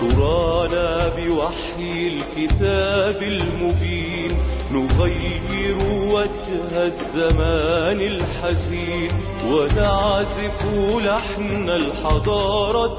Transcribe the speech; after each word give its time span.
ترانا 0.00 1.08
بوحي 1.16 2.08
الكتاب 2.08 3.22
المبين 3.22 4.30
نغير 4.72 5.76
وجه 6.14 6.86
الزمان 6.86 8.00
الحزين 8.00 9.10
ونعزف 9.46 10.64
لحن 11.04 11.70
الحضارة 11.70 12.98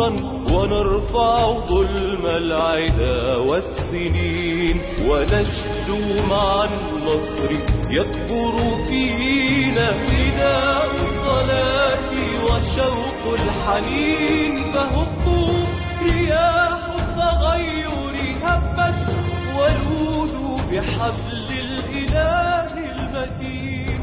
ونرفع 0.00 1.52
ظلم 1.66 2.26
العدا 2.26 3.36
والسنين 3.36 4.80
ونشدو 5.08 6.26
مع 6.30 6.64
النصر 6.64 7.50
يكبر 7.90 8.54
فينا 8.88 9.90
نداء 9.90 10.90
الصلاة 10.94 12.10
وشوق 12.44 13.34
الحنين 13.34 14.72
فهبوا 14.72 15.66
رياح 16.02 16.82
التغير 16.98 18.14
هبت 18.44 19.02
ولودوا 19.58 20.56
بحبل 20.72 21.48
الإله 21.60 22.72
المتين. 22.92 24.00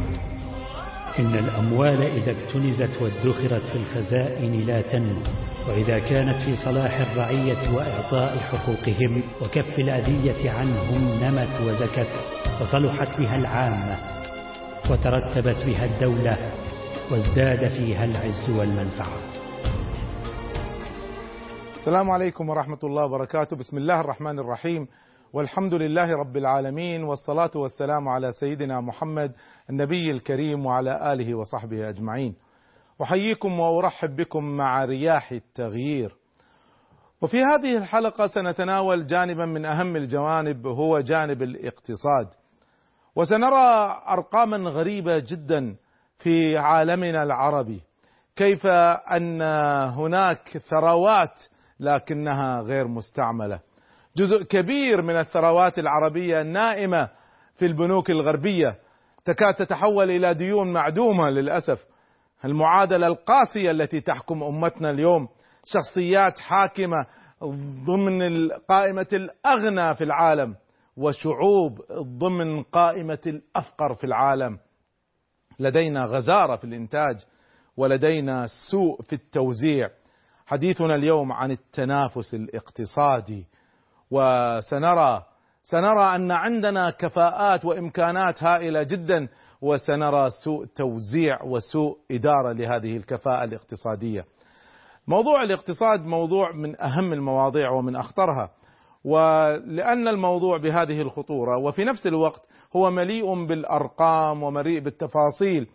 إن 1.19 1.35
الأموال 1.35 2.01
إذا 2.01 2.31
اكتنزت 2.31 3.01
وادخرت 3.01 3.69
في 3.69 3.75
الخزائن 3.75 4.59
لا 4.59 4.81
تنمو. 4.81 5.21
وإذا 5.67 5.99
كانت 5.99 6.35
في 6.35 6.55
صلاح 6.55 6.99
الرعية 6.99 7.75
وإعطاء 7.75 8.37
حقوقهم 8.37 9.23
وكف 9.41 9.79
الأذية 9.79 10.51
عنهم 10.51 11.23
نمت 11.23 11.61
وزكت 11.61 12.07
وصلحت 12.61 13.19
بها 13.19 13.35
العامة 13.35 13.97
وترتبت 14.91 15.65
بها 15.65 15.85
الدولة 15.85 16.37
وازداد 17.11 17.67
فيها 17.67 18.03
العز 18.05 18.49
والمنفعة. 18.49 19.17
السلام 21.75 22.09
عليكم 22.09 22.49
ورحمة 22.49 22.79
الله 22.83 23.05
وبركاته. 23.05 23.57
بسم 23.57 23.77
الله 23.77 24.01
الرحمن 24.01 24.39
الرحيم. 24.39 24.87
والحمد 25.33 25.73
لله 25.73 26.11
رب 26.11 26.37
العالمين 26.37 27.03
والصلاة 27.03 27.51
والسلام 27.55 28.07
على 28.07 28.31
سيدنا 28.31 28.81
محمد 28.81 29.31
النبي 29.69 30.11
الكريم 30.11 30.65
وعلى 30.65 31.13
آله 31.13 31.35
وصحبه 31.35 31.89
أجمعين. 31.89 32.35
أحييكم 33.01 33.59
وأرحب 33.59 34.15
بكم 34.15 34.43
مع 34.43 34.85
رياح 34.85 35.31
التغيير. 35.31 36.15
وفي 37.21 37.43
هذه 37.43 37.77
الحلقة 37.77 38.27
سنتناول 38.27 39.07
جانبا 39.07 39.45
من 39.45 39.65
أهم 39.65 39.95
الجوانب 39.95 40.67
هو 40.67 40.99
جانب 40.99 41.43
الاقتصاد. 41.43 42.27
وسنرى 43.15 44.01
أرقاما 44.07 44.69
غريبة 44.69 45.19
جدا 45.19 45.75
في 46.19 46.57
عالمنا 46.57 47.23
العربي. 47.23 47.81
كيف 48.35 48.65
أن 49.11 49.41
هناك 49.91 50.57
ثروات 50.57 51.43
لكنها 51.79 52.61
غير 52.61 52.87
مستعملة. 52.87 53.59
جزء 54.17 54.43
كبير 54.43 55.01
من 55.01 55.15
الثروات 55.15 55.79
العربية 55.79 56.41
نائمه 56.43 57.09
في 57.55 57.65
البنوك 57.65 58.09
الغربية 58.09 58.75
تكاد 59.25 59.53
تتحول 59.53 60.11
إلى 60.11 60.33
ديون 60.33 60.73
معدومة 60.73 61.29
للأسف. 61.29 61.85
المعادلة 62.45 63.07
القاسية 63.07 63.71
التي 63.71 64.01
تحكم 64.01 64.43
أمتنا 64.43 64.89
اليوم 64.89 65.29
شخصيات 65.65 66.39
حاكمة 66.39 67.05
ضمن 67.85 68.49
قائمه 68.69 69.07
الأغنى 69.13 69.95
في 69.95 70.03
العالم 70.03 70.55
وشعوب 70.97 71.81
ضمن 72.01 72.63
قائمة 72.63 73.19
الأفقر 73.27 73.93
في 73.93 74.03
العالم. 74.03 74.59
لدينا 75.59 76.05
غزارة 76.05 76.55
في 76.55 76.63
الإنتاج 76.63 77.17
ولدينا 77.77 78.45
سوء 78.71 79.01
في 79.01 79.13
التوزيع. 79.13 79.89
حديثنا 80.45 80.95
اليوم 80.95 81.31
عن 81.31 81.51
التنافس 81.51 82.33
الاقتصادي. 82.33 83.45
وسنرى 84.11 85.23
سنرى 85.63 86.15
أن 86.15 86.31
عندنا 86.31 86.89
كفاءات 86.89 87.65
وإمكانات 87.65 88.43
هائلة 88.43 88.83
جدا 88.83 89.27
وسنرى 89.61 90.29
سوء 90.43 90.65
توزيع 90.65 91.43
وسوء 91.43 91.97
إدارة 92.11 92.51
لهذه 92.51 92.97
الكفاءة 92.97 93.43
الاقتصادية. 93.43 94.25
موضوع 95.07 95.43
الاقتصاد 95.43 96.05
موضوع 96.05 96.51
من 96.51 96.81
أهم 96.81 97.13
المواضيع 97.13 97.71
ومن 97.71 97.95
أخطرها 97.95 98.49
ولأن 99.03 100.07
الموضوع 100.07 100.57
بهذه 100.57 101.01
الخطورة 101.01 101.57
وفي 101.57 101.83
نفس 101.83 102.07
الوقت 102.07 102.41
هو 102.75 102.91
مليء 102.91 103.45
بالأرقام 103.45 104.43
ومليء 104.43 104.79
بالتفاصيل 104.79 105.67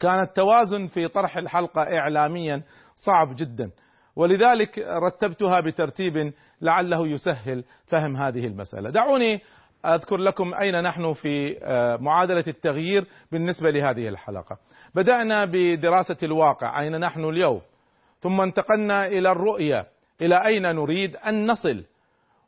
كان 0.00 0.20
التوازن 0.20 0.86
في 0.86 1.08
طرح 1.08 1.36
الحلقة 1.36 1.82
اعلاميا 1.82 2.62
صعب 2.94 3.36
جدا 3.36 3.70
ولذلك 4.16 4.78
رتبتها 4.78 5.60
بترتيب 5.60 6.32
لعله 6.60 7.08
يسهل 7.08 7.64
فهم 7.86 8.16
هذه 8.16 8.46
المسألة. 8.46 8.90
دعوني 8.90 9.40
أذكر 9.86 10.16
لكم 10.16 10.54
أين 10.54 10.82
نحن 10.82 11.12
في 11.12 11.56
معادلة 12.00 12.44
التغيير 12.48 13.06
بالنسبة 13.32 13.70
لهذه 13.70 14.08
الحلقة. 14.08 14.58
بدأنا 14.94 15.44
بدراسة 15.44 16.16
الواقع 16.22 16.80
أين 16.80 17.00
نحن 17.00 17.24
اليوم 17.24 17.60
ثم 18.20 18.40
انتقلنا 18.40 19.06
إلى 19.06 19.32
الرؤية 19.32 19.86
إلى 20.20 20.46
أين 20.46 20.62
نريد 20.62 21.16
أن 21.16 21.46
نصل 21.50 21.84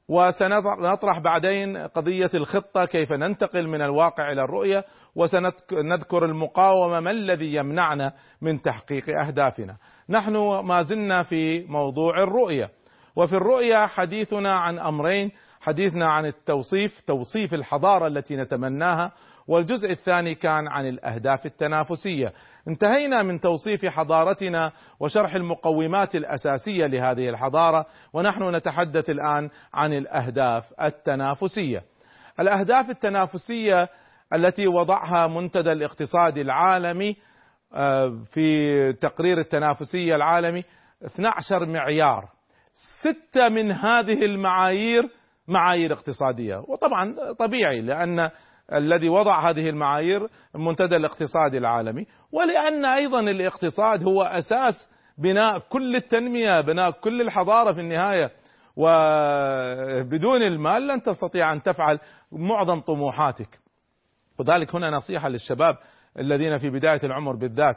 وسنطرح 0.08 1.18
بعدين 1.18 1.76
قضية 1.76 2.30
الخطة 2.34 2.84
كيف 2.84 3.12
ننتقل 3.12 3.68
من 3.68 3.82
الواقع 3.82 4.32
إلى 4.32 4.44
الرؤية 4.44 4.84
وسنذكر 5.16 6.24
المقاومة 6.24 7.00
ما 7.00 7.10
الذي 7.10 7.54
يمنعنا 7.54 8.12
من 8.42 8.62
تحقيق 8.62 9.18
أهدافنا. 9.18 9.76
نحن 10.08 10.36
ما 10.64 10.82
زلنا 10.82 11.22
في 11.22 11.64
موضوع 11.66 12.22
الرؤية 12.22 12.70
وفي 13.16 13.32
الرؤية 13.32 13.86
حديثنا 13.86 14.52
عن 14.56 14.78
أمرين 14.78 15.30
حديثنا 15.70 16.08
عن 16.08 16.26
التوصيف 16.26 17.00
توصيف 17.00 17.54
الحضارة 17.54 18.06
التي 18.06 18.36
نتمناها 18.36 19.12
والجزء 19.48 19.90
الثاني 19.90 20.34
كان 20.34 20.68
عن 20.68 20.86
الأهداف 20.86 21.46
التنافسية. 21.46 22.32
انتهينا 22.68 23.22
من 23.22 23.40
توصيف 23.40 23.86
حضارتنا 23.86 24.72
وشرح 25.00 25.34
المقومات 25.34 26.14
الأساسية 26.14 26.86
لهذه 26.86 27.28
الحضارة 27.28 27.86
ونحن 28.12 28.54
نتحدث 28.54 29.10
الآن 29.10 29.50
عن 29.74 29.92
الأهداف 29.92 30.64
التنافسية. 30.82 31.82
الأهداف 32.40 32.90
التنافسية 32.90 33.88
التي 34.34 34.66
وضعها 34.66 35.26
منتدى 35.26 35.72
الاقتصاد 35.72 36.38
العالمي 36.38 37.16
في 38.32 38.92
تقرير 38.92 39.38
التنافسية 39.40 40.16
العالمي 40.16 40.64
12 41.04 41.66
معيار. 41.66 42.28
ستة 43.00 43.48
من 43.48 43.72
هذه 43.72 44.24
المعايير 44.24 45.19
معايير 45.50 45.92
اقتصادية. 45.92 46.56
وطبعا 46.68 47.14
طبيعي 47.38 47.80
لأن 47.80 48.30
الذي 48.74 49.08
وضع 49.08 49.50
هذه 49.50 49.68
المعايير 49.68 50.28
المنتدى 50.54 50.96
الاقتصادي 50.96 51.58
العالمي. 51.58 52.06
ولأن 52.32 52.84
أيضا 52.84 53.20
الاقتصاد 53.20 54.04
هو 54.04 54.22
أساس 54.22 54.88
بناء 55.18 55.58
كل 55.58 55.96
التنمية 55.96 56.60
بناء 56.60 56.90
كل 56.90 57.20
الحضارة 57.20 57.72
في 57.72 57.80
النهاية. 57.80 58.30
وبدون 58.76 60.42
المال 60.42 60.86
لن 60.86 61.02
تستطيع 61.02 61.52
أن 61.52 61.62
تفعل 61.62 61.98
معظم 62.32 62.80
طموحاتك. 62.80 63.58
وذلك 64.38 64.74
هنا 64.74 64.90
نصيحة 64.90 65.28
للشباب 65.28 65.76
الذين 66.18 66.58
في 66.58 66.70
بداية 66.70 67.00
العمر 67.04 67.36
بالذات. 67.36 67.76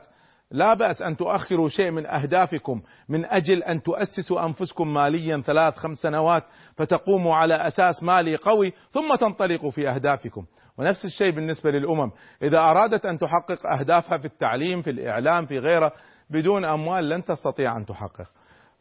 لا 0.53 0.73
بأس 0.73 1.01
أن 1.01 1.17
تؤخروا 1.17 1.69
شيء 1.69 1.91
من 1.91 2.05
أهدافكم 2.05 2.81
من 3.09 3.25
أجل 3.25 3.63
أن 3.63 3.83
تؤسسوا 3.83 4.45
أنفسكم 4.45 4.93
ماليا 4.93 5.41
ثلاث 5.41 5.77
خمس 5.77 5.97
سنوات 5.97 6.43
فتقوموا 6.75 7.35
على 7.35 7.67
أساس 7.67 8.03
مالي 8.03 8.35
قوي 8.35 8.73
ثم 8.91 9.15
تنطلقوا 9.15 9.71
في 9.71 9.89
أهدافكم. 9.89 10.45
ونفس 10.77 11.05
الشيء 11.05 11.31
بالنسبة 11.31 11.71
للأمم. 11.71 12.11
إذا 12.43 12.59
أرادت 12.59 13.05
أن 13.05 13.19
تحقق 13.19 13.67
أهدافها 13.79 14.17
في 14.17 14.25
التعليم 14.25 14.81
في 14.81 14.89
الإعلام 14.89 15.45
في 15.45 15.59
غيره 15.59 15.91
بدون 16.29 16.65
أموال 16.65 17.09
لن 17.09 17.23
تستطيع 17.23 17.77
أن 17.77 17.85
تحقق. 17.85 18.27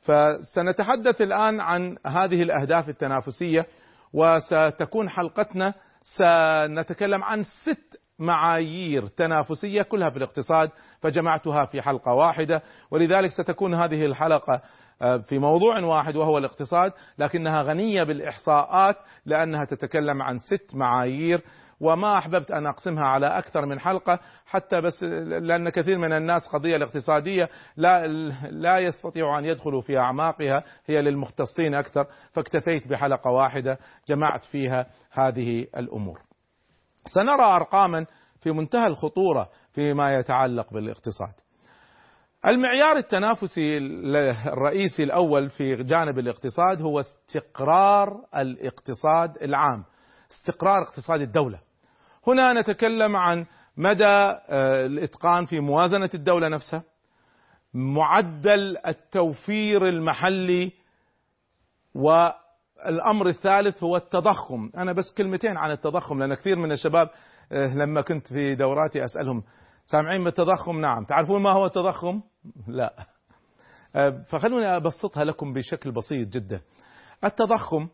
فسنتحدث 0.03 1.21
الآن 1.21 1.61
عن 1.61 1.97
هذه 2.07 2.43
الأهداف 2.43 2.89
التنافسية 2.89 3.67
وستكون 4.13 5.11
حلقتنا 5.11 5.75
سنتكلم 6.03 7.25
عن 7.25 7.43
ست 7.43 8.02
معايير 8.23 9.07
تنافسية 9.07 9.83
كلها 9.83 10.11
في 10.11 10.17
الاقتصاد 10.17 10.71
فجمعتها 11.01 11.65
في 11.65 11.83
حلقة 11.83 12.15
واحدة. 12.15 12.63
ولذلك 12.91 13.31
ستكون 13.31 13.75
هذه 13.75 14.05
الحلقة 14.05 14.63
آه، 15.03 15.17
في 15.17 15.39
موضوع 15.39 15.81
واحد 15.81 16.17
وهو 16.17 16.39
الاقتصاد 16.39 16.93
لكنها 17.19 17.63
غنية 17.63 18.03
بالإحصاءات 18.03 18.97
لأنها 19.27 19.65
تتكلم 19.65 20.23
عن 20.23 20.39
ست 20.39 20.75
معايير. 20.75 21.41
وما 21.81 22.19
أحببت 22.19 22.51
أن 22.51 22.67
أقسمها 22.67 23.05
على 23.05 23.27
أكثر 23.27 23.67
من 23.67 23.81
حلقة 23.81 24.19
حتى 24.47 24.81
بس 24.81 25.03
لأن 25.03 25.69
كثير 25.69 25.99
من 25.99 26.13
الناس 26.13 26.49
قضية 26.49 26.77
الاقتصادية 26.77 27.49
لا 27.77 28.07
لا 28.51 28.79
يستطيع 28.79 29.39
أن 29.39 29.45
يدخلوا 29.45 29.81
في 29.81 29.99
أعماقها 29.99 30.65
هي 30.87 31.03
للمختصين 31.03 31.75
أكثر. 31.75 32.07
فاكتفيت 32.33 32.89
بحلقة 32.89 33.31
واحدة 33.31 33.79
جمعت 34.09 34.45
فيها 34.45 34.87
هذه 35.11 35.67
الأمور. 35.77 36.32
سنرى 37.07 37.43
أرقاما 37.43 38.07
في 38.41 38.51
منتهى 38.51 38.87
الخطورة 38.87 39.49
فيما 39.73 40.19
يتعلق 40.19 40.73
بالاقتصاد. 40.73 41.33
المعيار 42.47 42.97
التنافسي 42.97 43.79
الرئيسي 43.79 45.03
الأول 45.03 45.51
في 45.51 45.83
جانب 45.83 46.19
الاقتصاد 46.19 46.83
هو 46.83 47.01
استقرار 47.01 48.17
الاقتصاد 48.37 49.43
العام 49.43 49.85
استقرار 50.31 50.83
اقتصاد 50.83 51.21
الدولة. 51.21 51.59
هنا 52.27 52.53
نتكلم 52.53 53.17
عن 53.17 53.47
مدى 53.77 54.05
آه، 54.05 54.87
الإتقان 54.87 55.45
في 55.47 55.61
موازنة 55.61 56.11
الدولة 56.15 56.49
نفسها 56.49 56.83
معدل 57.75 58.77
التوفير 58.87 59.89
المحلي 59.89 60.73
والامر 62.87 63.29
الثالث 63.29 63.83
هو 63.83 63.97
التضخم. 63.97 64.71
أنا 64.77 64.93
بس 64.93 65.15
كلمتين 65.15 65.57
عن 65.57 65.71
التضخم 65.71 66.19
لأن 66.19 66.35
كثير 66.35 66.57
من 66.57 66.73
الشباب 66.73 67.11
آه، 67.53 67.75
لما 67.75 68.01
كنت 68.01 68.27
في 68.27 68.55
دوراتي 68.55 69.05
أسألهم 69.05 69.43
سامعين 69.87 70.25
بالتضخم؟ 70.25 70.81
نعم. 70.81 71.05
تعرفون 71.05 71.43
ما 71.43 71.51
هو 71.51 71.67
التضخم؟ 71.67 72.21
لا. 72.69 72.95
آه، 73.97 74.11
فخلوني 74.29 74.77
أبسطها 74.77 75.25
لكم 75.25 75.53
بشكل 75.53 75.93
بسيط 75.93 76.29
جدا. 76.29 76.61
التضخم 77.25 77.89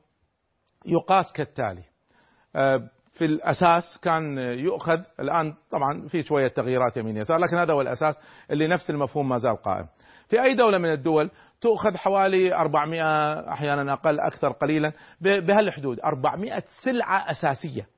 يقاس 0.86 1.32
كالتالي. 1.32 1.82
في 3.12 3.24
الأساس 3.24 3.98
كان 4.02 4.38
يؤخذ 4.38 4.98
الآن 5.20 5.54
طبعا 5.70 6.08
في 6.08 6.22
شوية 6.22 6.48
تغييرات 6.48 6.96
يمين 6.96 7.16
يسار 7.16 7.38
لكن 7.38 7.56
هذا 7.56 7.74
هو 7.74 7.80
الأساس 7.80 8.14
اللي 8.50 8.66
نفس 8.66 8.90
المفهوم 8.90 9.28
ما 9.28 9.38
زال 9.38 9.62
قائم. 9.62 9.86
في 10.28 10.42
أي 10.42 10.54
دولة 10.54 10.78
من 10.78 10.92
الدول 10.92 11.30
تؤخذ 11.60 11.96
حوالي 11.96 12.54
400 12.54 13.02
أحيانا 13.52 13.92
أقل 13.92 14.20
أكثر 14.20 14.52
قليلا 14.52 14.92
بهالحدود. 15.20 16.00
400 16.00 16.62
سلعة 16.84 17.30
أساسية. 17.30 17.88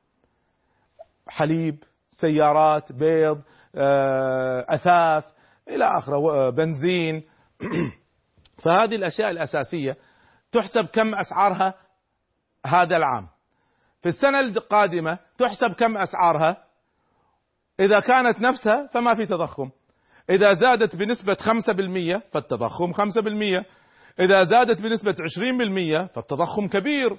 حليب، 1.29 1.85
سيارات، 2.11 2.93
بيض، 2.93 3.41
آه، 3.75 4.67
أثاث 4.69 5.25
إلى 5.69 5.85
آخره 5.99 6.51
بنزين. 6.51 7.23
فهذه 8.65 8.97
الأشياء 8.97 9.31
الأساسية 9.31 9.97
تحسب 10.53 10.85
كم 10.85 11.15
أسعارها 11.15 11.75
هذا 12.67 12.97
العام. 12.97 13.29
في 14.03 14.09
السنة 14.09 14.41
القادمة 14.41 15.19
تحسب 15.39 15.73
كم 15.73 15.97
أسعارها. 15.97 16.65
إذا 17.81 18.01
كانت 18.01 18.41
نفسها 18.41 18.87
فما 18.87 19.15
في 19.15 19.27
تضخم. 19.27 19.71
إذا 20.31 20.55
زادت 20.55 20.97
بنسبة 20.97 21.35
5% 21.35 22.21
فالتضخم 22.33 22.93
5% 22.93 23.65
إذا 24.21 24.43
زادت 24.43 24.83
بنسبة 24.83 25.15
20% 25.15 26.15
فالتضخم 26.15 26.69
كبير. 26.69 27.17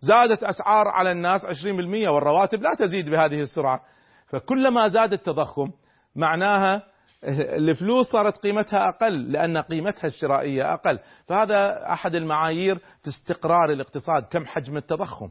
زادت 0.00 0.44
أسعار 0.44 0.88
على 0.88 1.12
الناس 1.12 1.44
20% 1.44 2.08
والرواتب 2.08 2.62
لا 2.62 2.74
تزيد 2.74 3.10
بهذه 3.10 3.40
السرعة. 3.40 3.80
فكلما 4.26 4.88
زاد 4.88 5.12
التضخم 5.12 5.70
معناها 6.16 6.82
الفلوس 7.28 8.06
صارت 8.06 8.38
قيمتها 8.38 8.88
أقل 8.88 9.32
لأن 9.32 9.58
قيمتها 9.58 10.08
الشرائية 10.08 10.74
أقل. 10.74 10.98
فهذا 11.26 11.92
أحد 11.92 12.14
المعايير 12.14 12.78
في 12.78 13.08
استقرار 13.08 13.72
الاقتصاد 13.72 14.22
كم 14.22 14.46
حجم 14.46 14.76
التضخم. 14.76 15.28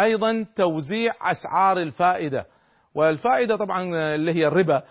أيضا 0.00 0.46
توزيع 0.56 1.12
أسعار 1.22 1.78
الفائدة. 1.78 2.46
والفائدة 2.94 3.56
طبعا 3.56 4.14
اللي 4.14 4.34
هي 4.34 4.46
الربا. 4.46 4.82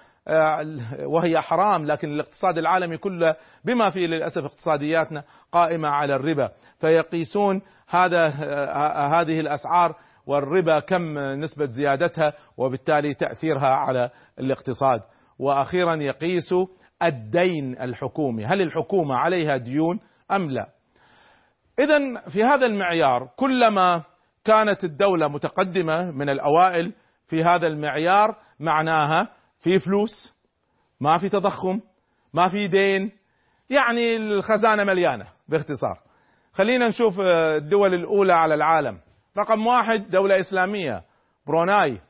وهي 1.05 1.41
حرام 1.41 1.85
لكن 1.85 2.07
الاقتصاد 2.13 2.57
العالمي 2.57 2.97
كله 2.97 3.35
بما 3.65 3.89
فيه 3.89 4.07
للأسف 4.07 4.43
اقتصادياتنا 4.43 5.23
قائمة 5.51 5.89
على 5.89 6.15
الربا. 6.15 6.51
فيقيسون 6.79 7.61
هذا 7.89 8.33
آه، 8.43 9.07
هذه 9.21 9.39
الأسعار 9.39 9.95
والربا 10.27 10.79
كم 10.79 11.19
نسبة 11.19 11.65
زيادتها 11.65 12.33
وبالتالي 12.57 13.13
تأثيرها 13.13 13.75
على 13.75 14.09
الاقتصاد. 14.39 15.01
وأخيرا 15.39 15.95
يقيسوا 15.95 16.67
الدين 17.03 17.81
الحكومي 17.81 18.45
هل 18.45 18.61
الحكومة 18.61 19.15
عليها 19.15 19.57
ديون 19.57 19.99
أم 20.31 20.49
لا؟ 20.51 20.69
اذا 21.79 22.29
في 22.29 22.43
هذا 22.43 22.65
المعيار 22.65 23.29
كلما 23.35 24.03
كانت 24.45 24.83
الدولة 24.83 25.27
متقدمة 25.27 26.11
من 26.11 26.29
الأوائل 26.29 26.93
في 27.27 27.43
هذا 27.43 27.67
المعيار 27.67 28.35
معناها 28.59 29.27
في 29.65 29.79
فلوس 29.79 30.33
ما 30.99 31.17
في 31.17 31.29
تضخم 31.29 31.79
ما 32.33 32.49
في 32.49 32.67
دين 32.67 33.11
يعني 33.69 34.15
الخزانة 34.15 34.83
مليانة 34.83 35.25
باختصار. 35.47 35.99
خلينا 36.53 36.87
نشوف 36.87 37.19
الدول 37.19 37.93
الأولى 37.93 38.33
على 38.33 38.55
العالم. 38.55 38.99
رقم 39.37 39.67
واحد 39.67 40.09
دولة 40.09 40.39
إسلامية 40.39 41.03
بروناي 41.47 42.01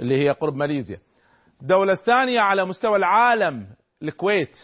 اللي 0.00 0.24
هي 0.24 0.30
قرب 0.30 0.54
ماليزيا. 0.54 0.98
الدولة 1.62 1.92
الثانية 1.92 2.40
على 2.40 2.64
مستوى 2.64 2.96
العالم 2.96 3.66
الكويت. 4.02 4.56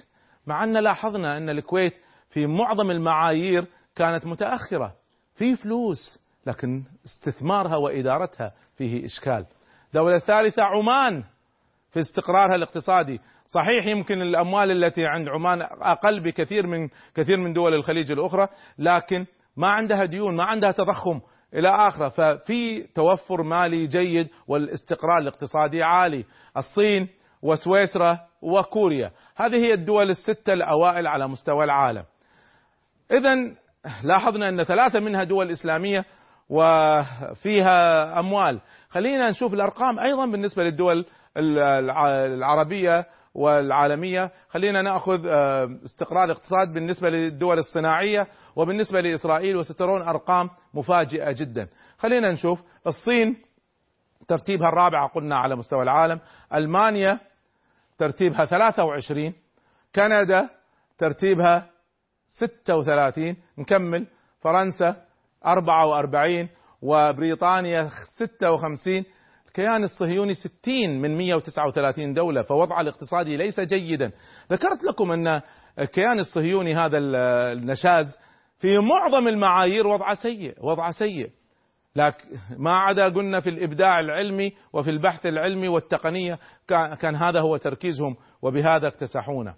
مع 0.47 0.65
أن 0.65 0.77
لاحظنا 0.77 1.37
أن 1.37 1.51
الكويت 1.51 1.95
في 2.31 2.47
معظم 2.47 2.91
المعايير 2.91 3.67
كانت 3.97 4.27
متأخرة. 4.27 4.95
في 5.35 5.57
فلوس 5.57 6.19
لكن 6.47 6.83
استثمارها 7.05 7.77
وإدارتها 7.77 8.53
فيه 8.77 9.07
إشكال. 9.07 9.47
الدولة 9.89 10.17
الثالثة 10.17 10.62
عمان. 10.62 11.25
في 11.91 12.01
استقرارها 12.01 12.55
الاقتصادي، 12.55 13.21
صحيح 13.47 13.87
يمكن 13.87 14.23
الأموال 14.23 14.85
التي 14.85 15.07
عند 15.07 15.29
عمان 15.29 15.63
أقل 15.63 16.21
بكثير 16.21 16.67
من 16.67 16.89
كثير 17.15 17.37
من 17.37 17.53
دول 17.53 17.75
الخليج 17.75 18.13
الأخرى، 18.13 18.49
لكن 18.79 19.27
ما 19.57 19.69
عندها 19.69 20.05
ديون، 20.05 20.37
ما 20.37 20.45
عندها 20.45 20.73
تضخم 20.73 21.21
إلى 21.55 21.69
آخره، 21.69 22.09
ففي 22.09 22.83
توفر 22.83 23.43
مالي 23.43 23.87
جيد 23.87 24.29
والاستقرار 24.49 25.19
الاقتصادي 25.19 25.83
عالي. 25.83 26.25
الصين 26.57 27.09
وسويسرا 27.43 28.19
وكوريا، 28.43 29.11
هذه 29.37 29.57
هي 29.57 29.75
الدول 29.75 30.11
الستة 30.11 30.53
الأوائل 30.53 31.07
على 31.07 31.29
مستوى 31.29 31.65
العالم. 31.65 32.05
اذا 33.13 33.35
لاحظنا 34.05 34.49
أن 34.49 34.65
ثلاثة 34.65 35.01
منها 35.01 35.25
دول 35.25 35.51
إسلامية 35.51 36.05
وفيها 36.50 38.20
أموال. 38.20 38.61
خلينا 38.88 39.29
نشوف 39.29 39.55
الأرقام 39.55 39.99
أيضا 39.99 40.26
بالنسبة 40.26 40.62
للدول 40.62 41.06
العربية 41.37 43.06
والعالمية. 43.35 44.31
خلينا 44.49 44.82
نأخذ 44.82 45.26
آه، 45.26 45.79
استقرار 45.85 46.25
الاقتصاد 46.25 46.73
بالنسبة 46.73 47.11
للدول 47.11 47.58
الصناعية 47.58 48.26
وبالنسبة 48.56 49.00
لإسرائيل 49.00 49.56
وسترون 49.56 50.02
أرقام 50.02 50.50
مفاجئة 50.75 51.33
جدا. 51.33 51.69
خلينا 51.99 52.33
نشوف 52.33 52.62
الصين 52.87 53.37
ترتيبها 54.28 54.69
الرابع 54.69 55.07
قلنا 55.07 55.37
على 55.37 55.57
مستوى 55.57 55.83
العالم. 55.83 56.21
ألمانيا 56.54 57.21
ترتيبها 57.99 58.45
23 58.45 59.35
كندا 59.95 60.49
ترتيبها 60.99 61.66
36 62.28 63.37
نكمل. 63.59 64.07
فرنسا 64.40 65.10
44 65.47 66.49
وبريطانيا 66.82 67.88
56 68.18 69.04
الكيان 69.47 69.82
الصهيوني 69.82 70.35
60 70.35 71.00
من 71.00 71.18
139 71.18 72.14
دولة 72.14 72.42
فوضع 72.42 72.80
الاقتصادي 72.80 73.37
ليس 73.37 73.61
جيدا 73.61 74.12
ذكرت 74.52 74.85
لكم 74.85 75.12
أن 75.12 75.40
الكيان 75.78 76.18
الصهيوني 76.18 76.75
هذا 76.75 76.99
النشاز 76.99 78.18
في 78.59 78.78
معظم 78.78 79.28
المعايير 79.28 79.87
وضع 79.87 80.14
سيء 80.14 80.54
وضع 80.61 80.90
سيء. 80.90 81.30
لكن 81.97 82.28
ما 82.59 82.76
عدا 82.76 83.09
قلنا 83.09 83.40
في 83.40 83.50
الإبداع 83.50 84.00
العلمي 84.00 84.52
وفي 84.73 84.90
البحث 84.90 85.26
العلمي 85.26 85.68
والتقنية 85.68 86.38
كان 87.00 87.16
هذا 87.16 87.40
هو 87.40 87.56
تركيزهم 87.56 88.16
وبهذا 88.42 88.88
اكتسحونا. 88.88 89.54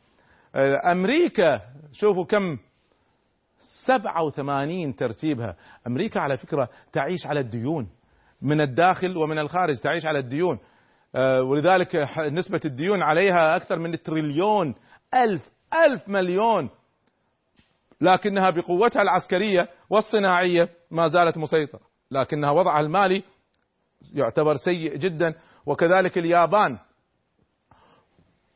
أمريكا 0.93 1.61
شوفوا 1.93 2.25
كم 2.25 2.59
87 3.87 4.97
ترتيبها. 4.97 5.57
أمريكا 5.87 6.21
على 6.21 6.37
فكرة 6.37 6.69
تعيش 6.93 7.27
على 7.27 7.41
الديون. 7.41 7.89
من 8.43 8.61
الداخل 8.61 9.17
ومن 9.17 9.39
الخارج 9.39 9.77
تعيش 9.77 10.07
على 10.07 10.19
الديون. 10.19 10.59
آه، 11.15 11.43
ولذلك 11.43 11.97
نسبة 12.19 12.61
الديون 12.65 13.03
عليها 13.03 13.57
أكثر 13.57 13.79
من 13.79 14.03
تريليون. 14.03 14.75
ألف 15.15 15.51
ألف 15.75 16.09
مليون. 16.09 16.71
لكنها 18.01 18.51
بقوتها 18.51 19.03
العسكرية 19.03 19.69
والصناعية 19.91 20.69
ما 20.91 21.09
زالت 21.09 21.39
مسيطرة. 21.39 21.81
لكنها 22.11 22.51
وضعها 22.51 22.81
المالي 22.81 23.23
يعتبر 24.15 24.57
سيء 24.57 24.97
جدا. 24.97 25.35
وكذلك 25.67 26.19
اليابان. 26.19 26.79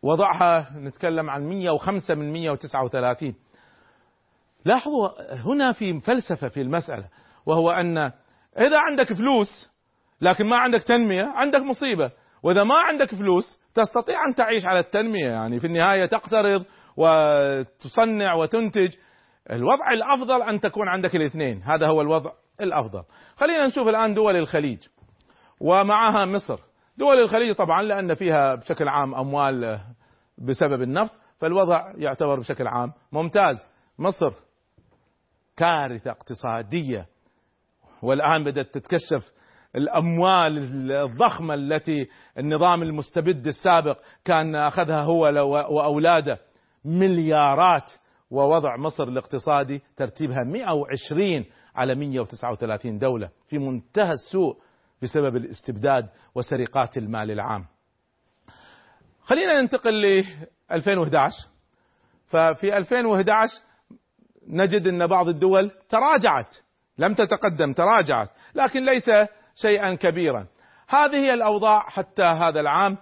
وضعها 0.02 0.72
نتكلم 0.78 1.30
عن 1.30 1.48
105 1.48 2.14
من 2.14 2.32
139 2.32 3.34
لاحظوا 4.66 5.08
هنا 5.32 5.72
في 5.72 6.00
فلسفة 6.00 6.48
في 6.48 6.60
المسألة 6.60 7.08
وهو 7.46 7.70
أن 7.70 7.98
إذا 8.58 8.78
عندك 8.78 9.12
فلوس 9.12 9.70
لكن 10.20 10.46
ما 10.46 10.56
عندك 10.56 10.82
تنمية 10.82 11.24
عندك 11.24 11.60
مصيبة. 11.60 12.10
وإذا 12.42 12.64
ما 12.64 12.78
عندك 12.78 13.14
فلوس 13.14 13.58
تستطيع 13.74 14.24
أن 14.28 14.34
تعيش 14.34 14.66
على 14.66 14.78
التنمية 14.78 15.30
يعني 15.30 15.60
في 15.60 15.66
النهاية 15.66 16.06
تقترض 16.06 16.64
وتصنع 16.96 18.34
وتنتج. 18.34 18.94
الوضع 19.50 19.92
الأفضل 19.92 20.42
أن 20.42 20.60
تكون 20.60 20.88
عندك 20.88 21.16
الاثنين 21.16 21.62
هذا 21.62 21.86
هو 21.86 22.00
الوضع 22.00 22.30
الأفضل. 22.60 23.02
خلينا 23.36 23.66
نشوف 23.66 23.88
الآن 23.88 24.14
دول 24.14 24.36
الخليج 24.36 24.78
ومعها 25.60 26.24
مصر. 26.24 26.58
دول 26.98 27.18
الخليج 27.18 27.52
طبعا 27.54 27.82
لأن 27.82 28.14
فيها 28.14 28.54
بشكل 28.54 28.88
عام 28.88 29.14
أموال 29.14 29.80
بسبب 30.38 30.82
النفط 30.82 31.12
فالوضع 31.40 31.92
يعتبر 31.96 32.40
بشكل 32.40 32.66
عام 32.66 32.92
ممتاز. 33.12 33.56
مصر 33.98 34.45
كارثة 35.56 36.10
اقتصادية. 36.10 37.06
والآن 38.02 38.44
بدأت 38.44 38.74
تتكشف 38.74 39.32
الأموال 39.76 40.58
الضخمة 40.92 41.54
التي 41.54 42.08
النظام 42.38 42.82
المستبد 42.82 43.46
السابق 43.46 43.98
كان 44.24 44.54
أخذها 44.54 45.00
هو 45.00 45.22
وأولاده. 45.70 46.38
مليارات. 46.84 47.92
ووضع 48.30 48.76
مصر 48.76 49.04
الاقتصادي 49.04 49.82
ترتيبها 49.96 50.44
120 50.44 51.44
على 51.76 51.94
139 51.94 52.98
دولة 52.98 53.30
في 53.48 53.58
منتهى 53.58 54.12
السوء 54.12 54.56
بسبب 55.02 55.36
الاستبداد 55.36 56.08
وسرقات 56.34 56.96
المال 56.96 57.30
العام. 57.30 57.66
خلينا 59.22 59.60
ننتقل 59.60 60.02
ل 60.02 60.24
2011 60.72 61.48
ففي 62.26 62.76
2011 62.76 63.52
نجد 64.48 64.86
إن 64.86 65.06
بعض 65.06 65.28
الدول 65.28 65.70
تراجعت 65.88 66.56
لم 66.98 67.14
تتقدم 67.14 67.72
تراجعت 67.72 68.28
لكن 68.54 68.84
ليس 68.84 69.10
شيئا 69.56 69.94
كبيرا. 69.94 70.46
هذه 70.88 71.16
هي 71.16 71.34
الأوضاع 71.34 71.80
حتى 71.80 72.22
هذا 72.22 72.60
العام. 72.60 72.96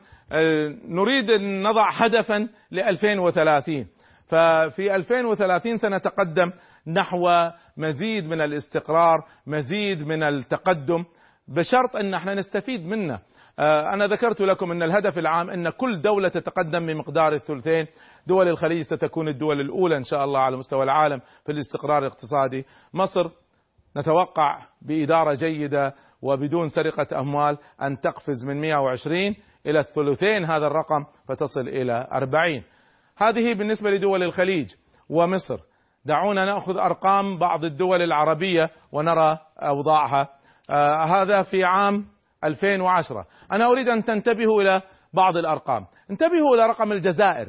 نريد 0.88 1.30
أن 1.30 1.62
نضع 1.62 1.90
هدفا 1.90 2.48
ل 2.70 2.80
2030 2.80 3.86
ففي 4.26 4.94
2030 4.96 5.76
سنتقدم 5.76 6.52
نحو 6.86 7.30
مزيد 7.76 8.24
من 8.28 8.40
الاستقرار 8.40 9.24
مزيد 9.46 10.06
من 10.06 10.22
التقدم 10.22 11.04
بشرط 11.48 11.96
أن 11.96 12.14
إحنا 12.14 12.34
نستفيد 12.34 12.86
منه. 12.86 13.18
أنا 13.92 14.06
ذكرت 14.06 14.40
لكم 14.40 14.70
إن 14.70 14.82
الهدف 14.82 15.18
العام 15.18 15.50
أن 15.50 15.70
كل 15.70 16.00
دولة 16.00 16.28
تتقدم 16.28 16.86
بمقدار 16.86 17.32
الثلثين. 17.32 17.86
دول 18.26 18.48
الخليج 18.48 18.82
ستكون 18.82 19.28
الدول 19.28 19.60
الأولى 19.60 19.96
إن 19.96 20.04
شاء 20.04 20.24
الله 20.24 20.40
على 20.40 20.56
مستوى 20.56 20.82
العالم 20.82 21.20
في 21.46 21.52
الاستقرار 21.52 21.98
الاقتصادي. 21.98 22.64
مصر 22.94 23.30
نتوقع 23.96 24.58
بإدارة 24.82 25.34
جيدة 25.34 25.94
وبدون 26.22 26.68
سرقة 26.68 27.20
أموال 27.20 27.58
أن 27.82 28.00
تقفز 28.00 28.44
من 28.44 28.60
120 28.60 29.36
إلى 29.66 29.78
الثلثين 29.78 30.44
هذا 30.44 30.66
الرقم 30.66 31.04
فتصل 31.28 31.60
إلى 31.60 32.08
40 32.12 32.62
هذه 33.16 33.54
بالنسبة 33.54 33.90
لدول 33.90 34.22
الخليج 34.22 34.70
ومصر. 35.08 35.60
دعونا 36.04 36.44
نأخذ 36.44 36.76
أرقام 36.76 37.38
بعض 37.38 37.64
الدول 37.64 38.02
العربية 38.02 38.70
ونرى 38.92 39.38
أوضاعها. 39.58 40.28
آه 40.70 41.04
هذا 41.04 41.42
في 41.42 41.64
عام 41.64 42.06
2010 42.44 43.26
أنا 43.52 43.70
أريد 43.70 43.88
أن 43.88 44.04
تنتبهوا 44.04 44.62
إلى 44.62 44.82
بعض 45.14 45.36
الأرقام. 45.36 45.86
انتبهوا 46.10 46.54
إلى 46.54 46.66
رقم 46.66 46.92
الجزائر. 46.92 47.48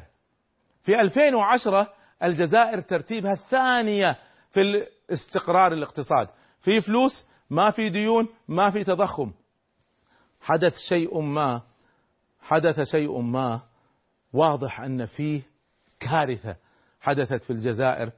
في 0.86 1.02
2010 1.02 1.94
الجزائر 2.24 2.82
ترتيبها 2.82 3.34
الثانية 3.34 4.18
في 4.52 4.62
الاستقرار 4.62 5.74
الاقتصاد. 5.74 6.28
في 6.62 6.82
فلوس 6.82 7.26
ما 7.50 7.72
في 7.72 7.90
ديون 7.90 8.28
ما 8.48 8.70
في 8.70 8.84
تضخم. 8.84 9.32
حدث 10.42 10.74
شيء 10.90 11.22
ما 11.22 11.62
حدث 12.42 12.82
شيء 12.92 13.22
ما. 13.22 13.62
واضح 14.34 14.82
أن 14.82 15.06
فيه 15.06 15.42
كارثة 16.00 16.56
حدثت 17.02 17.44
في 17.44 17.50
الجزائر. 17.50 18.12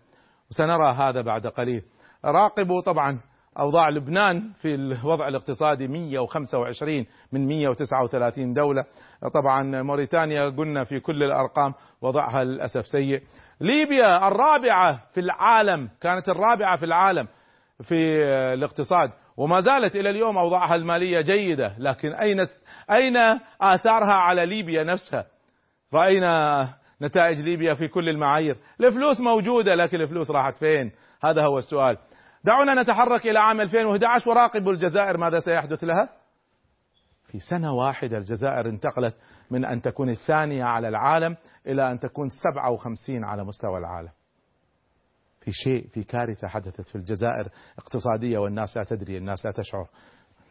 وسنرى 0.51 0.93
هذا 0.93 1.21
بعد 1.21 1.47
قليل. 1.47 1.83
راقبوا 2.25 2.81
طبعا 2.81 3.19
أوضاع 3.59 3.89
لبنان 3.89 4.51
في 4.61 4.75
الوضع 4.75 5.27
الاقتصادي 5.27 5.87
125 5.87 7.05
من 7.31 7.47
139 7.47 8.53
دولة. 8.53 8.83
طبعا 9.33 9.81
موريتانيا 9.81 10.49
قلنا 10.49 10.83
في 10.83 10.99
كل 10.99 11.23
الأرقام 11.23 11.73
وضعها 12.01 12.43
للأسف 12.43 12.87
سيء. 12.87 13.21
ليبيا 13.61 14.27
الرابعة 14.27 15.01
في 15.13 15.19
العالم 15.19 15.89
كانت 16.01 16.29
الرابعة 16.29 16.77
في 16.77 16.85
العالم 16.85 17.27
في 17.83 18.23
الاقتصاد 18.53 19.11
وما 19.37 19.61
زالت 19.61 19.95
إلى 19.95 20.09
اليوم 20.09 20.37
أوضاعها 20.37 20.75
المالية 20.75 21.21
جيدة. 21.21 21.75
لكن 21.79 22.13
أين 22.13 22.39
أين 22.91 23.17
آثارها 23.61 24.13
على 24.13 24.45
ليبيا 24.45 24.83
نفسها؟ 24.83 25.25
رأينا 25.93 26.67
نتائج 27.01 27.41
ليبيا 27.41 27.73
في 27.73 27.87
كل 27.87 28.09
المعايير. 28.09 28.57
الفلوس 28.81 29.19
موجودة 29.19 29.75
لكن 29.75 30.01
الفلوس 30.01 30.31
راحت 30.31 30.57
فين؟ 30.57 30.91
هذا 31.23 31.45
هو 31.45 31.57
السؤال. 31.57 31.97
دعونا 32.47 32.81
نتحرك 32.81 33.27
إلى 33.27 33.39
عام 33.39 33.61
2011 33.61 34.29
وراقبوا 34.29 34.71
الجزائر 34.71 35.17
ماذا 35.17 35.39
سيحدث 35.39 35.83
لها؟ 35.83 36.09
في 37.25 37.39
سنة 37.39 37.73
واحدة 37.73 38.17
الجزائر 38.17 38.69
انتقلت 38.69 39.15
من 39.51 39.65
أن 39.65 39.81
تكون 39.81 40.09
الثانية 40.09 40.63
على 40.63 40.87
العالم 40.87 41.37
إلى 41.67 41.91
أن 41.91 41.99
تكون 41.99 42.27
57 42.43 43.23
على 43.23 43.43
مستوى 43.43 43.77
العالم. 43.77 44.09
في 45.41 45.51
شيء 45.51 45.87
في 45.87 46.03
كارثة 46.03 46.47
حدثت 46.47 46.89
في 46.89 46.95
الجزائر 46.95 47.49
اقتصادية 47.77 48.37
والناس 48.37 48.77
لا 48.77 48.83
تدري 48.83 49.17
الناس 49.17 49.45
لا 49.45 49.51
تشعر. 49.51 49.87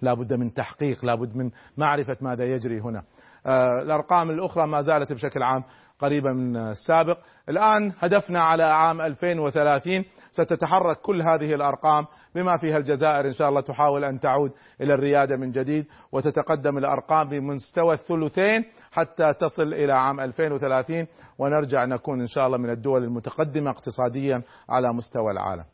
لا 0.03 0.15
بد 0.15 0.33
من 0.33 0.55
تحقيق 0.55 1.05
لا 1.05 1.15
بد 1.15 1.37
من 1.37 1.51
معرفة 1.77 2.17
ماذا 2.21 2.45
يجري 2.45 2.81
هنا. 2.81 3.03
آه 3.47 3.83
الأرقام 3.83 4.31
الأخرى 4.31 4.67
ما 4.67 4.81
زالت 4.81 5.13
بشكل 5.13 5.43
عام 5.43 5.65
قريبة 5.99 6.33
من 6.33 6.57
السابق. 6.57 7.19
الآن 7.49 7.93
هدفنا 7.99 8.43
على 8.43 8.63
عام 8.63 9.01
2030 9.01 10.05
ستتحرك 10.31 11.01
كل 11.01 11.23
هذه 11.23 11.55
الأرقام 11.55 12.07
بما 12.35 12.59
فيها 12.59 12.77
الجزائر 12.77 13.27
إن 13.27 13.33
شاء 13.33 13.49
الله 13.49 13.61
تحاول 13.61 14.05
أن 14.05 14.21
تعود 14.21 14.53
إلى 14.81 14.95
الريادة 14.95 15.37
من 15.37 15.51
جديد 15.51 15.87
وتتقدم 16.13 16.79
الأرقام 16.79 17.29
بمستوى 17.29 17.95
الثلثين 17.95 18.65
حتى 18.93 19.33
تصل 19.33 19.75
إلى 19.75 19.93
عام 19.93 20.21
2030 20.21 21.07
ونرجع 21.39 21.85
نكون 21.85 22.21
إن 22.21 22.27
شاء 22.27 22.47
الله 22.47 22.59
من 22.59 22.71
الدول 22.71 23.05
المتقدمة 23.05 23.71
اقتصاديا 23.71 24.43
على 24.69 24.93
مستوى 24.93 25.33
العالم. 25.33 25.65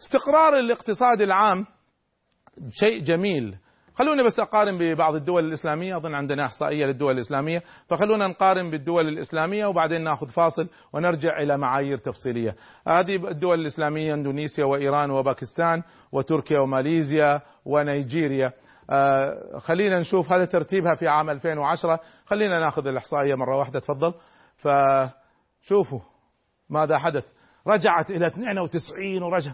استقرار 0.00 0.58
الاقتصاد 0.58 1.20
العام 1.20 1.66
شيء 2.70 3.02
جميل 3.02 3.56
خلوني 3.94 4.22
بس 4.22 4.40
أقارن 4.40 4.78
ببعض 4.78 5.14
الدول 5.14 5.44
الإسلامية 5.44 5.96
أظن 5.96 6.14
عندنا 6.14 6.46
إحصائية 6.46 6.86
للدول 6.86 7.14
الإسلامية. 7.14 7.62
فخلونا 7.86 8.26
نقارن 8.28 8.70
بالدول 8.70 9.08
الإسلامية 9.08 9.66
وبعدين 9.66 10.04
نأخذ 10.04 10.28
فاصل 10.28 10.68
ونرجع 10.92 11.42
إلى 11.42 11.58
معايير 11.58 11.98
تفصيلية. 11.98 12.56
هذه 12.88 13.16
الدول 13.16 13.60
الإسلامية 13.60 14.14
إندونيسيا 14.14 14.64
وإيران 14.64 15.10
وباكستان 15.10 15.82
وتركيا 16.12 16.58
وماليزيا 16.58 17.40
ونيجيريا. 17.64 18.52
آه 18.90 19.58
خلينا 19.58 20.00
نشوف 20.00 20.32
هذا 20.32 20.44
ترتيبها 20.44 20.94
في 20.94 21.08
عام 21.08 21.30
2010 21.30 22.00
خلينا 22.26 22.60
نأخذ 22.60 22.86
الإحصائية 22.86 23.34
مرة 23.34 23.58
واحدة 23.58 23.80
تفضل. 23.80 24.14
فشوفوا 24.56 26.00
ماذا 26.70 26.98
حدث. 26.98 27.24
رجعت 27.68 28.10
إلى 28.10 28.26
92 28.26 29.22
ورجع. 29.22 29.52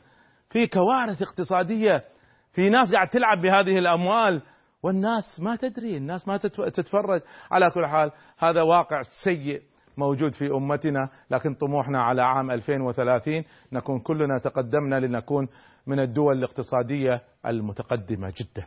في 0.50 0.66
كوارث 0.66 1.22
اقتصادية 1.22 2.04
في 2.52 2.70
ناس 2.70 2.92
قاعد 2.92 3.08
تلعب 3.08 3.40
بهذه 3.40 3.78
الأموال 3.78 4.42
والناس 4.82 5.40
ما 5.40 5.56
تدري 5.56 5.96
الناس 5.96 6.28
ما 6.28 6.36
تتفرج 6.36 7.20
على 7.50 7.70
كل 7.70 7.86
حال 7.86 8.12
هذا 8.38 8.62
واقع 8.62 9.00
سيء 9.24 9.62
موجود 9.96 10.32
في 10.32 10.46
أمتنا 10.46 11.08
لكن 11.30 11.54
طموحنا 11.54 12.02
على 12.02 12.22
عام 12.22 12.50
2030 12.50 13.44
نكون 13.72 14.00
كلنا 14.00 14.38
تقدمنا 14.38 15.00
لنكون 15.00 15.48
من 15.86 16.00
الدول 16.00 16.38
الاقتصادية 16.38 17.22
المتقدمة 17.46 18.28
جدا. 18.28 18.66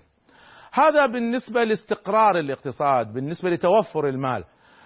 هذا 0.74 1.06
بالنسبة 1.06 1.64
لاستقرار 1.64 2.40
الاقتصاد، 2.40 3.14
بالنسبة 3.14 3.50
لتوفر 3.50 4.08
المال. 4.08 4.44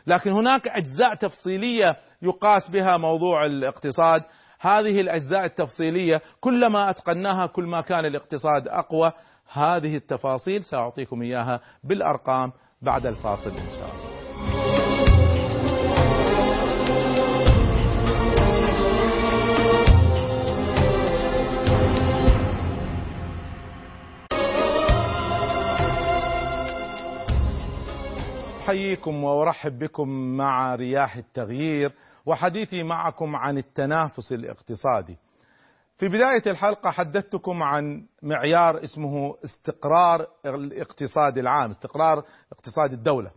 لكن 0.07 0.31
هناك 0.31 0.67
أجزاء 0.67 1.15
تفصيلية 1.15 1.97
يقاس 2.21 2.69
بها 2.69 2.97
موضوع 2.97 3.45
الاقتصاد 3.45 4.23
هذه 4.59 5.01
الأجزاء 5.01 5.45
التفصيلية 5.45 6.21
كلما 6.41 6.89
أتقناها 6.89 7.45
كل 7.45 7.63
ما 7.63 7.81
كان 7.81 8.05
الاقتصاد 8.05 8.67
أقوى 8.67 9.11
هذه 9.53 9.95
التفاصيل 9.95 10.63
سأعطيكم 10.63 11.21
إياها 11.21 11.59
بالأرقام 11.83 12.51
بعد 12.81 13.05
الفاصل 13.05 13.49
إن 13.49 13.69
شاء 13.69 13.89
الله. 13.95 14.17
احييكم 28.67 29.23
وأرحب 29.23 29.79
بكم 29.79 30.09
مع 30.37 30.75
رياح 30.75 31.15
التغيير 31.15 31.91
وحديثي 32.27 32.83
معكم 32.83 33.35
عن 33.35 33.57
التنافس 33.57 34.31
الاقتصادي. 34.31 35.17
في 35.97 36.07
بداية 36.07 36.43
الحلقة 36.47 36.91
حدثتكم 36.91 37.63
عن 37.63 38.03
معيار 38.23 38.83
اسمه 38.83 39.35
استقرار 39.45 40.27
الاقتصاد 40.45 41.37
العام 41.37 41.69
استقرار 41.69 42.23
اقتصاد 42.51 42.93
الدولة 42.93 43.31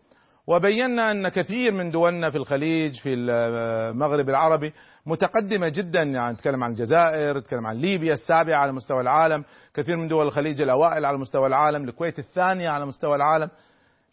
وبينا 0.46 1.10
أن 1.10 1.28
كثير 1.28 1.72
من 1.72 1.90
دولنا 1.90 2.30
في 2.30 2.36
الخليج 2.36 3.00
في 3.00 3.14
المغرب 3.14 4.28
العربي 4.28 4.72
متقدمة 5.06 5.68
جدا 5.68 6.02
يعني 6.02 6.32
نتكلم 6.32 6.64
عن 6.64 6.70
الجزائر 6.70 7.38
نتكلم 7.38 7.66
عن 7.66 7.76
ليبيا 7.76 8.14
السابعة 8.14 8.58
على 8.58 8.72
مستوى 8.72 9.00
العالم 9.00 9.44
كثير 9.74 9.96
من 9.96 10.08
دول 10.08 10.26
الخليج 10.26 10.62
الأوائل 10.62 11.04
على 11.04 11.18
مستوى 11.18 11.46
العالم 11.46 11.84
الكويت 11.88 12.18
الثانية 12.18 12.70
على 12.70 12.86
مستوى 12.86 13.16
العالم 13.16 13.50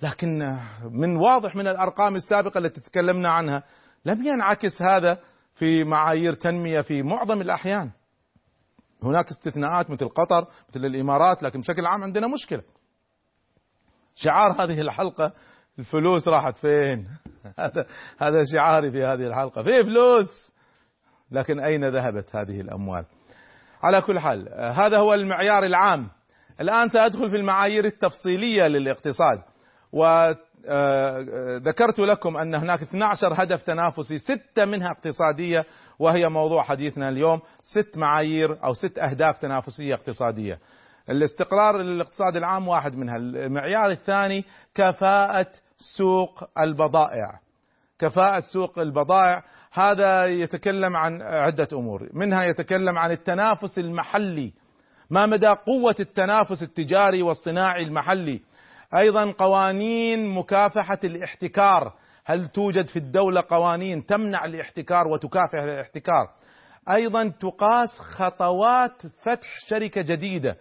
لكن 0.01 0.57
من 0.91 1.15
واضح 1.15 1.55
من 1.55 1.67
الأرقام 1.67 2.15
السابقة 2.15 2.57
التي 2.57 2.81
تكلمنا 2.81 3.31
عنها 3.31 3.63
لم 4.06 4.27
ينعكس 4.27 4.82
هذا 4.82 5.20
في 5.56 5.84
معايير 5.84 6.34
تنمية 6.34 6.82
في 6.82 7.04
معظم 7.04 7.42
الأحيان. 7.42 7.92
هناك 9.04 9.27
استثناءات 9.27 9.89
مثل 9.89 10.10
قطر 10.10 10.48
مثل 10.70 10.86
الإمارات 10.86 11.44
لكن 11.44 11.62
بشكل 11.62 11.86
عام 11.86 12.04
عندنا 12.04 12.27
مشكلة. 12.27 12.63
شعار 14.16 14.51
هذه 14.51 14.82
الحلقة 14.82 15.32
الفلوس 15.80 16.27
راحت 16.27 16.58
فين؟ 16.58 17.08
هذا 17.60 17.86
هذا 18.18 18.44
شعاري 18.54 18.92
في 18.92 19.04
هذه 19.04 19.27
الحلقة. 19.27 19.63
في 19.63 19.84
فلوس! 19.84 20.51
لكن 21.32 21.60
أين 21.60 21.86
ذهبت 21.86 22.36
هذه 22.36 22.62
الأموال؟ 22.62 23.06
على 23.84 24.01
كل 24.01 24.20
حال 24.20 24.50
هذا 24.74 24.98
هو 24.98 25.13
المعيار 25.13 25.63
العام. 25.63 26.10
الآن 26.62 26.89
سأدخل 26.89 27.30
في 27.30 27.36
المعايير 27.36 27.86
التفصيلية 27.86 28.68
للاقتصاد. 28.68 29.42
وذكرت 30.66 32.00
لكم 32.00 32.38
أن 32.38 32.56
هناك 32.56 32.82
12 32.82 33.44
هدف 33.44 33.62
تنافسي 33.62 34.18
ستة 34.18 34.66
منها 34.66 34.92
اقتصادية 34.92 35.66
وهي 36.00 36.30
موضوع 36.30 36.64
حديثنا 36.64 37.10
اليوم 37.10 37.42
ست 37.62 37.98
معايير 37.98 38.64
أو 38.64 38.74
ست 38.74 39.00
أهداف 39.00 39.38
تنافسية 39.38 39.94
اقتصادية. 39.94 40.60
الاستقرار 41.10 41.82
الاقتصاد 41.82 42.36
العام 42.36 42.68
واحد 42.68 42.96
منها. 42.96 43.16
المعيار 43.18 43.92
الثاني 43.92 44.46
كفاءة 44.76 45.48
سوق 45.98 46.44
البضائع. 46.60 47.40
كفاءة 48.00 48.44
سوق 48.54 48.80
البضائع 48.80 49.44
هذا 49.72 50.26
يتكلم 50.26 50.98
عن 50.98 51.22
عدة 51.22 51.68
أمور. 51.74 52.10
منها 52.14 52.44
يتكلم 52.44 52.98
عن 52.98 53.12
التنافس 53.12 53.80
المحلي. 53.80 54.54
ما 55.10 55.26
مدى 55.26 55.48
قوة 55.48 55.96
التنافس 56.00 56.64
التجاري 56.64 57.22
والصناعي 57.22 57.84
المحلي؟ 57.84 58.42
أيضا 58.96 59.32
قوانين 59.32 60.29
مكافحة 60.29 61.00
الاحتكار. 61.03 61.94
هل 62.25 62.48
توجد 62.48 62.88
في 62.88 63.00
الدولة 63.00 63.44
قوانين 63.50 64.06
تمنع 64.06 64.46
الاحتكار 64.46 65.08
وتكافح 65.08 65.63
الاحتكار؟ 65.63 66.29
أيضا 66.89 67.34
تقاس 67.39 67.89
خطوات 68.00 69.08
فتح 69.08 69.48
شركة 69.70 70.01
جديدة. 70.01 70.58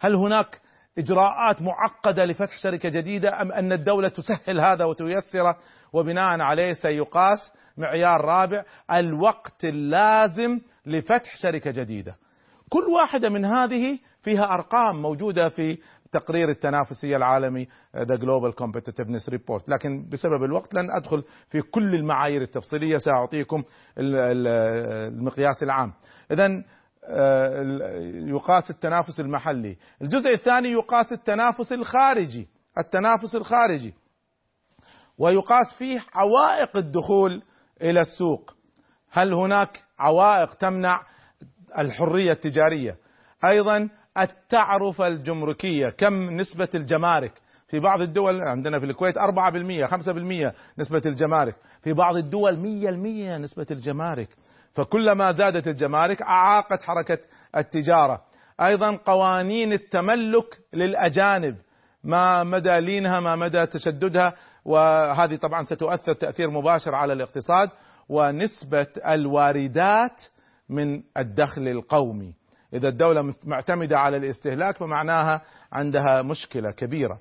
هل 0.00 0.14
هناك 0.14 0.60
إجراءات 0.98 1.62
معقدة 1.62 2.24
لفتح 2.24 2.58
شركة 2.58 2.88
جديدة 2.88 3.42
أم 3.42 3.52
أن 3.52 3.72
الدولة 3.72 4.08
تسهل 4.08 4.60
هذا 4.60 4.84
وتيسره؟ 4.84 5.58
وبناء 5.92 6.40
عليه 6.40 6.72
سيقاس 6.72 7.38
معيار 7.76 8.20
رابع 8.20 8.64
الوقت 8.90 9.64
اللازم 9.64 10.60
لفتح 10.86 11.36
شركة 11.36 11.70
جديدة. 11.70 12.16
كل 12.68 12.84
واحدة 12.84 13.28
من 13.28 13.44
هذه 13.44 13.98
فيها 14.22 14.44
أرقام 14.54 15.02
موجودة 15.02 15.48
في 15.48 15.78
تقرير 16.12 16.50
التنافسيه 16.50 17.16
العالمي 17.16 17.68
the 17.96 18.16
Global 18.16 18.52
Competitiveness 18.54 19.28
Report 19.28 19.68
لكن 19.68 20.08
بسبب 20.08 20.44
الوقت 20.44 20.74
لن 20.74 20.90
أدخل 20.90 21.24
في 21.48 21.60
كل 21.62 21.94
المعايير 21.94 22.42
التفصيلية 22.42 22.98
سأعطيكم 22.98 23.62
المقياس 23.98 25.62
العام. 25.62 25.92
اذا 26.30 26.64
يقاس 28.28 28.70
التنافس 28.70 29.20
المحلي. 29.20 29.76
الجزء 30.02 30.30
الثاني 30.30 30.68
يقاس 30.68 31.12
التنافس 31.12 31.72
الخارجي 31.72 32.48
التنافس 32.78 33.34
الخارجي. 33.34 33.94
ويقاس 35.18 35.74
فيه 35.78 36.04
عوائق 36.14 36.76
الدخول 36.76 37.42
إلى 37.82 38.00
السوق. 38.00 38.54
هل 39.10 39.32
هناك 39.34 39.84
عوائق 39.98 40.54
تمنع 40.54 41.02
الحرية 41.78 42.32
التجارية؟ 42.32 42.96
أيضا 43.44 43.88
التعرفه 44.18 45.06
الجمركية. 45.06 45.88
كم 45.88 46.30
نسبة 46.30 46.68
الجمارك؟ 46.74 47.32
في 47.68 47.80
بعض 47.80 48.00
الدول 48.00 48.40
عندنا 48.40 48.78
في 48.78 48.86
الكويت 48.86 49.18
4% 49.18 49.86
5% 49.86 50.54
نسبة 50.78 51.02
الجمارك. 51.06 51.54
في 51.82 51.92
بعض 51.92 52.16
الدول 52.16 52.56
100% 52.56 53.38
نسبة 53.38 53.66
الجمارك. 53.70 54.28
فكلما 54.74 55.32
زادت 55.32 55.68
الجمارك 55.68 56.22
أعاقت 56.22 56.82
حركة 56.82 57.18
التجارة. 57.56 58.22
أيضا 58.60 58.96
قوانين 58.96 59.72
التملك 59.72 60.58
للأجانب. 60.72 61.56
ما 62.04 62.44
مدى 62.44 62.80
لينها 62.80 63.20
ما 63.20 63.36
مدى 63.36 63.66
تشددها 63.66 64.34
وهذه 64.64 65.36
طبعا 65.36 65.62
ستؤثر 65.62 66.12
تأثير 66.12 66.50
مباشر 66.50 66.94
على 66.94 67.12
الاقتصاد 67.12 67.70
ونسبة 68.08 68.86
الواردات 69.06 70.22
من 70.68 71.02
الدخل 71.16 71.68
القومي. 71.68 72.34
إذا 72.74 72.88
الدولة 72.88 73.34
معتمدة 73.44 73.98
على 73.98 74.16
الاستهلاك 74.16 74.76
فمعناها 74.76 75.42
عندها 75.72 76.22
مشكلة 76.22 76.70
كبيرة. 76.70 77.18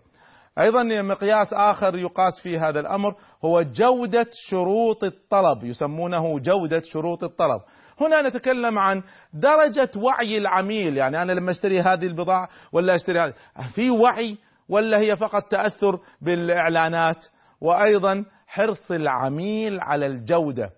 أيضا 0.59 0.83
مقياس 0.83 1.53
آخر 1.53 1.97
يقاس 1.97 2.39
في 2.43 2.59
هذا 2.59 2.79
الأمر 2.79 3.15
هو 3.45 3.61
جودة 3.61 4.27
شروط 4.49 5.03
الطلب 5.03 5.63
يسمونه 5.63 6.39
جودة 6.39 6.81
شروط 6.85 7.23
الطلب. 7.23 7.61
هنا 8.01 8.21
نتكلم 8.21 8.79
عن 8.79 9.03
درجة 9.33 9.89
وعي 9.95 10.37
العميل 10.37 10.97
يعني 10.97 11.21
أنا 11.21 11.31
لما 11.31 11.51
أشتري 11.51 11.81
هذه 11.81 12.05
البضاعة 12.05 12.49
ولا 12.71 12.95
أشتري 12.95 13.19
هذه 13.19 13.33
في 13.75 13.89
وعي 13.89 14.37
ولا 14.69 14.99
هي 14.99 15.15
فقط 15.15 15.43
تأثر 15.43 15.99
بالإعلانات؟ 16.21 17.25
وأيضا 17.61 18.25
حرص 18.47 18.91
العميل 18.91 19.79
على 19.79 20.05
الجودة. 20.05 20.69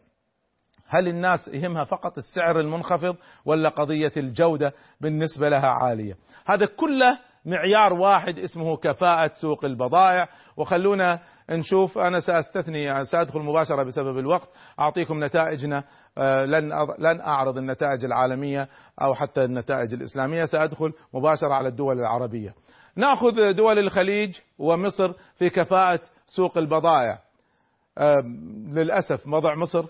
هل 0.96 1.08
الناس 1.08 1.48
يهمها 1.48 1.84
فقط 1.84 2.18
السعر 2.18 2.60
المنخفض 2.60 3.16
ولا 3.46 3.70
قضية 3.70 4.12
الجودة 4.18 4.74
بالنسبة 5.02 5.50
لها 5.50 5.68
عالية؟ 5.68 6.18
هذا 6.46 6.66
كله 6.66 7.20
معيار 7.46 7.94
واحد 7.94 8.40
اسمه 8.40 8.78
كفاءة 8.78 9.32
سوق 9.42 9.66
البضائع. 9.66 10.28
وخلونا 10.58 11.20
نشوف 11.50 11.98
أنا 11.98 12.20
سأستثني 12.20 13.06
سأدخل 13.06 13.40
مباشرة 13.40 13.84
بسبب 13.84 14.18
الوقت. 14.18 14.50
أعطيكم 14.80 15.24
نتائجنا 15.24 15.84
لن 16.46 16.72
لن 17.00 17.22
أعرض 17.22 17.58
النتائج 17.58 18.06
العالمية 18.06 18.70
أو 19.02 19.14
حتى 19.14 19.44
النتائج 19.44 19.94
الإسلامية. 19.94 20.46
سأدخل 20.46 20.94
مباشرة 21.14 21.54
على 21.54 21.68
الدول 21.68 22.00
العربية. 22.00 22.54
نأخذ 22.96 23.54
دول 23.54 23.80
الخليج 23.80 24.38
ومصر 24.60 25.14
في 25.36 25.50
كفاءة 25.50 26.00
سوق 26.28 26.58
البضائع. 26.58 27.20
للأسف 28.74 29.28
وضع 29.28 29.56
مصر 29.56 29.86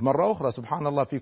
مرة 0.00 0.32
أخرى 0.32 0.50
سبحان 0.50 0.86
الله 0.86 1.04
في 1.04 1.20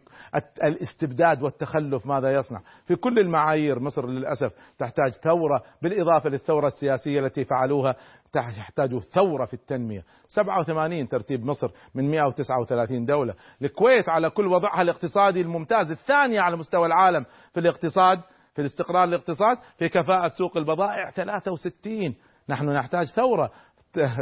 الاستبداد 0.64 1.42
والتخلف 1.42 2.07
ماذا 2.07 2.35
يصنع؟ 2.35 2.61
في 2.87 2.97
كل 2.97 3.19
المعايير 3.19 3.81
مصر 3.81 4.07
للأسف 4.07 4.53
تحتاج 4.79 5.12
ثورة 5.12 5.62
بالإضافة 5.83 6.31
للثورة 6.31 6.66
السياسية 6.66 7.21
التي 7.21 7.45
فعلوها 7.45 7.97
تحتاج 8.33 8.99
ثورة 8.99 9.45
في 9.45 9.55
التنمية. 9.55 10.05
87 10.29 11.09
ترتيب 11.09 11.45
مصر 11.45 11.71
من 11.95 12.11
139 12.11 13.07
دولة. 13.07 13.35
الكويت 13.62 14.09
على 14.09 14.31
كل 14.31 14.47
وضعها 14.47 14.83
الاقتصادي 14.83 15.40
الممتاز 15.40 15.90
الثانية 15.90 16.40
على 16.40 16.57
مستوى 16.57 16.87
العالم 16.87 17.27
في 17.55 17.61
الاقتصاد 17.61 18.21
في 18.55 18.62
الاستقرار 18.62 19.05
الاقتصاد 19.05 19.59
في 19.79 19.88
كفاءة 19.88 20.29
سوق 20.29 20.57
البضائع 20.57 21.11
63 21.11 22.14
نحن 22.49 22.69
نحتاج 22.69 23.07
ثورة 23.07 23.51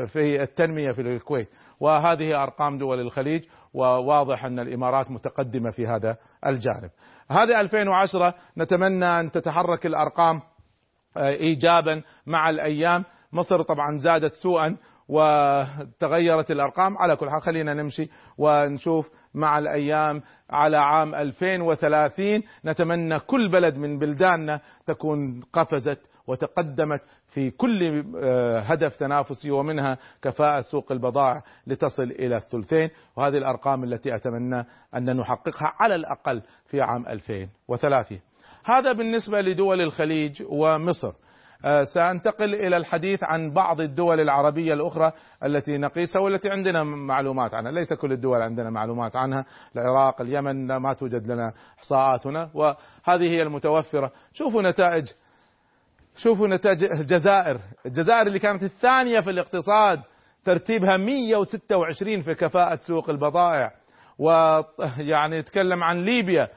في 0.07 0.42
التنمية 0.42 0.92
في 0.92 1.01
الكويت. 1.01 1.49
وهذه 1.81 2.42
أرقام 2.42 2.79
دول 2.79 3.01
الخليج. 3.01 3.44
وواضح 3.75 4.45
أن 4.45 4.59
الإمارات 4.59 5.11
متقدمة 5.11 5.71
في 5.71 5.87
هذا 5.87 6.17
الجانب. 6.47 6.91
هذا 7.31 7.61
2010 7.61 8.35
نتمنى 8.59 9.21
أن 9.21 9.31
تتحرك 9.31 9.87
الأرقام 9.87 10.41
إيجابا 11.17 12.03
مع 12.27 12.51
الأيام. 12.51 13.05
مصر 13.33 13.63
طبعا 13.63 13.97
زادت 13.97 14.33
سوءا 14.43 14.77
وتغيرت 15.09 16.51
الأرقام. 16.51 16.99
على 16.99 17.17
كل 17.17 17.31
حال 17.31 17.43
خلينا 17.43 17.75
نمشي 17.75 18.11
ونشوف 18.39 19.11
مع 19.35 19.59
الأيام. 19.59 20.23
على 20.51 20.77
عام 20.77 21.15
2030 21.15 22.43
نتمنى 22.65 23.19
كل 23.19 23.49
بلد 23.49 23.77
من 23.77 23.99
بلداننا 23.99 24.61
تكون 24.87 25.41
قفزت 25.53 26.13
وتقدمت 26.27 27.01
في 27.29 27.51
كل 27.51 28.05
هدف 28.65 28.97
تنافسي 28.97 29.51
ومنها 29.51 29.99
كفاءة 30.23 30.61
سوق 30.61 30.93
البضائع 30.93 31.43
لتصل 31.67 32.03
إلى 32.03 32.37
الثلثين. 32.37 32.91
وهذه 33.17 33.37
الأرقام 33.37 33.85
التي 33.85 34.15
أتمنى 34.15 34.65
أن 34.95 35.17
نحققها 35.17 35.73
على 35.81 35.95
الأقل 35.95 36.43
في 36.67 36.81
عام 36.81 37.07
2030 37.07 38.21
هذا 38.65 38.93
بالنسبة 38.93 39.41
لدول 39.41 39.81
الخليج 39.81 40.43
ومصر. 40.49 41.13
آه، 41.65 41.85
سأنتقل 41.85 42.55
إلى 42.55 42.77
الحديث 42.77 43.25
عن 43.25 43.51
بعض 43.51 43.81
الدول 43.81 44.21
العربية 44.21 44.75
الأخرى 44.75 45.13
التي 45.45 45.79
نقيسها 45.79 46.21
والتي 46.23 46.51
عندنا 46.51 46.85
معلومات 46.85 47.55
عنها. 47.55 47.73
ليس 47.73 47.93
كل 47.93 48.13
الدول 48.13 48.43
عندنا 48.43 48.71
معلومات 48.71 49.17
عنها. 49.17 49.45
العراق 49.77 50.21
اليمن 50.21 50.77
ما 50.77 50.93
توجد 50.93 51.27
لنا 51.27 51.53
إحصاءات 51.79 52.27
هنا 52.27 52.51
وهذه 52.55 53.23
هي 53.23 53.43
المتوفرة. 53.43 54.13
شوفوا 54.33 54.63
نتائج 54.63 55.09
شوفوا 56.16 56.48
نتائج 56.48 56.85
الجزائر. 56.85 57.61
الجزائر 57.87 58.27
اللي 58.27 58.38
كانت 58.38 58.62
الثانية 58.62 59.20
في 59.20 59.31
الاقتصاد 59.31 60.03
ترتيبها 60.44 60.96
126 60.96 62.22
في 62.22 62.35
كفاءة 62.35 62.77
سوق 62.77 63.11
البضائع. 63.11 63.72
ويعني 64.18 65.40
نتكلم 65.40 65.85
عن 65.85 66.05
ليبيا. 66.05 66.48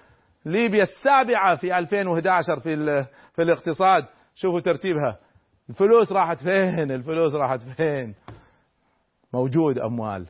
ليبيا 0.46 0.84
السابعة 0.84 1.56
في 1.56 1.78
2011 1.78 2.60
في 2.60 3.06
في 3.36 3.42
الاقتصاد. 3.42 4.06
شوفوا 4.36 4.60
ترتيبها. 4.60 5.20
الفلوس 5.70 6.12
راحت 6.12 6.40
فين؟ 6.44 6.92
الفلوس 6.92 7.36
راحت 7.36 7.62
فين؟ 7.62 8.16
موجود 9.34 9.78
أموال. 9.80 10.28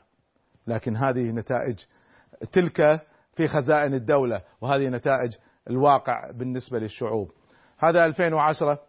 لكن 0.68 0.96
هذه 0.96 1.32
نتائج 1.32 1.76
تلك 2.54 3.02
في 3.36 3.48
خزائن 3.48 3.94
الدولة 3.94 4.42
وهذه 4.62 4.90
نتائج 4.90 5.32
الواقع 5.70 6.32
بالنسبة 6.32 6.80
للشعوب. 6.80 7.32
هذا 7.80 8.06
2010 8.06 8.80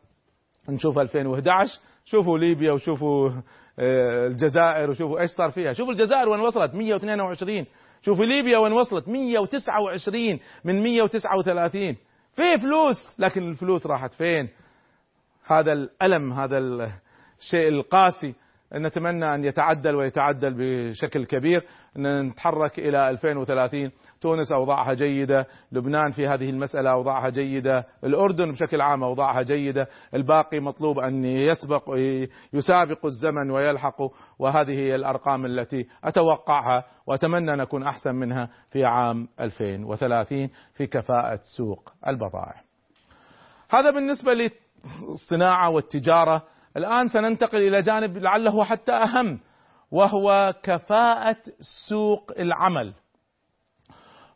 نشوف 0.68 0.98
2011 0.98 1.80
شوفوا 2.04 2.38
ليبيا 2.38 2.72
وشوفوا 2.72 3.30
آه، 3.78 4.26
الجزائر 4.26 4.90
وشوفوا 4.90 5.20
إيش 5.20 5.30
صار 5.30 5.50
فيها. 5.50 5.72
شوفوا 5.72 5.92
الجزائر 5.92 6.28
وين 6.28 6.40
وصلت 6.40 6.74
122 6.74 7.66
شوفوا 8.02 8.24
ليبيا 8.24 8.58
وين 8.58 8.72
وصلت 8.72 9.08
129 9.08 10.38
من 10.64 10.82
139 10.82 11.96
في 12.36 12.58
فلوس 12.58 12.96
لكن 13.18 13.48
الفلوس 13.50 13.86
راحت 13.86 14.14
فين؟ 14.14 14.48
هذا 15.46 15.72
الألم 15.72 16.32
هذا 16.32 16.58
الشيء 16.58 17.68
القاسي. 17.68 18.34
نتمنى 18.74 19.34
أن 19.34 19.44
يتعدل 19.44 19.94
ويتعدل 19.94 20.54
بشكل 20.58 21.24
كبير. 21.24 21.64
أن 21.96 22.20
نتحرك 22.22 22.78
إلى 22.78 23.10
2030 23.10 23.90
تونس 24.20 24.52
أوضاعها 24.52 24.94
جيدة. 24.94 25.46
لبنان 25.72 26.10
في 26.10 26.26
هذه 26.26 26.50
المسألة 26.50 26.90
أوضاعها 26.90 27.28
جيدة. 27.28 27.86
الأردن 28.04 28.52
بشكل 28.52 28.80
عام 28.80 29.02
أوضاعها 29.02 29.42
جيدة. 29.42 29.88
الباقي 30.14 30.60
مطلوب 30.60 30.98
أن 30.98 31.24
يسبق 31.24 31.94
يسابق 32.52 33.06
الزمن 33.06 33.50
ويلحق 33.50 34.02
وهذه 34.38 34.72
هي 34.72 34.94
الأرقام 34.94 35.46
التي 35.46 35.86
أتوقعها 36.04 36.84
وأتمنى 37.06 37.54
أن 37.54 37.60
أكون 37.60 37.82
أحسن 37.82 38.14
منها 38.14 38.48
في 38.70 38.84
عام 38.84 39.28
2030 39.40 40.50
في 40.74 40.86
كفاءة 40.86 41.40
سوق 41.56 41.92
البضائع. 42.08 42.62
هذا 43.70 43.90
بالنسبة 43.90 44.32
للصناعة 44.32 45.70
والتجارة. 45.70 46.42
الآن 46.78 47.08
سننتقل 47.08 47.58
إلى 47.58 47.80
جانب 47.80 48.18
لعله 48.18 48.64
حتى 48.64 48.92
أهم 48.92 49.40
وهو 49.90 50.54
كفاءة 50.62 51.36
سوق 51.88 52.32
العمل. 52.38 52.94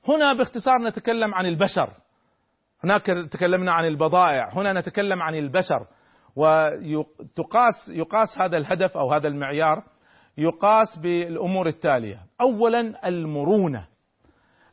هنا 0.08 0.32
باختصار 0.32 0.78
نتكلم 0.82 1.34
عن 1.34 1.46
البشر. 1.46 1.90
هناك 2.84 3.06
تكلمنا 3.06 3.72
عن 3.72 3.84
البضائع 3.84 4.50
هنا 4.52 4.72
نتكلم 4.72 5.22
عن 5.22 5.34
البشر. 5.34 5.86
ويقاس 6.36 7.88
يقاس 7.88 8.38
هذا 8.38 8.56
الهدف 8.56 8.96
أو 8.96 9.12
هذا 9.12 9.28
المعيار 9.28 9.82
يقاس 10.38 10.98
بالأمور 10.98 11.66
التالية. 11.66 12.20
اولا 12.40 13.08
المرونة 13.08 13.86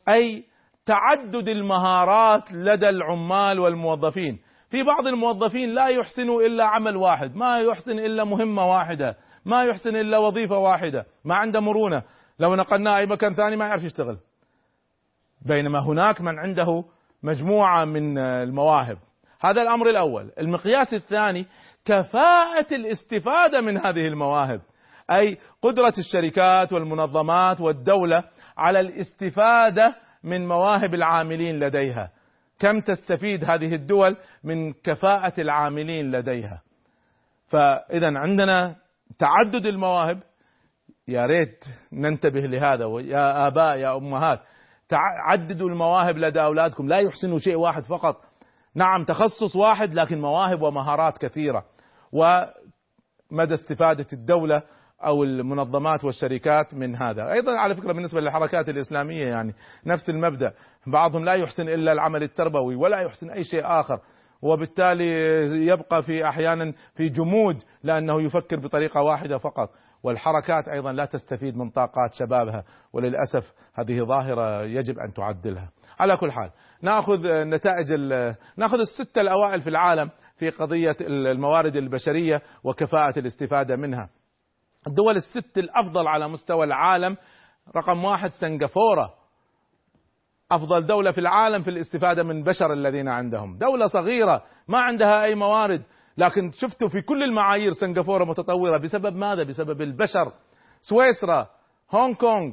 أي 0.08 0.44
تعدد 0.86 1.48
المهارات 1.48 2.52
لدى 2.52 2.88
العمال 2.88 3.60
والموظفين. 3.60 4.38
في 4.70 4.82
بعض 4.82 5.06
الموظفين 5.06 5.74
لا 5.74 5.86
يحسنوا 5.86 6.42
إلا 6.42 6.64
عمل 6.64 6.96
واحد 6.96 7.36
ما 7.36 7.58
يحسن 7.60 7.98
إلا 7.98 8.24
مهمة 8.24 8.70
واحدة 8.70 9.16
ما 9.44 9.64
يحسن 9.64 9.96
إلا 9.96 10.18
وظيفة 10.18 10.58
واحدة 10.58 11.06
ما 11.24 11.34
عنده 11.34 11.60
مرونة. 11.60 12.02
لو 12.38 12.54
نقلناه 12.54 12.98
أي 12.98 13.06
مكان 13.06 13.34
ثاني 13.34 13.56
ما 13.56 13.66
يعرف 13.66 13.84
يشتغل. 13.84 14.18
بينما 15.46 15.78
هناك 15.86 16.20
من 16.20 16.38
عنده 16.38 16.84
مجموعة 17.22 17.84
من 17.84 18.18
المواهب. 18.18 18.98
هذا 19.40 19.62
الأمر 19.62 19.90
الأول. 19.90 20.30
المقياس 20.38 20.94
الثاني 20.94 21.46
كفاءة 21.84 22.74
الاستفادة 22.74 23.60
من 23.60 23.78
هذه 23.78 24.06
المواهب 24.06 24.60
أي 25.10 25.38
قدرة 25.62 25.94
الشركات 25.98 26.72
والمنظمات 26.72 27.60
والدولة 27.60 28.24
على 28.56 28.80
الاستفادة 28.80 29.96
من 30.24 30.48
مواهب 30.48 30.94
العاملين 30.94 31.60
لديها. 31.60 32.10
كم 32.60 32.80
تستفيد 32.80 33.44
هذه 33.44 33.74
الدول 33.74 34.16
من 34.44 34.72
كفاءة 34.72 35.40
العاملين 35.40 36.10
لديها. 36.10 36.62
فاذا 37.48 38.18
عندنا 38.18 38.76
تعدد 39.18 39.66
المواهب. 39.66 40.22
يا 41.08 41.26
ريت 41.26 41.64
ننتبه 41.92 42.40
لهذا 42.40 42.84
يا 43.00 43.46
آباء 43.46 43.78
يا 43.78 43.96
أمهات. 43.96 44.40
عددوا 44.92 45.68
المواهب 45.68 46.18
لدى 46.18 46.42
أولادكم. 46.42 46.88
لا 46.88 46.98
يحسنوا 46.98 47.38
شيء 47.38 47.56
واحد 47.56 47.82
فقط. 47.82 48.24
نعم 48.74 49.04
تخصص 49.04 49.56
واحد 49.56 49.94
لكن 49.94 50.20
مواهب 50.20 50.62
ومهارات 50.62 51.18
كثيرة. 51.18 51.64
ومدى 52.12 53.54
استفادة 53.54 54.06
الدولة 54.12 54.62
أو 55.04 55.24
المنظمات 55.24 56.04
والشركات 56.04 56.74
من 56.74 56.96
هذا. 56.96 57.32
أيضا 57.32 57.58
على 57.58 57.74
فكرة 57.74 57.92
بالنسبة 57.92 58.20
للحركات 58.20 58.68
الإسلامية 58.68 59.26
يعني 59.26 59.54
نفس 59.86 60.10
المبدأ. 60.10 60.52
بعضهم 60.86 61.24
لا 61.24 61.34
يحسن 61.34 61.68
إلا 61.68 61.92
العمل 61.92 62.22
التربوي 62.22 62.74
ولا 62.74 63.00
يحسن 63.00 63.30
أي 63.30 63.44
شيء 63.44 63.62
آخر. 63.64 64.00
وبالتالي 64.42 65.06
يبقى 65.66 66.02
في 66.02 66.28
أحيانا 66.28 66.72
في 66.94 67.08
جمود 67.08 67.62
لأنه 67.82 68.22
يفكر 68.22 68.56
بطريقة 68.56 69.02
واحدة 69.02 69.38
فقط. 69.38 69.70
والحركات 70.02 70.68
أيضا 70.68 70.92
لا 70.92 71.04
تستفيد 71.04 71.56
من 71.56 71.70
طاقات 71.70 72.12
شبابها. 72.12 72.64
وللأسف 72.92 73.52
هذه 73.74 74.00
ظاهرة 74.00 74.62
يجب 74.62 74.98
أن 74.98 75.12
تعدلها. 75.14 75.70
على 75.98 76.16
كل 76.16 76.32
حال 76.32 76.50
نأخذ 76.82 77.18
نتائج 77.26 77.92
نأخذ 78.56 78.80
الستة 78.80 79.20
الأوائل 79.20 79.60
في 79.60 79.70
العالم 79.70 80.10
في 80.36 80.50
قضية 80.50 80.96
الموارد 81.00 81.76
البشرية 81.76 82.42
وكفاءة 82.64 83.18
الاستفادة 83.18 83.76
منها. 83.76 84.08
الدول 84.86 85.16
الست 85.16 85.58
الأفضل 85.58 86.06
على 86.08 86.28
مستوى 86.28 86.66
العالم 86.66 87.16
رقم 87.76 88.04
واحد 88.04 88.30
سنغافورة. 88.30 89.14
أفضل 90.52 90.86
دولة 90.86 91.12
في 91.12 91.20
العالم 91.20 91.62
في 91.62 91.70
الاستفادة 91.70 92.22
من 92.22 92.44
بشر 92.44 92.72
الذين 92.72 93.08
عندهم، 93.08 93.58
دولة 93.58 93.86
صغيرة 93.86 94.42
ما 94.68 94.78
عندها 94.78 95.24
أي 95.24 95.34
موارد. 95.34 95.82
لكن 96.18 96.50
شفتوا 96.52 96.88
في 96.88 97.02
كل 97.02 97.22
المعايير 97.22 97.72
سنغافورة 97.72 98.24
متطورة. 98.24 98.78
بسبب 98.78 99.16
ماذا؟ 99.16 99.42
بسبب 99.42 99.82
البشر. 99.82 100.32
سويسرا 100.80 101.46
هونغ 101.90 102.14
كونغ 102.14 102.52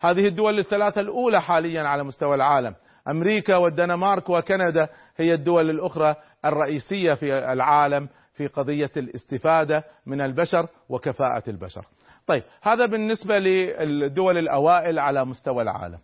هذه 0.00 0.26
الدول 0.26 0.58
الثلاثة 0.58 1.00
الأولى 1.00 1.42
حاليا 1.42 1.82
على 1.82 2.04
مستوى 2.04 2.34
العالم. 2.34 2.74
أمريكا 3.08 3.56
والدنمارك 3.56 4.30
وكندا 4.30 4.88
هي 5.16 5.34
الدول 5.34 5.70
الأخرى 5.70 6.14
الرئيسية 6.44 7.14
في 7.14 7.52
العالم. 7.52 8.08
في 8.38 8.46
قضية 8.46 8.90
الاستفادة 8.96 9.84
من 10.06 10.20
البشر 10.20 10.68
وكفاءة 10.88 11.42
البشر. 11.50 11.86
طيب 12.26 12.42
هذا 12.62 12.86
بالنسبة 12.86 13.38
للدول 13.38 14.38
الأوائل 14.38 14.98
على 14.98 15.24
مستوى 15.24 15.62
العالم. 15.62 15.98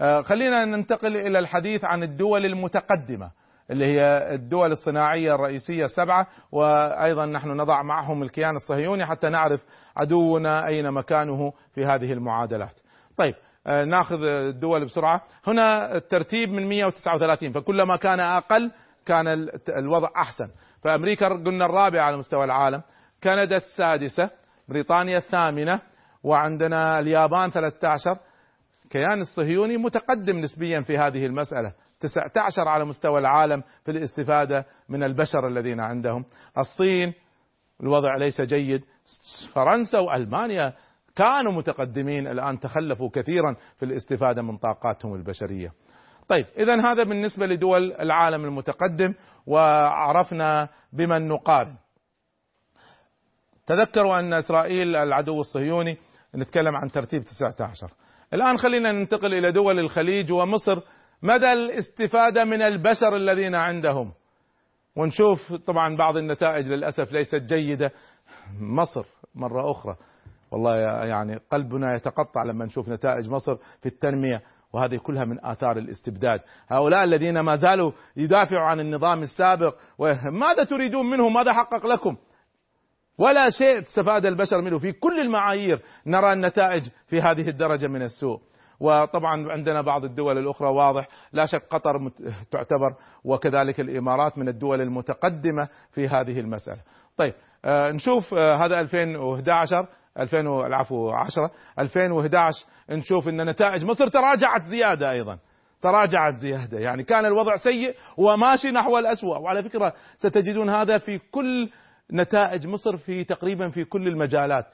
آه، 0.00 0.22
خلينا 0.22 0.64
ننتقل 0.64 1.16
إلى 1.16 1.38
الحديث 1.38 1.84
عن 1.84 2.02
الدول 2.02 2.46
المتقدمة 2.46 3.30
اللي 3.70 3.86
هي 3.86 4.34
الدول 4.34 4.72
الصناعية 4.72 5.34
الرئيسية 5.34 5.84
السبعة 5.84 6.26
وأيضا 6.52 7.26
نحن 7.26 7.48
نضع 7.48 7.82
معهم 7.82 8.22
الكيان 8.22 8.56
الصهيوني 8.56 9.06
حتى 9.06 9.28
نعرف 9.28 9.60
عدونا 9.96 10.66
أين 10.66 10.90
مكانه 10.90 11.52
في 11.74 11.84
هذه 11.84 12.12
المعادلات. 12.12 12.80
طيب 13.16 13.34
آه، 13.66 13.84
ناخذ 13.84 14.22
الدول 14.24 14.84
بسرعة، 14.84 15.22
هنا 15.46 15.96
الترتيب 15.96 16.48
من 16.48 16.68
139 16.68 17.52
فكلما 17.52 17.96
كان 17.96 18.20
أقل 18.20 18.70
كان 19.06 19.48
الوضع 19.68 20.08
أحسن، 20.16 20.48
فأمريكا 20.82 21.28
قلنا 21.28 21.64
الرابعة 21.64 22.02
على 22.02 22.16
مستوى 22.16 22.44
العالم، 22.44 22.82
كندا 23.24 23.56
السادسة، 23.56 24.30
بريطانيا 24.68 25.18
الثامنة، 25.18 25.80
وعندنا 26.22 26.98
اليابان 26.98 27.50
13 27.50 28.18
الكيان 28.84 29.20
الصهيوني 29.20 29.76
متقدم 29.76 30.38
نسبيا 30.38 30.80
في 30.80 30.98
هذه 30.98 31.26
المسألة 31.26 31.72
19 32.00 32.68
على 32.68 32.84
مستوى 32.84 33.18
العالم 33.20 33.62
في 33.84 33.90
الاستفادة 33.90 34.66
من 34.88 35.02
البشر 35.02 35.48
الذين 35.48 35.80
عندهم. 35.80 36.24
الصين 36.58 37.14
الوضع 37.80 38.16
ليس 38.16 38.40
جيد. 38.40 38.84
فرنسا 39.54 39.98
وألمانيا 39.98 40.72
كانوا 41.16 41.52
متقدمين 41.52 42.26
الآن 42.26 42.60
تخلفوا 42.60 43.10
كثيرا 43.12 43.56
في 43.76 43.84
الاستفادة 43.84 44.42
من 44.42 44.56
طاقاتهم 44.56 45.14
البشرية. 45.14 45.72
طيب 46.28 46.46
إذا 46.58 46.80
هذا 46.92 47.02
بالنسبة 47.02 47.46
لدول 47.46 47.92
العالم 47.92 48.44
المتقدم 48.44 49.14
وعرفنا 49.46 50.68
بمن 50.92 51.28
نقارن. 51.28 51.74
تذكروا 53.66 54.18
أن 54.18 54.32
إسرائيل 54.32 54.96
العدو 54.96 55.40
الصهيوني 55.40 55.96
نتكلم 56.34 56.76
عن 56.76 56.88
ترتيب 56.88 57.22
19 57.22 57.90
الآن 58.34 58.58
خلينا 58.58 58.92
ننتقل 58.92 59.34
إلى 59.34 59.52
دول 59.52 59.78
الخليج 59.78 60.32
ومصر. 60.32 60.80
مدى 61.22 61.52
الاستفادة 61.52 62.44
من 62.44 62.62
البشر 62.62 63.16
الذين 63.16 63.54
عندهم؟ 63.54 64.12
ونشوف 64.96 65.52
طبعا 65.52 65.96
بعض 65.96 66.16
النتائج 66.16 66.68
للأسف 66.68 67.12
ليست 67.12 67.42
جيدة. 67.42 67.92
مصر 68.60 69.06
مرة 69.34 69.70
أخرى. 69.70 69.96
والله 70.50 70.76
يعني 71.04 71.40
قلبنا 71.50 71.94
يتقطع 71.94 72.42
لما 72.42 72.64
نشوف 72.64 72.88
نتائج 72.88 73.28
مصر 73.28 73.56
في 73.56 73.86
التنمية. 73.86 74.42
وهذه 74.72 74.96
كلها 74.96 75.24
من 75.24 75.44
آثار 75.44 75.78
الاستبداد. 75.78 76.40
هؤلاء 76.68 77.04
الذين 77.04 77.40
ما 77.40 77.56
زالوا 77.56 77.92
يدافعوا 78.16 78.66
عن 78.66 78.80
النظام 78.80 79.22
السابق 79.22 79.74
ماذا 80.32 80.64
تريدون 80.64 81.10
منه 81.10 81.28
ماذا 81.28 81.52
حقق 81.52 81.86
لكم؟ 81.86 82.16
ولا 83.18 83.50
شيء 83.50 83.78
استفاد 83.80 84.26
البشر 84.26 84.60
منه. 84.60 84.78
في 84.78 84.92
كل 84.92 85.20
المعايير 85.20 85.82
نرى 86.06 86.32
النتائج 86.32 86.82
في 87.06 87.20
هذه 87.20 87.48
الدرجة 87.48 87.86
من 87.86 88.02
السوء. 88.02 88.40
وطبعا 88.80 89.52
عندنا 89.52 89.82
بعض 89.82 90.04
الدول 90.04 90.38
الأخرى 90.38 90.68
واضح 90.68 91.08
لا 91.32 91.46
شك 91.46 91.62
قطر 91.70 92.10
تعتبر 92.50 92.94
وكذلك 93.24 93.80
الإمارات 93.80 94.38
من 94.38 94.48
الدول 94.48 94.80
المتقدمة 94.80 95.68
في 95.92 96.08
هذه 96.08 96.40
المسألة. 96.40 96.80
طيب 97.16 97.34
آه 97.64 97.90
نشوف 97.90 98.34
آه 98.34 98.56
هذا 98.56 98.80
2011 98.80 99.86
2000 100.18 100.66
العفو 100.66 101.10
10 101.10 101.50
2011 101.78 102.66
نشوف 102.90 103.28
إن 103.28 103.50
نتائج 103.50 103.84
مصر 103.84 104.06
تراجعت 104.06 104.62
زيادة 104.62 105.10
أيضا. 105.10 105.38
تراجعت 105.82 106.34
زيادة. 106.34 106.78
يعني 106.78 107.04
كان 107.04 107.24
الوضع 107.24 107.56
سيء 107.56 107.94
وماشي 108.16 108.70
نحو 108.70 108.98
الاسوء 108.98 109.38
وعلى 109.38 109.62
فكرة 109.62 109.92
ستجدون 110.16 110.70
هذا 110.70 110.98
في 110.98 111.18
كل 111.18 111.70
نتائج 112.12 112.66
مصر 112.66 112.96
في 112.96 113.24
تقريبا 113.24 113.68
في 113.68 113.84
كل 113.84 114.08
المجالات. 114.08 114.66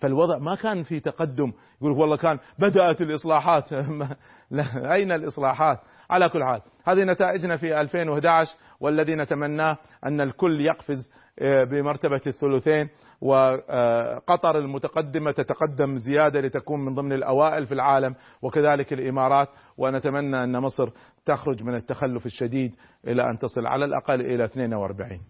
فالوضع 0.00 0.38
ما 0.38 0.54
كان 0.54 0.82
في 0.82 1.00
تقدم. 1.00 1.52
يقول 1.80 1.92
والله 1.92 2.16
كان 2.16 2.38
بدأت 2.58 3.02
الإصلاحات. 3.02 3.72
لا 4.50 4.94
أين 4.94 5.12
الإصلاحات؟ 5.12 5.78
على 6.10 6.28
كل 6.28 6.44
حال 6.44 6.60
هذه 6.84 7.04
نتائجنا 7.04 7.56
في 7.56 7.80
2011 7.80 8.56
والذي 8.80 9.14
نتمناه 9.14 9.78
أن 10.04 10.20
الكل 10.20 10.60
يقفز 10.60 11.12
بمرتبة 11.40 12.20
الثلثين 12.26 12.88
وقطر 13.20 14.58
المتقدمة 14.58 15.32
تتقدم 15.32 15.96
زيادة 15.96 16.40
لتكون 16.40 16.84
من 16.84 16.94
ضمن 16.94 17.12
الأوائل 17.12 17.66
في 17.66 17.74
العالم 17.74 18.14
وكذلك 18.42 18.92
الإمارات. 18.92 19.48
ونتمنى 19.78 20.44
أن 20.44 20.58
مصر 20.58 20.90
تخرج 21.26 21.62
من 21.62 21.74
التخلف 21.74 22.26
الشديد 22.26 22.74
إلى 23.06 23.30
أن 23.30 23.38
تصل 23.38 23.66
على 23.66 23.84
الأقل 23.84 24.20
إلى 24.20 24.44
42 24.44 25.20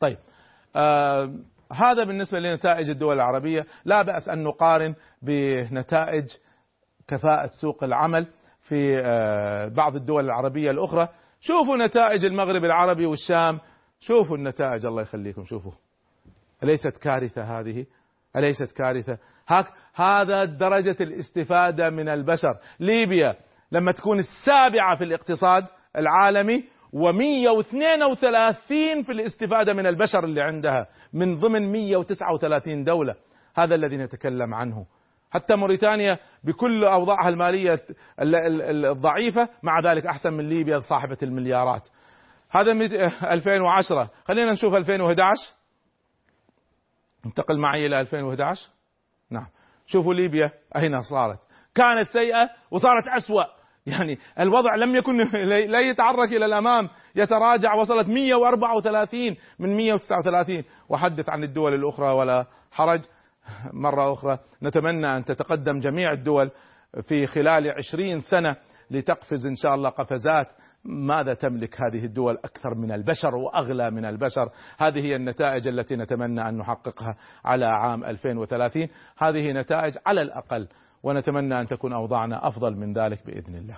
طيب 0.00 0.18
آه 0.76 1.34
هذا 1.72 2.04
بالنسبة 2.04 2.38
لنتائج 2.38 2.90
الدول 2.90 3.16
العربية. 3.16 3.66
لا 3.84 4.02
بأس 4.02 4.28
أن 4.28 4.42
نقارن 4.42 4.94
بنتائج 5.22 6.24
كفاءة 7.08 7.50
سوق 7.60 7.84
العمل 7.84 8.26
في 8.60 9.02
آه 9.04 9.68
بعض 9.68 9.96
الدول 9.96 10.24
العربية 10.24 10.70
الأخرى. 10.70 11.08
شوفوا 11.40 11.76
نتائج 11.76 12.24
المغرب 12.24 12.64
العربي 12.64 13.06
والشام. 13.06 13.58
شوفوا 14.00 14.36
النتائج. 14.36 14.86
الله 14.86 15.02
يخليكم. 15.02 15.44
شوفوا. 15.44 15.72
أليست 16.62 16.96
كارثة 16.96 17.42
هذه؟ 17.42 17.86
أليست 18.36 18.72
كارثة؟ 18.72 19.18
هاك 19.48 19.66
هذا 19.94 20.44
درجة 20.44 20.96
الاستفادة 21.00 21.90
من 21.90 22.08
البشر. 22.08 22.54
ليبيا 22.80 23.36
لما 23.72 23.92
تكون 23.92 24.18
السابعة 24.18 24.96
في 24.96 25.04
الاقتصاد 25.04 25.64
العالمي 25.96 26.64
و132 26.96 28.68
في 29.06 29.12
الاستفادة 29.12 29.72
من 29.72 29.86
البشر 29.86 30.24
اللي 30.24 30.40
عندها 30.40 30.86
من 31.12 31.38
ضمن 31.40 31.72
139 31.72 32.84
دولة. 32.84 33.14
هذا 33.54 33.74
الذي 33.74 33.96
نتكلم 33.96 34.54
عنه. 34.54 34.86
حتى 35.30 35.56
موريتانيا 35.56 36.18
بكل 36.44 36.84
أوضاعها 36.84 37.28
المالية 37.28 37.80
الضعيفة 38.20 39.48
مع 39.62 39.80
ذلك 39.80 40.06
أحسن 40.06 40.32
من 40.32 40.48
ليبيا 40.48 40.80
صاحبة 40.80 41.18
المليارات. 41.22 41.88
هذا 42.50 42.72
2010 42.72 44.10
خلينا 44.28 44.52
نشوف 44.52 44.74
2011 44.74 45.34
انتقل 47.26 47.58
معي 47.58 47.86
إلى 47.86 48.00
2011 48.00 48.68
نعم. 49.30 49.46
شوفوا 49.86 50.14
ليبيا 50.14 50.50
أين 50.76 51.02
صارت. 51.02 51.38
كانت 51.74 52.06
سيئة 52.12 52.50
وصارت 52.70 53.08
أسوأ. 53.08 53.59
يعني 53.90 54.18
الوضع 54.40 54.74
لم 54.74 54.96
يكن 54.96 55.16
لا 55.70 55.80
يتحرك 55.80 56.28
إلى 56.28 56.46
الأمام. 56.46 56.88
يتراجع 57.16 57.74
وصلت 57.74 58.08
134 58.08 59.36
من 59.58 59.76
139 59.76 60.64
وحدث 60.88 61.28
عن 61.28 61.44
الدول 61.44 61.74
الأخرى 61.74 62.12
ولا 62.12 62.46
حرج. 62.72 63.00
مرة 63.72 64.12
أخرى 64.12 64.38
نتمنى 64.62 65.16
أن 65.16 65.24
تتقدم 65.24 65.80
جميع 65.80 66.12
الدول 66.12 66.50
في 67.02 67.26
خلال 67.26 67.70
20 67.70 68.20
سنة 68.20 68.56
لتقفز 68.90 69.46
إن 69.46 69.56
شاء 69.56 69.74
الله 69.74 69.88
قفزات. 69.88 70.46
ماذا 70.84 71.34
تملك 71.34 71.82
هذه 71.82 72.04
الدول 72.04 72.38
أكثر 72.44 72.74
من 72.74 72.92
البشر 72.92 73.34
وأغلى 73.34 73.90
من 73.90 74.04
البشر؟ 74.04 74.50
هذه 74.78 74.98
هي 74.98 75.16
النتائج 75.16 75.68
التي 75.68 75.96
نتمنى 75.96 76.48
أن 76.48 76.56
نحققها 76.56 77.16
على 77.44 77.66
عام 77.66 78.04
2030 78.04 78.88
هذه 79.18 79.52
نتائج 79.52 79.94
على 80.06 80.22
الأقل 80.22 80.68
ونتمنى 81.02 81.60
أن 81.60 81.66
تكون 81.66 81.92
أوضاعنا 81.92 82.48
أفضل 82.48 82.76
من 82.76 82.92
ذلك 82.92 83.26
بإذن 83.26 83.54
الله. 83.54 83.76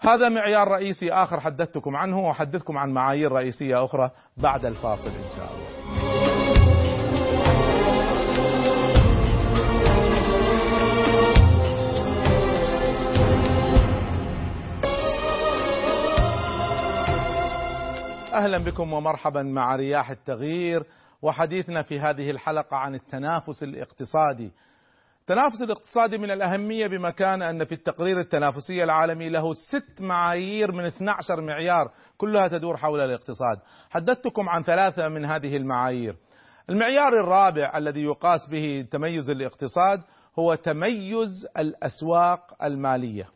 هذا 0.00 0.28
معيار 0.28 0.68
رئيسي 0.68 1.12
آخر 1.12 1.40
حدثتكم 1.40 1.96
عنه 1.96 2.20
وأحدثكم 2.20 2.78
عن 2.78 2.90
معايير 2.90 3.32
رئيسية 3.32 3.84
أخرى 3.84 4.10
بعد 4.36 4.64
الفاصل 4.64 5.10
إن 5.10 5.30
شاء 5.36 5.52
الله. 5.54 5.66
أهلا 18.32 18.58
بكم 18.58 18.92
ومرحبا 18.92 19.42
مع 19.42 19.76
رياح 19.76 20.10
التغيير 20.10 20.84
وحديثنا 21.22 21.82
في 21.82 22.00
هذه 22.00 22.30
الحلقة 22.30 22.76
عن 22.76 22.94
التنافس 22.94 23.62
الاقتصادي 23.62 24.52
التنافس 25.30 25.62
الاقتصادي 25.62 26.18
من 26.18 26.30
الأهمية 26.30 26.86
بمكان 26.86 27.42
أن 27.42 27.64
في 27.64 27.72
التقرير 27.72 28.20
التنافسي 28.20 28.84
العالمي 28.84 29.28
له 29.28 29.52
ست 29.52 30.00
معايير 30.00 30.72
من 30.72 30.84
12 30.84 31.40
معيار 31.40 31.90
كلها 32.18 32.48
تدور 32.48 32.76
حول 32.76 33.00
الاقتصاد. 33.00 33.58
حدثتكم 33.90 34.48
عن 34.48 34.62
ثلاثة 34.62 35.08
من 35.08 35.24
هذه 35.24 35.56
المعايير. 35.56 36.16
المعيار 36.70 37.20
الرابع 37.20 37.72
الذي 37.76 38.02
يقاس 38.02 38.46
به 38.50 38.86
تميز 38.90 39.30
الاقتصاد 39.30 40.00
هو 40.38 40.54
تميز 40.54 41.46
الأسواق 41.58 42.62
المالية. 42.62 43.28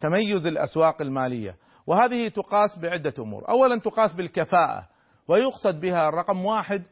تميز 0.00 0.46
الأسواق 0.46 1.02
المالية. 1.02 1.56
وهذه 1.86 2.28
تقاس 2.28 2.78
بعدة 2.78 3.14
أمور. 3.18 3.48
أولا 3.48 3.80
تقاس 3.80 4.14
بالكفاءة 4.14 4.88
ويقصد 5.28 5.80
بها 5.80 6.10
رقم 6.10 6.44
واحد 6.44 6.82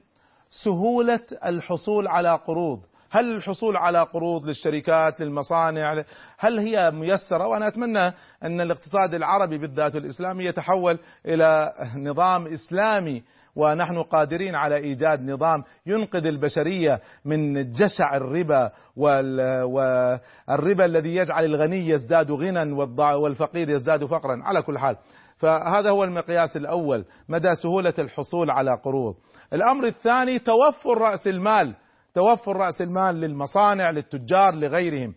سهولة 0.64 1.20
الحصول 1.44 2.08
على 2.08 2.40
قروض. 2.46 2.80
هل 3.10 3.36
الحصول 3.36 3.76
على 3.76 4.02
قروض 4.02 4.46
للشركات 4.46 5.20
للمصانع 5.20 6.04
هل 6.38 6.58
هي 6.58 6.90
ميسرة؟ 6.90 7.46
وأنا 7.46 7.68
أتمنى 7.68 8.12
أن 8.42 8.60
الاقتصاد 8.60 9.14
العربي 9.14 9.58
بالذات 9.58 9.96
الإسلامي 9.96 10.44
يتحول 10.44 10.98
إلى 11.26 11.72
نظام 11.96 12.46
إسلامي 12.46 13.22
ونحن 13.56 14.02
قادرين 14.02 14.54
على 14.54 14.76
إيجاد 14.76 15.30
نظام 15.30 15.64
ينقذ 15.86 16.26
البشرية 16.26 17.00
من 17.24 17.72
جشع 17.72 18.16
الربا 18.16 18.70
والربا 18.96 20.84
الذي 20.84 21.16
يجعل 21.16 21.44
الغني 21.44 21.88
يزداد 21.88 22.30
غنى 22.30 22.72
والفقير 22.98 23.70
يزداد 23.70 24.04
فقرا. 24.04 24.40
على 24.42 24.62
كل 24.62 24.78
حال 24.78 24.96
فهذا 25.36 25.90
هو 25.90 26.04
المقياس 26.04 26.56
الأول 26.56 27.04
مدى 27.28 27.54
سهولة 27.54 27.94
الحصول 27.98 28.50
على 28.50 28.78
قروض. 28.84 29.14
الأمر 29.52 29.86
الثاني 29.86 30.38
توفر 30.38 30.98
رأس 30.98 31.26
المال. 31.26 31.74
توفر 32.16 32.56
رأس 32.56 32.82
المال 32.82 33.14
للمصانع 33.14 33.90
للتجار 33.90 34.54
لغيرهم. 34.54 35.14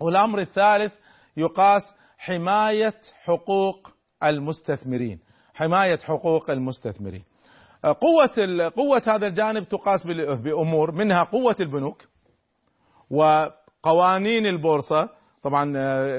والأمر 0.00 0.38
الثالث 0.38 0.92
يقاس 1.36 1.82
حماية 2.18 2.94
حقوق 3.24 3.88
المستثمرين. 4.22 5.20
حماية 5.54 5.98
حقوق 5.98 6.50
المستثمرين. 6.50 7.24
قوة 7.82 8.70
قوة 8.76 9.02
هذا 9.06 9.26
الجانب 9.26 9.68
تقاس 9.68 10.06
بأمور 10.42 10.92
منها 10.92 11.22
قوة 11.22 11.56
البنوك 11.60 12.04
وقوانين 13.10 14.46
البورصة. 14.46 15.08
طبعا 15.42 15.72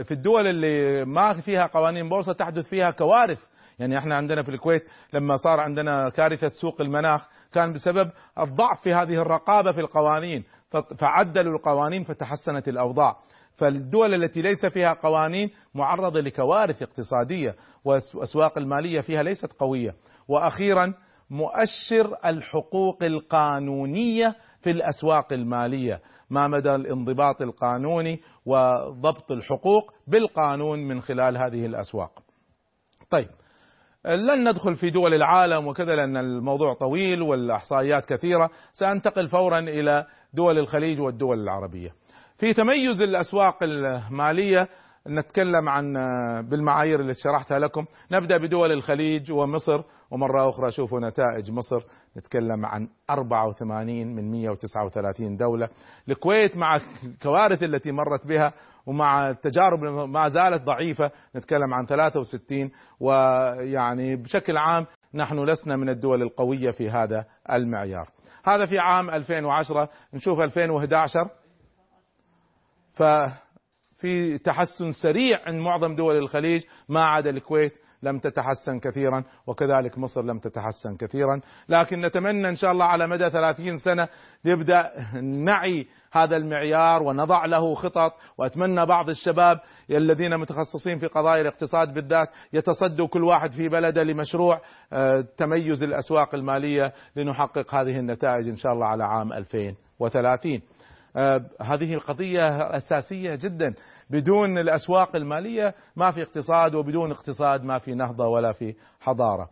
في 0.04 0.12
الدول 0.12 0.48
اللي 0.48 1.06
ما 1.06 1.42
فيها 1.42 1.68
قوانين 1.68 2.10
بورصة 2.10 2.34
تحدث 2.34 2.68
فيها 2.68 2.92
كوارث. 2.92 3.40
يعني 3.80 3.98
إحنا 3.98 4.16
عندنا 4.16 4.44
في 4.44 4.50
الكويت 4.50 4.84
لما 5.14 5.36
صار 5.36 5.60
عندنا 5.60 6.10
كارثة 6.10 6.50
سوق 6.50 6.82
المناخ 6.82 7.28
كان 7.54 7.74
بسبب 7.74 8.12
الضعف 8.40 8.82
في 8.82 8.94
هذه 8.94 9.14
الرقابة 9.14 9.72
في 9.72 9.80
القوانين. 9.80 10.44
فعدلوا 10.98 11.58
القوانين 11.58 12.04
فتحسنت 12.04 12.68
الأوضاع. 12.68 13.18
فالدول 13.56 14.24
التي 14.24 14.42
ليس 14.42 14.66
فيها 14.66 14.94
قوانين 14.94 15.50
معرضة 15.76 16.20
لكوارث 16.22 16.82
اقتصادية 16.82 17.56
والأسواق 17.86 18.58
المالية 18.58 19.02
فيها 19.02 19.24
ليست 19.24 19.54
قوية. 19.54 19.96
وأخيرا 20.28 20.94
مؤشر 21.30 22.18
الحقوق 22.26 23.04
القانونية 23.04 24.36
في 24.62 24.70
الأسواق 24.70 25.34
المالية. 25.34 26.02
ما 26.30 26.48
مدى 26.48 26.76
الانضباط 26.76 27.42
القانوني 27.42 28.20
وضبط 28.46 29.32
الحقوق 29.32 29.94
بالقانون 30.08 30.80
من 30.88 31.02
خلال 31.02 31.38
هذه 31.38 31.66
الأسواق. 31.66 32.20
طيب 33.10 33.30
لن 34.06 34.50
ندخل 34.50 34.76
في 34.76 34.90
دول 34.90 35.14
العالم 35.14 35.68
وكذا 35.68 35.96
لأن 35.96 36.18
الموضوع 36.18 36.74
طويل 36.74 37.22
والإحصائيات 37.22 38.06
كثيرة. 38.06 38.50
سأنتقل 38.74 39.28
فورا 39.28 39.60
إلى 39.60 40.06
دول 40.34 40.58
الخليج 40.58 41.00
والدول 41.00 41.40
العربية. 41.44 41.90
في 42.38 42.54
تميز 42.54 43.02
الأسواق 43.02 43.58
المالية 43.64 44.68
نتكلم 45.08 45.70
عن 45.70 45.94
بالمعايير 46.50 47.00
اللي 47.00 47.14
شرحتها 47.14 47.60
لكم. 47.60 47.86
نبدأ 48.12 48.38
بدول 48.38 48.72
الخليج 48.72 49.32
ومصر 49.32 49.82
ومرة 50.12 50.50
أخرى 50.50 50.72
شوفوا 50.72 51.00
نتائج 51.00 51.52
مصر. 51.52 51.84
نتكلم 52.18 52.66
عن 52.66 52.88
84 53.10 54.16
من 54.16 54.32
139 54.32 55.38
دولة. 55.38 55.70
الكويت 56.10 56.58
مع 56.58 56.80
الكوارث 57.04 57.64
التي 57.64 57.92
مرت 57.92 58.28
بها 58.28 58.54
ومع 58.90 59.30
التجارب 59.30 59.80
ما 59.84 60.30
زالت 60.30 60.64
ضعيفة 60.64 61.12
نتكلم 61.36 61.74
عن 61.74 61.86
63 61.86 62.72
ويعني 63.00 64.16
بشكل 64.16 64.58
عام 64.58 64.86
نحن 65.14 65.40
لسنا 65.40 65.76
من 65.76 65.90
الدول 65.90 66.22
القوية 66.22 66.72
في 66.72 66.90
هذا 66.90 67.26
المعيار. 67.52 68.10
هذا 68.46 68.66
في 68.66 68.80
عام 68.80 69.10
2010 69.10 69.90
نشوف 70.14 70.40
2011 70.40 71.30
ففي 72.94 74.38
تحسن 74.38 74.92
سريع 74.92 75.40
عند 75.46 75.62
معظم 75.62 75.96
دول 75.96 76.18
الخليج 76.18 76.64
ما 76.90 77.06
عدا 77.06 77.30
الكويت 77.30 77.78
لم 78.04 78.20
تتحسن 78.20 78.80
كثيرا 78.80 79.24
وكذلك 79.48 79.98
مصر 79.98 80.22
لم 80.22 80.40
تتحسن 80.40 80.98
كثيرا. 81.00 81.42
لكن 81.70 82.02
نتمنى 82.02 82.50
إن 82.50 82.56
شاء 82.56 82.72
الله 82.72 82.86
على 82.86 83.08
مدى 83.08 83.30
30 83.30 83.78
سنة 83.78 84.08
نبدأ 84.46 84.92
نعي 85.22 85.88
هذا 86.12 86.38
المعيار 86.38 87.04
ونضع 87.04 87.46
له 87.46 87.74
خطط. 87.74 88.14
وأتمنى 88.38 88.86
بعض 88.86 89.10
الشباب 89.10 89.60
الذين 89.92 90.38
متخصصين 90.38 90.98
في 90.98 91.08
قضايا 91.08 91.42
الاقتصاد 91.42 91.94
بالذات 91.94 92.30
يتصدوا 92.54 93.08
كل 93.08 93.24
واحد 93.24 93.52
في 93.52 93.70
بلده 93.70 94.04
لمشروع 94.04 94.62
آه، 94.94 95.26
تميز 95.38 95.84
الأسواق 95.84 96.36
المالية 96.36 96.94
لنحقق 97.16 97.76
هذه 97.76 98.00
النتائج 98.00 98.50
إن 98.50 98.56
شاء 98.56 98.74
الله 98.74 98.86
على 98.86 99.04
عام 99.04 99.34
2030 99.34 100.62
آه، 101.16 101.46
هذه 101.62 101.98
قضية 101.98 102.78
أساسية 102.78 103.36
جدا. 103.36 103.74
بدون 104.10 104.58
الأسواق 104.58 105.16
المالية 105.16 105.74
ما 105.96 106.12
في 106.12 106.22
اقتصاد 106.22 106.76
وبدون 106.76 107.12
اقتصاد 107.12 107.64
ما 107.64 107.78
في 107.78 107.94
نهضة 107.94 108.28
ولا 108.28 108.52
في 108.52 108.76
حضارة. 109.02 109.50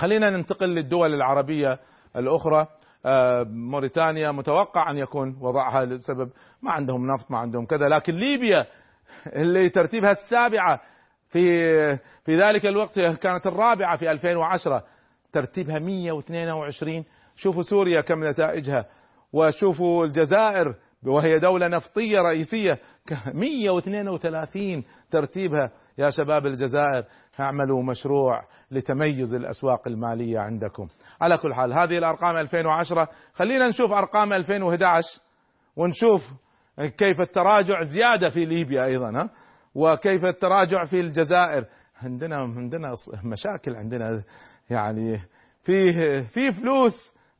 خلينا 0.00 0.30
ننتقل 0.30 0.68
للدول 0.68 1.14
العربية 1.14 1.78
الأخرى. 2.16 2.66
آه، 3.06 3.42
موريتانيا 3.42 4.30
متوقع 4.30 4.90
أن 4.90 4.96
يكون 4.96 5.36
وضعها 5.40 5.84
لسبب 5.84 6.30
ما 6.62 6.70
عندهم 6.70 7.06
نفط 7.06 7.30
ما 7.30 7.38
عندهم 7.38 7.66
كذا 7.66 7.88
لكن 7.88 8.14
ليبيا 8.14 8.66
اللي 9.40 9.68
ترتيبها 9.68 10.10
السابعة 10.10 10.80
في 11.28 11.40
في 11.96 12.40
ذلك 12.40 12.66
الوقت 12.66 13.00
كانت 13.00 13.46
الرابعة 13.46 13.96
في 13.96 14.10
2010 14.10 14.84
ترتيبها 15.32 15.78
122 15.78 17.04
شوفوا 17.36 17.62
سوريا 17.62 18.00
كم 18.00 18.28
نتائجها. 18.28 18.86
وشوفوا 19.32 20.04
الجزائر 20.04 20.74
وهي 21.06 21.38
دولة 21.38 21.68
نفطية 21.68 22.18
رئيسية. 22.18 22.78
132 23.34 24.84
ترتيبها. 25.10 25.70
يا 25.98 26.10
شباب 26.10 26.46
الجزائر 26.46 27.04
اعملوا 27.40 27.82
مشروع 27.82 28.44
لتميز 28.70 29.34
الأسواق 29.34 29.88
المالية 29.88 30.38
عندكم. 30.38 30.88
على 31.20 31.38
كل 31.38 31.54
حال 31.54 31.72
هذه 31.72 31.98
الأرقام 31.98 32.36
2010 32.36 33.08
خلينا 33.34 33.68
نشوف 33.68 33.92
أرقام 33.92 34.32
2011 34.32 35.02
ونشوف 35.76 36.22
كيف 36.98 37.20
التراجع 37.20 37.82
زيادة 37.82 38.28
في 38.28 38.44
ليبيا 38.44 38.84
أيضا 38.84 39.10
ها؟ 39.10 39.30
وكيف 39.74 40.24
التراجع 40.24 40.84
في 40.84 41.00
الجزائر. 41.00 41.64
عندنا 42.02 42.36
عندنا 42.36 42.94
مشاكل 43.24 43.76
عندنا 43.76 44.22
يعني 44.70 45.20
في 45.62 45.92
في 46.22 46.52
فلوس 46.52 46.92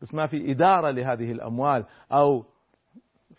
بس 0.03 0.15
ما 0.15 0.27
في 0.27 0.51
إدارة 0.51 0.91
لهذه 0.91 1.33
الأموال 1.33 1.85
أو 2.13 2.45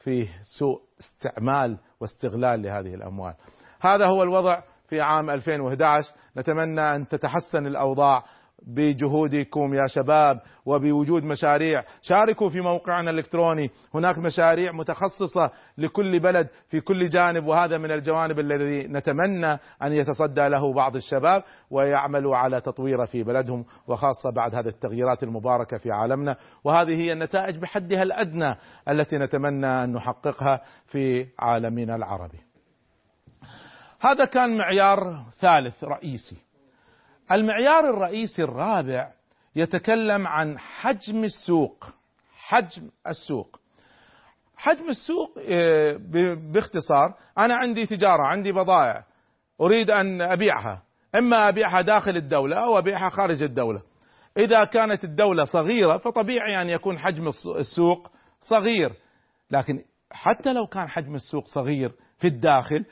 في 0.04 0.28
سوء 0.60 0.82
استعمال 1.00 1.78
واستغلال 2.00 2.62
لهذه 2.62 2.96
الأموال. 2.96 3.34
هذا 3.82 4.08
هو 4.08 4.24
الوضع 4.24 4.62
في 4.90 5.02
عام 5.02 5.30
2011 5.30 6.14
نتمنى 6.38 6.96
أن 6.96 7.08
تتحسن 7.08 7.68
الأوضاع. 7.68 8.24
بجهودكم 8.68 9.74
يا 9.74 9.88
شباب 9.88 10.40
وبوجود 10.66 11.24
مشاريع. 11.24 11.84
شاركوا 12.02 12.50
في 12.50 12.62
موقعنا 12.62 13.12
الإلكتروني. 13.12 13.70
هناك 13.94 14.18
مشاريع 14.18 14.72
متخصصة 14.72 15.52
لكل 15.78 16.20
بلد 16.20 16.48
في 16.70 16.82
كل 16.82 17.10
جانب 17.10 17.46
وهذا 17.46 17.78
من 17.78 17.92
الجوانب 17.92 18.40
الذي 18.40 18.88
نتمنى 18.88 19.52
أن 19.84 19.94
يتصدى 19.94 20.48
له 20.48 20.74
بعض 20.74 20.96
الشباب 20.96 21.44
ويعملوا 21.72 22.38
على 22.38 22.62
تطويره 22.62 23.06
في 23.06 23.24
بلدهم 23.24 23.66
وخاصة 23.88 24.32
بعد 24.36 24.56
هذه 24.56 24.68
التغييرات 24.68 25.24
المباركة 25.24 25.78
في 25.78 25.92
عالمنا. 25.92 26.36
وهذه 26.64 27.02
هي 27.02 27.14
النتائج 27.14 27.58
بحدها 27.58 28.04
الأدنى 28.04 28.56
التي 28.90 29.18
نتمنى 29.18 29.84
أن 29.84 29.94
نحققها 29.94 30.62
في 30.86 31.28
عالمنا 31.40 31.96
العربي. 31.96 32.40
هذا 34.02 34.26
كان 34.26 34.58
معيار 34.58 35.26
ثالث 35.40 35.84
رئيسي. 35.84 36.51
المعيار 37.32 37.90
الرئيسي 37.90 38.44
الرابع 38.44 39.12
يتكلم 39.56 40.28
عن 40.28 40.60
حجم 40.60 41.24
السوق 41.24 42.02
حجم 42.52 42.90
السوق. 43.08 43.60
حجم 44.58 44.90
السوق 44.90 45.38
آه، 45.50 46.00
باختصار 46.54 47.14
أنا 47.38 47.56
عندي 47.56 47.86
تجارة 47.86 48.24
عندي 48.24 48.52
بضائع 48.52 49.04
أريد 49.62 49.92
أن 49.92 50.22
أبيعها. 50.22 50.84
إما 51.16 51.50
أبيعها 51.50 51.82
داخل 51.82 52.18
الدولة 52.18 52.64
أو 52.64 52.78
أبيعها 52.78 53.10
خارج 53.10 53.44
الدولة. 53.44 53.82
إذا 54.38 54.66
كانت 54.66 55.04
الدولة 55.04 55.44
صغيرة 55.44 55.98
فطبيعي 55.98 56.62
أن 56.62 56.70
يكون 56.70 57.00
حجم 57.00 57.28
السوق 57.58 58.12
صغير. 58.40 58.94
لكن 59.52 59.84
حتى 60.12 60.54
لو 60.54 60.68
كان 60.68 60.90
حجم 60.90 61.16
السوق 61.16 61.48
صغير 61.48 61.92
في 62.18 62.28
الداخل 62.28 62.86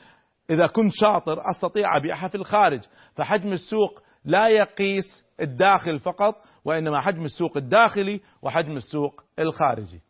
إذا 0.50 0.66
كنت 0.66 0.92
شاطر 0.92 1.42
أستطيع 1.50 1.96
أبيعها 1.96 2.28
في 2.28 2.34
الخارج. 2.34 2.80
فحجم 3.14 3.52
السوق 3.52 4.02
لا 4.24 4.48
يقيس 4.48 5.24
الداخل 5.40 5.98
فقط 5.98 6.34
وإنما 6.64 7.00
حجم 7.00 7.24
السوق 7.24 7.56
الداخلي 7.56 8.20
وحجم 8.42 8.76
السوق 8.76 9.24
الخارجي. 9.38 10.00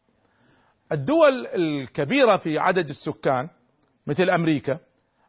الدول 0.92 1.46
الكبيرة 1.46 2.36
في 2.36 2.58
عدد 2.58 2.88
السكان 2.88 3.48
مثل 4.06 4.30
أمريكا 4.30 4.78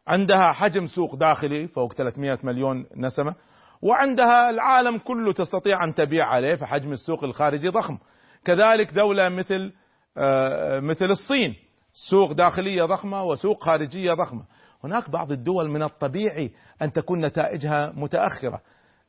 عندها 0.06 0.52
حجم 0.52 0.86
سوق 0.86 1.14
داخلي 1.14 1.68
فوق 1.68 1.92
300 1.92 2.38
مليون 2.42 2.86
نسمة 2.96 3.34
وعندها 3.82 4.50
العالم 4.50 4.98
كله 4.98 5.32
تستطيع 5.32 5.84
أن 5.84 5.94
تبيع 5.94 6.26
عليه 6.26 6.54
فحجم 6.54 6.92
السوق 6.92 7.24
الخارجي 7.24 7.68
ضخم. 7.68 7.98
كذلك 8.44 8.92
دولة 8.92 9.28
مثل 9.28 9.72
آه، 10.16 10.80
مثل 10.80 11.04
الصين 11.04 11.54
سوق 12.10 12.32
داخلية 12.32 12.84
ضخمة 12.84 13.22
وسوق 13.24 13.64
خارجية 13.64 14.12
ضخمة. 14.12 14.44
هناك 14.84 15.10
بعض 15.10 15.32
الدول 15.32 15.70
من 15.70 15.82
الطبيعي 15.82 16.50
أن 16.82 16.92
تكون 16.92 17.26
نتائجها 17.26 17.92
متأخرة. 17.96 18.60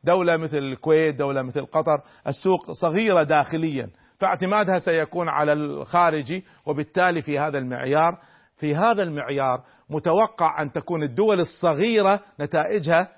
دولة 0.04 0.38
مثل 0.38 0.58
الكويت 0.58 1.16
دولة 1.16 1.42
مثل 1.42 1.66
قطر 1.66 2.02
السوق 2.28 2.72
صغيرة 2.72 3.24
داخليا 3.24 3.90
فاعتمادها 4.20 4.80
سيكون 4.80 5.30
على 5.30 5.54
الخارجي 5.54 6.46
وبالتالي 6.66 7.22
في 7.22 7.40
هذا 7.40 7.58
المعيار 7.58 8.20
في 8.58 8.76
هذا 8.76 9.04
المعيار 9.04 9.64
متوقع 9.90 10.62
أن 10.62 10.72
تكون 10.72 11.04
الدول 11.04 11.40
الصغيرة 11.40 12.20
نتائجها 12.40 13.10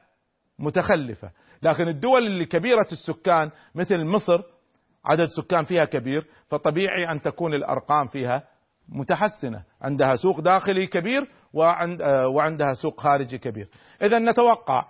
متخلفة. 0.60 1.32
لكن 1.64 1.88
الدول 1.88 2.28
اللي 2.28 2.46
كبيرة 2.46 2.88
السكان 2.92 3.52
مثل 3.76 4.04
مصر 4.04 4.42
عدد 5.06 5.28
سكان 5.28 5.64
فيها 5.64 5.86
كبير 5.86 6.26
فطبيعي 6.48 7.12
أن 7.12 7.22
تكون 7.22 7.54
الأرقام 7.54 8.08
فيها 8.08 8.44
متحسنة. 8.90 9.64
عندها 9.82 10.16
سوق 10.16 10.40
داخلي 10.40 10.88
كبير 10.88 11.28
وعند 11.56 12.02
آه، 12.02 12.28
وعندها 12.28 12.74
سوق 12.74 13.00
خارجي 13.00 13.38
كبير. 13.38 13.68
اذا 14.02 14.20
نتوقع 14.20 14.86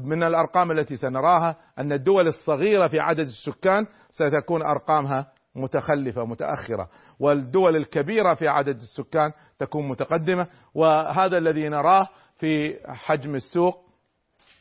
من 0.00 0.22
الأرقام 0.22 0.70
التي 0.70 0.96
سنراها 0.96 1.56
أن 1.78 1.92
الدول 1.92 2.26
الصغيرة 2.26 2.86
في 2.86 3.00
عدد 3.00 3.26
السكان 3.26 3.86
ستكون 4.10 4.62
أرقامها 4.62 5.26
متخلفة 5.56 6.24
متأخرة 6.24 6.88
والدول 7.20 7.76
الكبيرة 7.76 8.34
في 8.34 8.48
عدد 8.48 8.76
السكان 8.76 9.32
تكون 9.58 9.88
متقدمة. 9.88 10.46
وهذا 10.74 11.38
الذي 11.38 11.68
نراه 11.68 12.08
في 12.36 12.76
حجم 12.88 13.34
السوق 13.34 13.90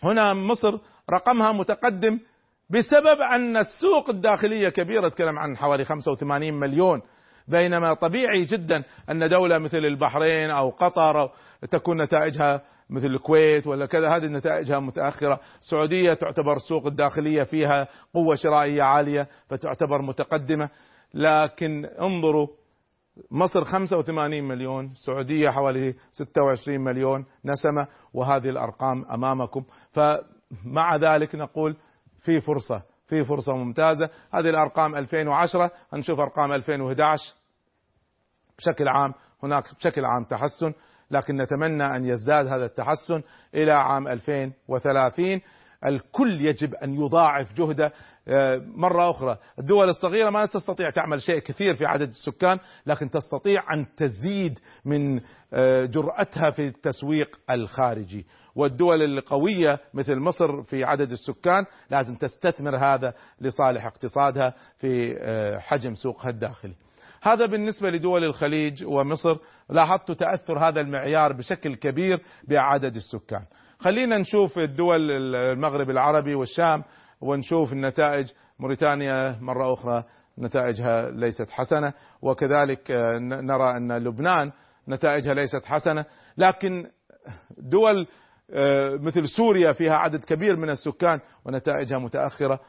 هنا 0.03 0.33
مصر 0.33 0.77
رقمها 1.11 1.51
متقدم 1.51 2.19
بسبب 2.69 3.21
أن 3.21 3.57
السوق 3.57 4.09
الداخلية 4.09 4.69
كبيرة 4.69 5.07
أتكلم 5.07 5.39
عن 5.39 5.57
حوالي 5.57 5.85
85 5.85 6.53
مليون 6.53 7.01
بينما 7.49 7.93
طبيعي 7.93 8.45
جدا 8.45 8.83
أن 9.09 9.29
دولة 9.29 9.57
مثل 9.57 9.77
البحرين 9.77 10.49
أو 10.49 10.69
قطر 10.69 11.31
تكون 11.71 12.01
نتائجها 12.01 12.61
مثل 12.89 13.05
الكويت 13.05 13.67
ولا 13.67 13.85
كذا. 13.85 14.15
هذه 14.15 14.25
نتائجها 14.25 14.79
متأخرة، 14.79 15.39
السعودية 15.59 16.13
تعتبر 16.13 16.55
السوق 16.55 16.85
الداخلية 16.87 17.43
فيها 17.43 17.87
قوة 18.13 18.35
شرائية 18.35 18.83
عالية 18.83 19.27
فتعتبر 19.47 20.01
متقدمة، 20.01 20.69
لكن 21.13 21.85
انظروا 21.85 22.47
مصر 23.31 23.63
85 23.63 24.43
مليون، 24.43 24.85
السعودية 24.85 25.49
حوالي 25.49 25.95
26 26.11 26.79
مليون 26.81 27.25
نسمة 27.45 27.87
وهذه 28.13 28.49
الأرقام 28.49 29.05
أمامكم، 29.05 29.63
فمع 29.91 30.95
ذلك 30.95 31.35
نقول 31.35 31.75
في 32.23 32.41
فرصة 32.41 32.81
في 33.07 33.23
فرصة 33.23 33.55
ممتازة. 33.55 34.09
هذه 34.33 34.49
الأرقام 34.49 34.95
2010 34.95 35.71
هنشوف 35.93 36.19
أرقام 36.19 36.51
2011 36.51 37.38
بشكل 38.59 38.87
عام 38.87 39.13
هناك 39.43 39.63
بشكل 39.75 40.05
عام 40.05 40.23
تحسن 40.23 40.73
لكن 41.11 41.37
نتمنى 41.37 41.95
أن 41.95 42.05
يزداد 42.05 42.47
هذا 42.47 42.65
التحسن 42.65 43.21
إلى 43.55 43.71
عام 43.71 44.07
2030 44.07 45.41
الكل 45.85 46.41
يجب 46.41 46.75
أن 46.75 46.93
يضاعف 46.93 47.53
جهده. 47.53 47.91
آه، 48.27 48.61
مرة 48.75 49.09
أخرى 49.09 49.37
الدول 49.59 49.89
الصغيرة 49.89 50.29
ما 50.29 50.45
تستطيع 50.45 50.89
تعمل 50.89 51.21
شيء 51.21 51.39
كثير 51.39 51.75
في 51.75 51.85
عدد 51.85 52.09
السكان 52.09 52.59
لكن 52.85 53.09
تستطيع 53.09 53.73
أن 53.73 53.85
تزيد 53.97 54.59
من 54.85 55.21
آه، 55.53 55.85
جرأتها 55.85 56.51
في 56.51 56.67
التسويق 56.67 57.39
الخارجي. 57.49 58.25
والدول 58.55 59.01
القوية 59.01 59.79
مثل 59.93 60.15
مصر 60.15 60.63
في 60.63 60.83
عدد 60.83 61.11
السكان 61.11 61.65
لازم 61.89 62.15
تستثمر 62.15 62.77
هذا 62.77 63.13
لصالح 63.41 63.85
اقتصادها 63.85 64.53
في 64.77 65.17
آه، 65.19 65.57
حجم 65.57 65.95
سوقها 65.95 66.29
الداخلي. 66.29 66.75
هذا 67.21 67.45
بالنسبة 67.45 67.89
لدول 67.89 68.23
الخليج 68.23 68.85
ومصر. 68.85 69.37
لاحظت 69.69 70.11
تأثر 70.11 70.59
هذا 70.59 70.81
المعيار 70.81 71.33
بشكل 71.33 71.75
كبير 71.75 72.21
بعدد 72.47 72.95
السكان. 72.95 73.43
خلينا 73.79 74.17
نشوف 74.17 74.59
الدول 74.59 75.11
المغرب 75.35 75.89
العربي 75.89 76.35
والشام 76.35 76.83
ونشوف 77.21 77.73
النتائج. 77.73 78.27
موريتانيا 78.59 79.37
مرة 79.41 79.73
أخرى 79.73 80.03
نتائجها 80.39 81.11
ليست 81.11 81.49
حسنة 81.49 81.93
وكذلك 82.21 82.91
آه، 82.91 83.17
نرى 83.19 83.77
أن 83.77 83.97
لبنان 83.97 84.51
نتائجها 84.89 85.33
ليست 85.33 85.65
حسنة. 85.65 86.05
لكن 86.37 86.87
دول 87.57 88.07
آه، 88.53 88.95
مثل 88.95 89.27
سوريا 89.27 89.71
فيها 89.71 89.93
عدد 89.93 90.23
كبير 90.23 90.55
من 90.55 90.69
السكان 90.69 91.19
ونتائجها 91.45 91.97
متأخرة. 91.97 92.59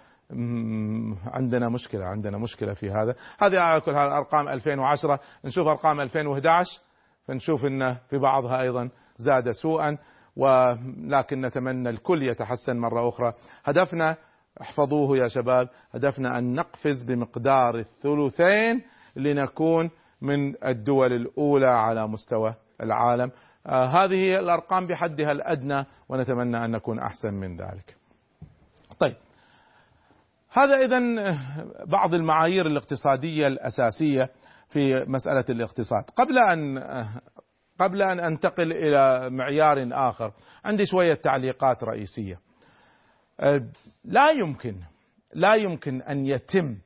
عندنا 1.27 1.69
مشكلة 1.69 2.05
عندنا 2.05 2.39
مشكلة 2.39 2.75
في 2.75 2.91
هذا. 2.91 3.15
هذه 3.39 3.59
على 3.59 3.81
كل 3.81 3.95
حال 3.95 4.11
أرقام 4.11 4.49
2010 4.49 5.21
نشوف 5.45 5.67
أرقام 5.67 6.01
2011 6.01 6.81
فنشوف 7.27 7.65
أنه 7.65 7.99
في 8.11 8.19
بعضها 8.19 8.61
أيضا 8.61 8.91
زاد 9.17 9.51
سوءا 9.51 9.99
ولكن 10.37 11.41
نتمنى 11.41 11.91
الكل 11.91 12.23
يتحسن 12.23 12.77
مرة 12.77 13.09
أخرى. 13.09 13.33
هدفنا 13.65 14.17
احفظوه 14.61 15.17
يا 15.17 15.29
شباب 15.29 15.69
هدفنا 15.95 16.39
أن 16.39 16.55
نقفز 16.55 17.05
بمقدار 17.05 17.79
الثلثين 17.79 18.83
لنكون 19.17 19.91
من 20.21 20.65
الدول 20.65 21.13
الأولى 21.13 21.71
على 21.71 22.09
مستوى 22.09 22.55
العالم. 22.83 23.31
آه 23.67 23.87
هذه 23.87 24.39
الأرقام 24.39 24.87
بحدها 24.87 25.33
الأدنى 25.33 25.85
ونتمنى 26.09 26.65
أن 26.65 26.71
نكون 26.71 26.99
أحسن 26.99 27.35
من 27.35 27.57
ذلك. 27.57 27.97
طيب. 28.99 29.17
هذا 30.53 30.77
إذا 30.85 31.01
بعض 31.87 32.15
المعايير 32.15 32.67
الاقتصادية 32.67 33.47
الأساسية 33.47 34.31
في 34.69 35.05
مسألة 35.05 35.45
الاقتصاد. 35.51 36.05
قبل 36.17 36.39
أن 36.39 36.79
قبل 37.81 38.03
أن 38.03 38.21
أنتقل 38.21 38.73
إلى 38.73 39.31
معيار 39.31 39.89
آخر 39.93 40.33
عندي 40.65 40.87
شوية 40.87 41.15
تعليقات 41.15 41.85
رئيسية. 41.85 42.39
لا 44.05 44.31
يمكن 44.31 44.77
لا 45.35 45.55
يمكن 45.55 46.03
أن 46.03 46.27
يتم 46.27 46.77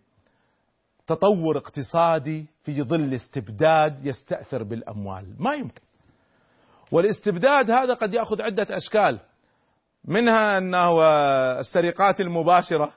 تطور 1.06 1.56
اقتصادي 1.58 2.46
في 2.62 2.82
ظل 2.82 3.14
استبداد 3.14 4.06
يستأثر 4.06 4.62
بالأموال. 4.62 5.36
ما 5.38 5.54
يمكن. 5.54 5.82
والاستبداد 6.92 7.70
هذا 7.70 7.94
قد 7.94 8.14
يأخذ 8.14 8.42
عدة 8.42 8.66
أشكال 8.70 9.20
منها 10.04 10.58
أنه 10.58 11.02
السرقات 11.58 12.20
المباشرة 12.20 12.92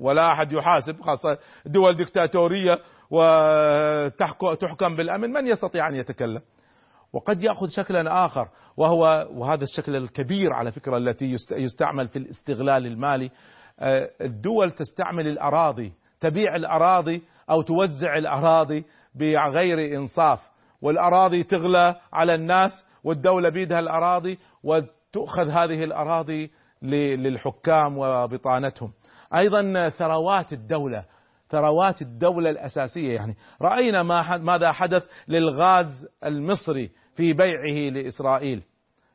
ولا 0.00 0.32
أحد 0.32 0.52
يحاسب 0.52 1.00
خاصة 1.00 1.38
دول 1.66 1.94
دكتاتورية 1.94 2.78
وتحكم 3.10 4.96
بالأمن 4.96 5.30
من 5.30 5.46
يستطيع 5.46 5.88
أن 5.88 5.94
يتكلم؟ 5.94 6.40
وقد 7.12 7.42
يأخذ 7.42 7.68
شكلا 7.68 8.24
آخر 8.24 8.48
وهو 8.76 9.28
وهذا 9.34 9.64
الشكل 9.64 9.96
الكبير 9.96 10.52
على 10.52 10.72
فكرة 10.72 10.96
التي 10.96 11.36
يستعمل 11.52 12.08
في 12.08 12.18
الاستغلال 12.18 12.86
المالي. 12.86 13.30
آه، 13.80 14.10
الدول 14.20 14.70
تستعمل 14.70 15.26
الأراضي 15.26 15.92
تبيع 16.20 16.56
الأراضي 16.56 17.22
أو 17.50 17.62
توزع 17.62 18.16
الأراضي 18.16 18.84
بغير 19.14 19.96
إنصاف 19.98 20.40
والأراضي 20.82 21.42
تغلى 21.42 21.94
على 22.12 22.34
الناس 22.34 22.70
والدولة 23.04 23.48
بيدها 23.48 23.78
الأراضي 23.78 24.38
وتؤخذ 24.64 25.48
هذه 25.48 25.84
الأراضي 25.84 26.50
للحكام 26.82 27.98
وبطانتهم. 27.98 28.92
أيضا 29.34 29.88
ثروات 29.88 30.52
الدولة 30.52 31.04
ثروات 31.50 32.02
الدولة 32.02 32.50
الأساسية. 32.50 33.14
يعني 33.14 33.36
رأينا 33.62 34.02
ما 34.02 34.36
ماذا 34.36 34.72
حدث 34.72 35.06
للغاز 35.28 36.08
المصري 36.24 36.90
في 37.16 37.32
بيعه 37.32 37.90
لإسرائيل 37.90 38.62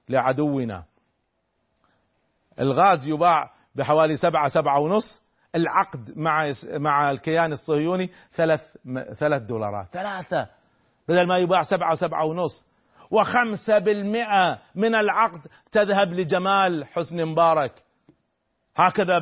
لعدونا. 0.09 0.83
الغاز 2.59 3.07
يباع 3.07 3.51
بحوالي 3.75 4.15
سبعة 4.15 4.47
سبعة 4.47 4.79
ونص. 4.79 5.25
العقد 5.55 6.17
مع 6.17 6.51
مع 6.73 7.11
الكيان 7.11 7.51
الصهيوني 7.51 8.09
ثلاث 8.33 8.61
ثلاث 9.17 9.41
دولارات 9.41 9.87
ثلاثة 9.91 10.47
بدل 11.07 11.27
ما 11.27 11.37
يباع 11.37 11.63
سبعة 11.63 11.95
سبعة 11.95 12.25
ونص. 12.25 12.65
وخمسة 13.11 13.79
بالمئة 13.79 14.59
من 14.75 14.95
العقد 14.95 15.41
تذهب 15.71 16.13
لجمال 16.13 16.85
حسني 16.85 17.25
مبارك. 17.25 17.71
هكذا 18.75 19.19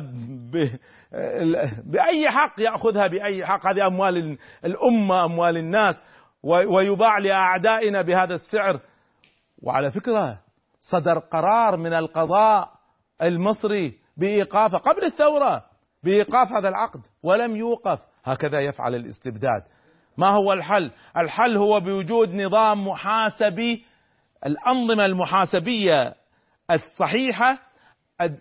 بأي 1.84 2.28
حق 2.28 2.60
يأخذها 2.60 3.06
بأي 3.06 3.46
حق. 3.46 3.66
هذه 3.66 3.86
أموال 3.86 4.38
الأمة 4.64 5.24
أموال 5.24 5.56
الناس. 5.56 6.02
ويباع 6.42 7.18
لأعدائنا 7.18 8.02
بهذا 8.02 8.34
السعر. 8.34 8.80
وعلى 9.62 9.90
فكرة 9.90 10.38
صدر 10.80 11.18
قرار 11.18 11.76
من 11.76 11.92
القضاء 11.92 12.68
المصري 13.22 13.98
بإيقافه 14.16 14.78
قبل 14.78 15.04
الثورة 15.04 15.64
بإيقاف 16.04 16.52
هذا 16.52 16.68
العقد. 16.68 17.00
ولم 17.22 17.56
يوقف. 17.56 17.98
هكذا 18.24 18.60
يفعل 18.60 18.94
الاستبداد. 18.94 19.62
ما 20.18 20.28
هو 20.30 20.52
الحل؟ 20.52 20.90
الحل 21.16 21.56
هو 21.56 21.80
بوجود 21.80 22.34
نظام 22.34 22.86
محاسبي 22.88 23.84
الأنظمة 24.46 25.04
المحاسبية 25.04 26.14
الصحيحة 26.70 27.58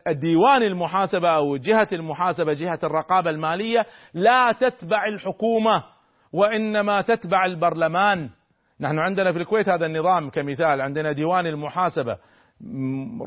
الديوان 0.08 0.64
المحاسبة 0.64 1.30
أو 1.30 1.58
جهة 1.58 1.88
المحاسبة 1.94 2.54
جهة 2.54 2.80
الرقابة 2.84 3.30
المالية 3.30 3.86
لا 4.14 4.52
تتبع 4.52 5.08
الحكومة 5.08 5.84
وإنما 6.34 7.02
تتبع 7.02 7.46
البرلمان. 7.46 8.30
نحن 8.80 9.00
عندنا 9.00 9.32
في 9.32 9.38
الكويت 9.38 9.70
هذا 9.70 9.86
النظام 9.86 10.30
كمثال. 10.30 10.82
عندنا 10.82 11.12
ديوان 11.12 11.48
المحاسبة 11.48 12.18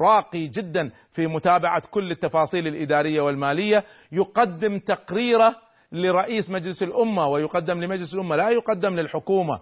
راقي 0.01 0.47
جدا 0.47 0.91
في 1.13 1.27
متابعة 1.27 1.83
كل 1.91 2.11
التفاصيل 2.11 2.67
الإدارية 2.67 3.21
والمالية. 3.21 3.85
يقدم 4.13 4.79
تقريره 4.79 5.57
لرئيس 5.93 6.51
مجلس 6.51 6.83
الأمة 6.83 7.27
ويقدم 7.27 7.81
لمجلس 7.81 8.15
الأمة 8.15 8.37
لا 8.37 8.51
يقدم 8.51 8.97
للحكومة. 8.97 9.61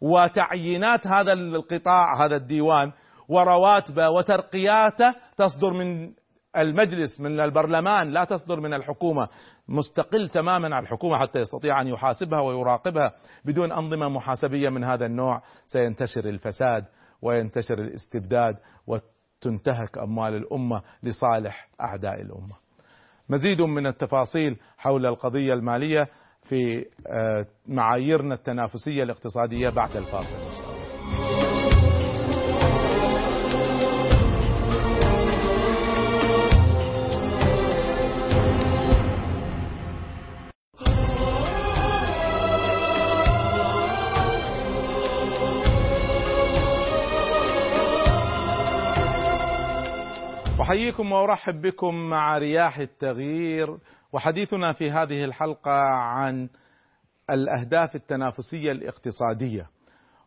وتعيينات 0.00 1.06
هذا 1.06 1.32
القطاع 1.32 2.24
هذا 2.24 2.36
الديوان 2.36 2.92
ورواتبه 3.28 4.10
وترقياته 4.10 5.14
تصدر 5.36 5.72
من 5.72 6.10
المجلس 6.56 7.20
من 7.20 7.40
البرلمان 7.40 8.10
لا 8.10 8.24
تصدر 8.24 8.60
من 8.60 8.74
الحكومة 8.74 9.28
مستقل 9.68 10.28
تماما 10.28 10.76
عن 10.76 10.82
الحكومة 10.82 11.18
حتى 11.18 11.38
يستطيع 11.38 11.80
أن 11.80 11.88
يحاسبها 11.88 12.40
ويراقبها 12.40 13.12
بدون 13.44 13.72
أنظمة 13.72 14.08
محاسبية 14.08 14.68
من 14.68 14.84
هذا 14.84 15.06
النوع. 15.06 15.42
سينتشر 15.66 16.28
الفساد 16.28 16.84
وينتشر 17.22 17.78
الاستبداد 17.78 18.56
وتنتهك 18.86 19.98
أموال 19.98 20.34
الأمة 20.34 20.82
لصالح 21.02 21.68
أعداء 21.80 22.20
الأمة. 22.20 22.56
مزيد 23.28 23.62
من 23.62 23.86
التفاصيل 23.86 24.56
حول 24.78 25.06
القضية 25.06 25.54
المالية 25.54 26.08
في 26.42 26.86
آه، 27.06 27.46
معاييرنا 27.66 28.34
التنافسية 28.34 29.02
الاقتصادية 29.02 29.70
بعد 29.70 29.96
الفاصل. 29.96 30.34
إن 30.34 30.52
شاء 30.52 30.60
الله 30.60 30.73
أحييكم 50.60 51.12
وأرحب 51.12 51.62
بكم 51.62 51.94
مع 51.94 52.38
رياح 52.38 52.78
التغيير 52.78 53.78
وحديثنا 54.12 54.72
في 54.72 54.90
هذه 54.90 55.24
الحلقة 55.24 55.80
عن 55.90 56.48
الأهداف 57.30 57.96
التنافسية 57.96 58.72
الاقتصادية. 58.72 59.66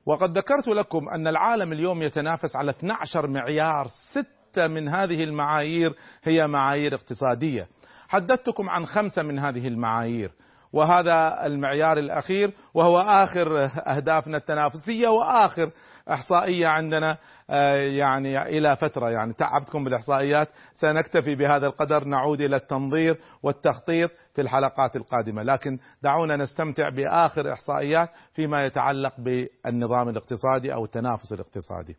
وقد 0.05 0.37
ذكرت 0.37 0.67
لكم 0.67 1.09
أن 1.09 1.27
العالم 1.27 1.73
اليوم 1.73 2.01
يتنافس 2.01 2.55
على 2.55 2.71
12 2.71 3.27
معيار 3.27 3.87
ستة 4.11 4.67
من 4.67 4.89
هذه 4.89 5.23
المعايير 5.23 5.95
هي 6.23 6.47
معايير 6.47 6.95
اقتصادية. 6.95 7.67
حدثتكم 8.07 8.69
عن 8.69 8.85
خمسة 8.85 9.23
من 9.23 9.39
هذه 9.39 9.67
المعايير 9.67 10.31
وهذا 10.73 11.45
المعيار 11.45 11.97
الأخير 11.97 12.53
وهو 12.73 12.99
آخر 12.99 13.65
أهدافنا 13.87 14.37
التنافسية 14.37 15.07
وآخر 15.07 15.71
إحصائية 16.09 16.67
عندنا 16.67 17.17
آه، 17.49 17.75
يعني 17.75 18.41
إلى 18.41 18.75
فترة 18.75 19.09
يعني 19.09 19.33
تعبتكم 19.33 19.83
بالإحصائيات. 19.83 20.47
سنكتفي 20.73 21.35
بهذا 21.35 21.67
القدر 21.67 22.03
نعود 22.03 22.41
إلى 22.41 22.55
التنظير 22.55 23.17
والتخطيط 23.43 24.11
في 24.33 24.41
الحلقات 24.41 24.95
القادمة. 24.95 25.43
لكن 25.43 25.79
دعونا 26.03 26.35
نستمتع 26.35 26.89
بآخر 26.89 27.53
إحصائيات 27.53 28.09
فيما 28.33 28.65
يتعلق 28.65 29.13
بالنظام 29.17 30.09
الاقتصادي 30.09 30.73
أو 30.73 30.85
التنافس 30.85 31.33
الاقتصادي. 31.33 31.95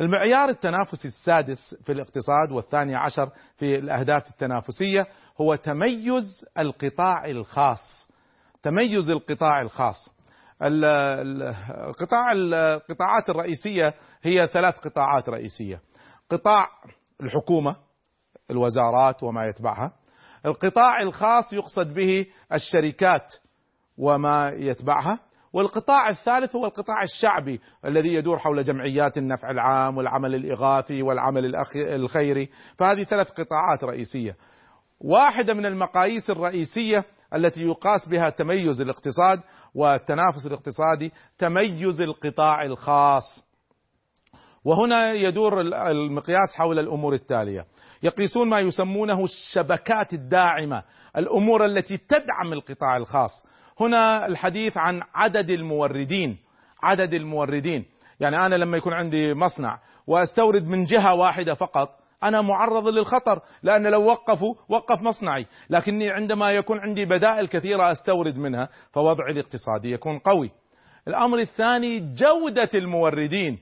المعيار 0.00 0.48
التنافسي 0.48 1.08
السادس 1.08 1.76
في 1.84 1.92
الاقتصاد 1.92 2.52
والثاني 2.52 2.94
عشر 2.94 3.30
في 3.56 3.78
الأهداف 3.78 4.30
التنافسية 4.30 5.06
هو 5.40 5.54
تميز 5.54 6.44
القطاع 6.58 7.24
الخاص. 7.26 8.08
تميز 8.62 9.10
القطاع 9.10 9.60
الخاص. 9.60 10.19
القطاع 10.62 12.32
القطاعات 12.32 13.28
الرئيسية 13.28 13.94
هي 14.22 14.46
ثلاث 14.46 14.78
قطاعات 14.78 15.28
رئيسية. 15.28 15.80
قطاع 16.30 16.66
الحكومة 17.22 17.76
الوزارات 18.50 19.22
وما 19.22 19.46
يتبعها. 19.46 19.92
القطاع 20.46 21.02
الخاص 21.02 21.52
يقصد 21.52 21.94
به 21.94 22.26
الشركات 22.52 23.34
وما 23.98 24.48
يتبعها. 24.48 25.18
والقطاع 25.52 26.08
الثالث 26.08 26.56
هو 26.56 26.66
القطاع 26.66 27.02
الشعبي 27.02 27.60
الذي 27.84 28.14
يدور 28.14 28.38
حول 28.38 28.64
جمعيات 28.64 29.18
النفع 29.18 29.50
العام 29.50 29.96
والعمل 29.96 30.34
الإغاثي 30.34 31.02
والعمل 31.02 31.56
الخيري. 31.76 32.48
فهذه 32.78 33.04
ثلاث 33.04 33.30
قطاعات 33.30 33.84
رئيسية. 33.84 34.36
واحدة 35.00 35.54
من 35.54 35.66
المقاييس 35.66 36.30
الرئيسية 36.30 37.04
التي 37.34 37.62
يقاس 37.62 38.08
بها 38.08 38.30
تميز 38.30 38.80
الاقتصاد 38.80 39.40
والتنافس 39.74 40.46
الاقتصادي 40.46 41.12
تميز 41.38 42.00
القطاع 42.00 42.64
الخاص. 42.64 43.44
وهنا 44.64 45.12
يدور 45.12 45.60
المقياس 45.60 46.54
حول 46.54 46.78
الأمور 46.78 47.14
التالية. 47.14 47.66
يقيسون 48.02 48.48
ما 48.48 48.60
يسمونه 48.60 49.24
الشبكات 49.24 50.12
الداعمة 50.12 50.82
الأمور 51.16 51.64
التي 51.64 51.96
تدعم 51.96 52.52
القطاع 52.52 52.96
الخاص. 52.96 53.44
هنا 53.80 54.26
الحديث 54.26 54.76
عن 54.76 55.02
عدد 55.14 55.50
الموردين 55.50 56.36
عدد 56.82 57.14
الموردين. 57.14 57.84
يعني 58.20 58.46
أنا 58.46 58.54
لما 58.54 58.76
يكون 58.76 58.92
عندي 58.92 59.34
مصنع 59.34 59.78
وأستورد 60.06 60.64
من 60.64 60.84
جهة 60.84 61.14
واحدة 61.14 61.54
فقط 61.54 61.99
أنا 62.24 62.40
معرض 62.40 62.88
للخطر 62.88 63.40
لأن 63.62 63.86
لو 63.86 64.04
وقفوا 64.04 64.54
وقف 64.68 65.02
مصنعي. 65.02 65.46
لكني 65.70 66.10
عندما 66.10 66.50
يكون 66.50 66.78
عندي 66.78 67.04
بدائل 67.04 67.48
كثيرة 67.48 67.92
أستورد 67.92 68.36
منها 68.36 68.68
فوضعي 68.92 69.32
الاقتصادي 69.32 69.92
يكون 69.92 70.18
قوي. 70.18 70.50
الأمر 71.08 71.38
الثاني 71.38 72.14
جودة 72.14 72.70
الموردين. 72.74 73.58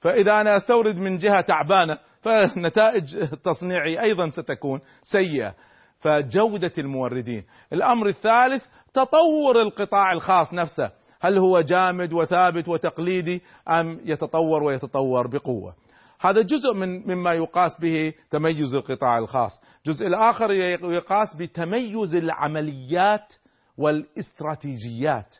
فإذا 0.00 0.40
أنا 0.40 0.56
أستورد 0.56 0.96
من 0.96 1.18
جهة 1.18 1.40
تعبانة 1.40 1.98
فنتائج 2.20 3.24
تصنيعي 3.44 4.00
أيضا 4.00 4.30
ستكون 4.30 4.80
سيئة. 5.02 5.54
فجودة 6.00 6.72
الموردين. 6.78 7.44
الأمر 7.72 8.06
الثالث 8.06 8.64
تطور 8.94 9.62
القطاع 9.62 10.12
الخاص 10.12 10.54
نفسه. 10.54 10.90
هل 11.20 11.38
هو 11.38 11.60
جامد 11.60 12.12
وثابت 12.12 12.68
وتقليدي 12.68 13.42
أم 13.68 14.00
يتطور 14.04 14.62
ويتطور 14.62 15.26
بقوة؟ 15.26 15.74
هذا 16.20 16.42
جزء 16.42 16.74
من 16.74 17.06
مما 17.06 17.32
يقاس 17.32 17.80
به 17.80 18.12
تميز 18.30 18.74
القطاع 18.74 19.18
الخاص. 19.18 19.62
الجزء 19.86 20.06
الآخر 20.06 20.50
يقاس 20.52 21.36
بتميز 21.36 22.14
العمليات 22.14 23.34
والإستراتيجيات. 23.78 25.36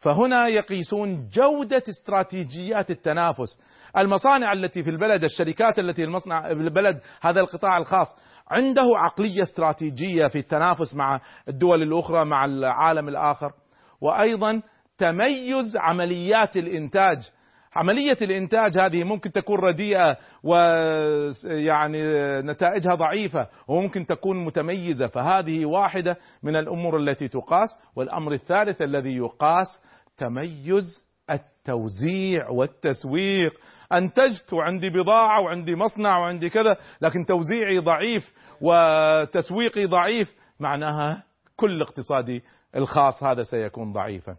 فهنا 0.00 0.48
يقيسون 0.48 1.28
جودة 1.32 1.82
استراتيجيات 1.88 2.90
التنافس. 2.90 3.60
المصانع 3.98 4.52
التي 4.52 4.82
في 4.82 4.90
البلد 4.90 5.24
الشركات 5.24 5.78
التي 5.78 6.04
المصنع 6.04 6.42
في 6.42 6.52
البلد 6.52 7.00
هذا 7.20 7.40
القطاع 7.40 7.78
الخاص 7.78 8.16
عنده 8.50 8.82
عقلية 8.96 9.42
استراتيجية 9.42 10.26
في 10.26 10.38
التنافس 10.38 10.94
مع 10.94 11.20
الدول 11.48 11.82
الأخرى 11.82 12.24
مع 12.24 12.44
العالم 12.44 13.08
الآخر. 13.08 13.52
وأيضا 14.00 14.62
تميز 14.98 15.76
عمليات 15.76 16.56
الإنتاج. 16.56 17.30
عملية 17.74 18.16
الإنتاج 18.22 18.78
هذه 18.78 19.04
ممكن 19.04 19.32
تكون 19.32 19.58
رديئة 19.60 20.16
ويعني 20.42 22.02
نتائجها 22.40 22.94
ضعيفة 22.94 23.48
وممكن 23.68 24.06
تكون 24.06 24.44
متميزة 24.44 25.06
فهذه 25.06 25.66
واحدة 25.66 26.16
من 26.42 26.56
الأمور 26.56 26.96
التي 26.96 27.28
تقاس. 27.28 27.68
والأمر 27.96 28.32
الثالث 28.32 28.82
الذي 28.82 29.16
يقاس 29.16 29.80
تميز 30.16 31.04
التوزيع 31.30 32.48
والتسويق. 32.48 33.60
أنتجت 33.92 34.52
وعندي 34.52 34.90
بضاعة 34.90 35.40
وعندي 35.40 35.76
مصنع 35.76 36.18
وعندي 36.18 36.50
كذا 36.50 36.76
لكن 37.00 37.26
توزيعي 37.26 37.78
ضعيف 37.78 38.32
وتسويقي 38.60 39.86
ضعيف. 39.86 40.34
معناها 40.60 41.22
كل 41.56 41.82
اقتصادي 41.82 42.42
الخاص 42.76 43.22
هذا 43.24 43.42
سيكون 43.42 43.92
ضعيفا. 43.92 44.36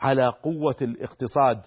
على 0.00 0.28
قوة 0.42 0.76
الاقتصاد 0.82 1.60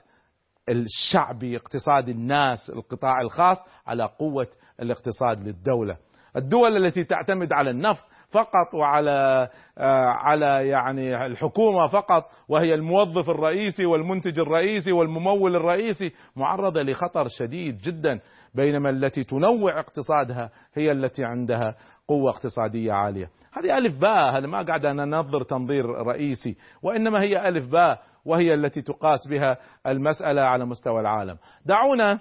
الشعبي 0.69 1.57
اقتصاد 1.57 2.09
الناس 2.09 2.69
القطاع 2.69 3.21
الخاص 3.21 3.57
على 3.87 4.03
قوة 4.19 4.47
الاقتصاد 4.81 5.43
للدولة. 5.43 5.97
الدول 6.35 6.85
التي 6.85 7.03
تعتمد 7.03 7.53
على 7.53 7.69
النفط 7.69 8.03
فقط 8.29 8.73
وعلى 8.73 9.49
آه، 9.77 10.05
على 10.05 10.67
يعني 10.67 11.25
الحكومة 11.25 11.87
فقط 11.87 12.29
وهي 12.49 12.73
الموظف 12.73 13.29
الرئيسي 13.29 13.85
والمنتج 13.85 14.39
الرئيسي 14.39 14.91
والممول 14.91 15.55
الرئيسي 15.55 16.11
معرضة 16.35 16.81
لخطر 16.81 17.27
شديد 17.27 17.77
جدا 17.77 18.19
بينما 18.55 18.89
التي 18.89 19.23
تنوع 19.23 19.79
اقتصادها 19.79 20.49
هي 20.73 20.91
التي 20.91 21.25
عندها 21.25 21.75
قوة 22.07 22.31
اقتصادية 22.31 22.93
عالية. 22.93 23.29
هذه 23.53 23.77
ألف 23.77 24.01
باء 24.01 24.37
هذا 24.37 24.47
ما 24.47 24.61
قاعد 24.61 24.85
أنا 24.85 25.05
ننظر 25.05 25.43
تنظير 25.43 25.85
رئيسي؟ 25.85 26.55
وإنما 26.83 27.21
هي 27.21 27.47
ألف 27.47 27.71
باء 27.71 28.01
وهي 28.25 28.53
التي 28.53 28.81
تقاس 28.81 29.27
بها 29.27 29.57
المسألة 29.87 30.41
على 30.41 30.65
مستوى 30.65 31.01
العالم. 31.01 31.37
دعونا 31.65 32.19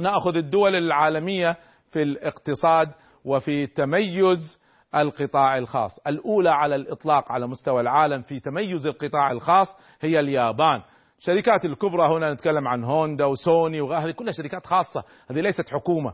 نأخذ 0.00 0.36
الدول 0.36 0.74
العالمية 0.74 1.56
في 1.90 2.02
الاقتصاد 2.02 2.88
وفي 3.24 3.66
تميز 3.66 4.60
القطاع 4.94 5.58
الخاص. 5.58 5.98
الأولى 6.06 6.50
على 6.50 6.74
الإطلاق 6.74 7.32
على 7.32 7.46
مستوى 7.46 7.80
العالم 7.80 8.22
في 8.22 8.40
تميز 8.40 8.86
القطاع 8.86 9.30
الخاص 9.30 9.76
هي 10.00 10.20
اليابان. 10.20 10.82
الشركات 11.18 11.64
الكبرى 11.64 12.16
هنا 12.16 12.32
نتكلم 12.32 12.68
عن 12.68 12.84
هوندا 12.84 13.24
وسوني 13.24 13.80
وهذه 13.80 14.10
كلها 14.10 14.32
شركات 14.32 14.66
خاصة. 14.66 15.04
هذه 15.30 15.40
ليست 15.40 15.68
حكومة. 15.68 16.12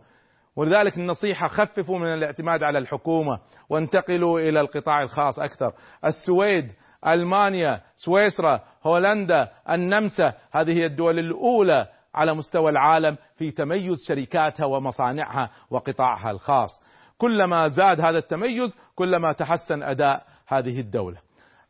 ولذلك 0.56 0.98
النصيحة 0.98 1.48
خففوا 1.48 1.98
من 1.98 2.14
الاعتماد 2.14 2.62
على 2.62 2.78
الحكومة 2.78 3.38
وانتقلوا 3.68 4.40
إلى 4.40 4.60
القطاع 4.60 5.02
الخاص 5.02 5.38
أكثر. 5.38 5.72
السويد 6.04 6.72
ألمانيا 7.06 7.80
سويسرا 7.96 8.60
هولندا 8.86 9.48
النمسا 9.70 10.32
هذه 10.52 10.72
هي 10.72 10.86
الدول 10.86 11.18
الأولى 11.18 11.86
على 12.14 12.34
مستوى 12.34 12.70
العالم 12.70 13.16
في 13.36 13.50
تميز 13.50 13.96
شركاتها 14.08 14.66
ومصانعها 14.66 15.50
وقطاعها 15.70 16.30
الخاص. 16.30 16.70
كلما 17.18 17.68
زاد 17.68 18.00
هذا 18.00 18.18
التميز 18.18 18.78
كلما 18.94 19.32
تحسن 19.32 19.82
أداء 19.82 20.22
هذه 20.48 20.80
الدولة. 20.80 21.18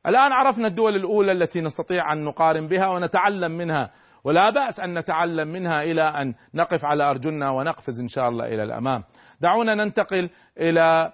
الآن 0.06 0.32
عرفنا 0.32 0.68
الدول 0.68 0.96
الأولى 0.96 1.32
التي 1.32 1.60
نستطيع 1.60 2.12
أن 2.12 2.24
نقارن 2.24 2.68
بها 2.68 2.88
ونتعلم 2.88 3.52
منها 3.52 3.90
ولا 4.24 4.50
بأس 4.50 4.80
أن 4.80 4.98
نتعلم 4.98 5.48
منها 5.48 5.82
إلى 5.82 6.02
أن 6.02 6.34
نقف 6.54 6.84
على 6.84 7.10
أرجلنا 7.10 7.50
ونقفز 7.50 8.00
إن 8.00 8.08
شاء 8.08 8.28
الله 8.28 8.46
إلى 8.46 8.62
الأمام. 8.62 9.04
دعونا 9.40 9.74
ننتقل 9.74 10.30
إلى 10.58 11.12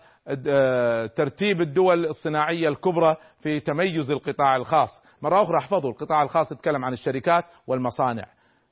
ترتيب 1.17 1.61
الدول 1.61 2.07
الصناعية 2.07 2.69
الكبرى 2.69 3.17
في 3.41 3.61
تميز 3.61 4.11
القطاع 4.11 4.57
الخاص. 4.57 5.03
مرة 5.23 5.43
أخرى 5.43 5.59
احفظوا 5.59 5.91
القطاع 5.91 6.23
الخاص 6.23 6.53
يتكلم 6.53 6.85
عن 6.85 6.93
الشركات 6.93 7.45
والمصانع 7.67 8.25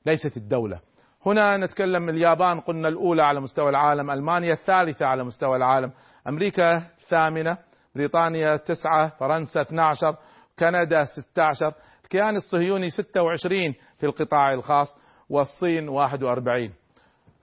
ليست 0.05 0.37
الدولة. 0.37 0.79
هنا 1.25 1.57
نتكلم 1.57 2.09
اليابان 2.09 2.59
قلنا 2.59 2.87
الأولى 2.87 3.23
على 3.23 3.39
مستوى 3.41 3.69
العالم 3.69 4.11
ألمانيا 4.11 4.53
الثالثة 4.53 5.05
على 5.05 5.23
مستوى 5.23 5.57
العالم 5.57 5.91
أمريكا 6.27 6.77
ثامنة 7.09 7.57
بريطانيا 7.95 8.57
تسعة 8.57 9.09
فرنسا 9.19 9.61
12 9.61 10.15
كندا 10.59 11.05
16 11.05 11.73
الكيان 12.07 12.35
الصهيوني 12.35 12.89
26 12.89 13.73
في 13.97 14.05
القطاع 14.05 14.53
الخاص 14.53 14.87
والصين 15.29 15.89
41 15.89 16.73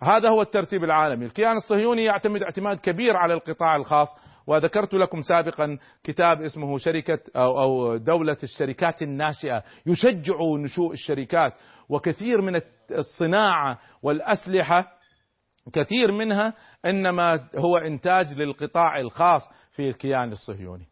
هذا 0.03 0.29
هو 0.29 0.43
الترتيب 0.43 0.85
العالمي 0.85 1.27
الكيان 1.27 1.57
الصهيوني 1.57 2.05
يعتمد 2.05 2.43
اعتماد 2.43 2.81
كبير 2.81 3.17
على 3.17 3.35
القطاع 3.35 3.77
الخاص 3.77 4.09
وذكرت 4.47 4.95
لكم 4.95 5.23
سابقا 5.23 5.79
كتاب 6.05 6.43
اسمه 6.43 6.79
شركة 6.79 7.19
أو, 7.37 7.63
أو 7.63 7.97
دولة 7.97 8.37
الشركات 8.43 9.03
الناشئة 9.03 9.63
يشجع 9.87 10.35
نشوء 10.59 10.93
الشركات 10.93 11.53
وكثير 11.89 12.41
من 12.41 12.61
الصناعة 12.91 13.79
والأسلحة 14.03 14.93
كثير 15.73 16.13
منها 16.13 16.55
إنما 16.87 17.49
هو 17.59 17.77
إنتاج 17.77 18.39
للقطاع 18.39 19.01
الخاص 19.01 19.43
في 19.71 19.89
الكيان 19.89 20.33
الصهيوني. 20.33 20.87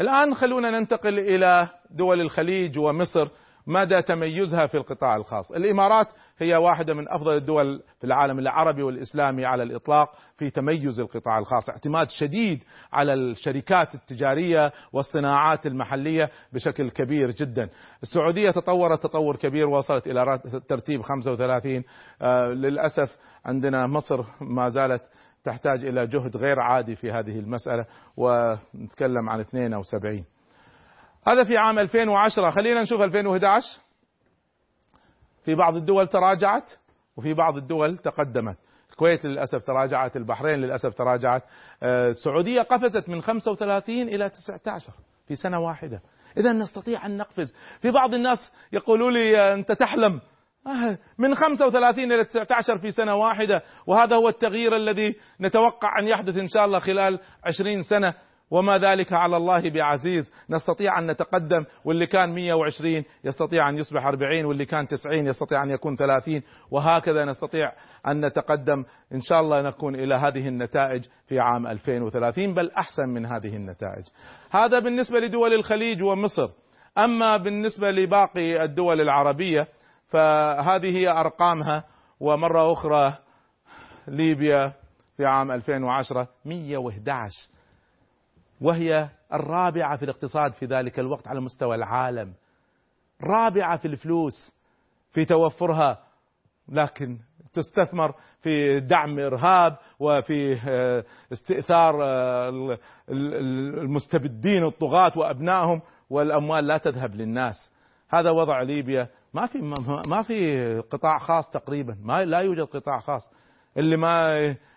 الآن 0.00 0.34
خلونا 0.34 0.70
ننتقل 0.70 1.18
إلى 1.18 1.68
دول 1.90 2.20
الخليج 2.20 2.78
ومصر 2.78 3.28
مدى 3.66 4.02
تميزها 4.02 4.66
في 4.66 4.76
القطاع 4.76 5.16
الخاص؟ 5.16 5.52
الإمارات 5.52 6.06
هي 6.38 6.56
واحدة 6.56 6.94
من 6.94 7.08
أفضل 7.08 7.36
الدول 7.36 7.82
في 8.00 8.04
العالم 8.06 8.38
العربي 8.38 8.82
والإسلامي 8.82 9.44
على 9.44 9.62
الإطلاق 9.62 10.08
في 10.38 10.50
تميز 10.50 11.00
القطاع 11.00 11.38
الخاص 11.38 11.68
اعتماد 11.70 12.10
شديد 12.10 12.62
على 12.92 13.14
الشركات 13.14 13.94
التجارية 13.94 14.72
والصناعات 14.92 15.66
المحلية 15.66 16.30
بشكل 16.52 16.90
كبير 16.90 17.30
جدا. 17.30 17.68
السعودية 18.02 18.50
تطورت 18.50 19.02
تطور 19.02 19.36
كبير 19.36 19.68
وصلت 19.68 20.06
إلى 20.06 20.40
ترتيب 20.68 21.02
35 21.02 21.84
آه 22.22 22.46
للأسف 22.46 23.16
عندنا 23.44 23.86
مصر 23.86 24.24
ما 24.40 24.68
زالت 24.68 25.02
تحتاج 25.44 25.84
إلى 25.84 26.06
جهد 26.06 26.36
غير 26.36 26.60
عادي 26.60 26.96
في 26.96 27.12
هذه 27.12 27.38
المسألة 27.38 27.86
ونتكلم 28.16 29.28
عن 29.28 29.40
72 29.40 30.24
هذا 31.26 31.44
في 31.44 31.56
عام 31.56 31.78
2010 31.78 32.50
خلينا 32.50 32.82
نشوف 32.82 33.00
2011 33.00 33.80
في 35.44 35.54
بعض 35.54 35.76
الدول 35.76 36.08
تراجعت 36.08 36.72
وفي 37.16 37.34
بعض 37.34 37.56
الدول 37.56 37.98
تقدمت. 37.98 38.56
الكويت 38.90 39.24
للأسف 39.24 39.62
تراجعت 39.62 40.16
البحرين 40.16 40.60
للأسف 40.60 40.94
تراجعت. 40.94 41.42
آه، 41.82 42.10
السعودية 42.10 42.62
قفزت 42.62 43.08
من 43.08 43.22
35 43.22 44.08
إلى 44.08 44.28
19 44.28 44.92
في 45.28 45.34
سنة 45.34 45.60
واحدة. 45.60 46.02
إذا 46.36 46.52
نستطيع 46.52 47.06
أن 47.06 47.16
نقفز. 47.16 47.54
في 47.80 47.90
بعض 47.90 48.14
الناس 48.14 48.52
يقولوا 48.72 49.10
لي 49.10 49.54
أنت 49.54 49.72
تحلم. 49.72 50.14
آه، 50.14 50.20
من 51.18 51.34
35 51.34 52.12
إلى 52.12 52.24
19 52.24 52.78
في 52.78 52.90
سنة 52.90 53.14
واحدة. 53.14 53.62
وهذا 53.86 54.16
هو 54.16 54.28
التغيير 54.28 54.76
الذي 54.76 55.16
نتوقع 55.40 55.98
أن 55.98 56.08
يحدث 56.08 56.36
إن 56.36 56.48
شاء 56.48 56.64
الله 56.64 56.78
خلال 56.78 57.18
20 57.44 57.82
سنة. 57.82 58.14
وما 58.50 58.78
ذلك 58.78 59.12
على 59.12 59.36
الله 59.36 59.70
بعزيز. 59.70 60.32
نستطيع 60.50 60.98
أن 60.98 61.10
نتقدم 61.10 61.64
واللي 61.84 62.06
كان 62.06 62.34
120 62.34 63.04
يستطيع 63.24 63.68
أن 63.68 63.78
يصبح 63.78 64.06
40 64.06 64.44
واللي 64.44 64.64
كان 64.64 64.88
90 64.88 65.26
يستطيع 65.26 65.62
أن 65.62 65.70
يكون 65.70 65.96
30 65.96 66.42
وهكذا 66.70 67.24
نستطيع 67.24 67.72
أن 68.06 68.26
نتقدم. 68.26 68.84
إن 69.14 69.20
شاء 69.20 69.40
الله 69.40 69.62
نكون 69.62 69.94
إلى 69.94 70.14
هذه 70.14 70.48
النتائج 70.48 71.04
في 71.28 71.40
عام 71.40 71.66
2030 71.66 72.54
بل 72.54 72.70
أحسن 72.70 73.08
من 73.08 73.26
هذه 73.26 73.56
النتائج. 73.56 74.04
هذا 74.50 74.78
بالنسبة 74.78 75.20
لدول 75.20 75.52
الخليج 75.52 76.02
ومصر. 76.02 76.48
أما 76.98 77.36
بالنسبة 77.36 77.90
لباقي 77.90 78.64
الدول 78.64 79.00
العربية 79.00 79.68
فهذه 80.12 80.96
هي 80.96 81.08
أرقامها 81.08 81.84
ومرة 82.20 82.72
أخرى 82.72 83.18
ليبيا 84.08 84.72
في 85.16 85.24
عام 85.24 85.50
2010 85.50 86.28
111 86.44 87.30
وهي 88.60 89.08
الرابعة 89.32 89.96
في 89.96 90.04
الاقتصاد 90.04 90.52
في 90.52 90.66
ذلك 90.66 90.98
الوقت 90.98 91.28
على 91.28 91.40
مستوى 91.40 91.74
العالم. 91.74 92.32
رابعة 93.22 93.76
في 93.76 93.88
الفلوس 93.88 94.52
في 95.10 95.24
توفرها 95.24 95.98
لكن 96.68 97.18
تستثمر 97.52 98.14
في 98.40 98.80
دعم 98.80 99.18
إرهاب 99.18 99.76
وفي 99.98 100.58
آه، 100.68 101.04
استئثار 101.32 102.04
آه، 102.04 102.78
المستبدين 103.08 104.64
الطغاة 104.64 105.12
وأبنائهم 105.16 105.82
والأموال 106.10 106.66
لا 106.66 106.78
تذهب 106.78 107.14
للناس. 107.14 107.72
هذا 108.10 108.30
وضع 108.30 108.62
ليبيا 108.62 109.08
ما 109.34 109.46
في 109.46 109.58
ما 110.06 110.22
في 110.22 110.78
قطاع 110.80 111.18
خاص 111.18 111.50
تقريبا. 111.50 111.96
ما 112.02 112.24
لا 112.24 112.38
يوجد 112.38 112.60
قطاع 112.60 112.98
خاص. 112.98 113.32
اللي 113.76 113.96
ما 113.96 114.22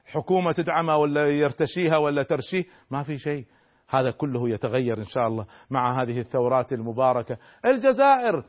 حكومة 0.06 0.52
تدعمه 0.52 0.98
ولا 0.98 1.28
يرتشيها 1.30 1.98
ولا 1.98 2.24
ترشيه 2.24 2.64
ما 2.92 3.04
في 3.04 3.18
شيء. 3.18 3.46
هذا 3.90 4.12
كله 4.12 4.50
يتغير 4.50 4.98
إن 4.98 5.06
شاء 5.06 5.28
الله 5.28 5.46
مع 5.70 6.02
هذه 6.02 6.20
الثورات 6.20 6.74
المباركة. 6.74 7.38
الجزائر 7.66 8.44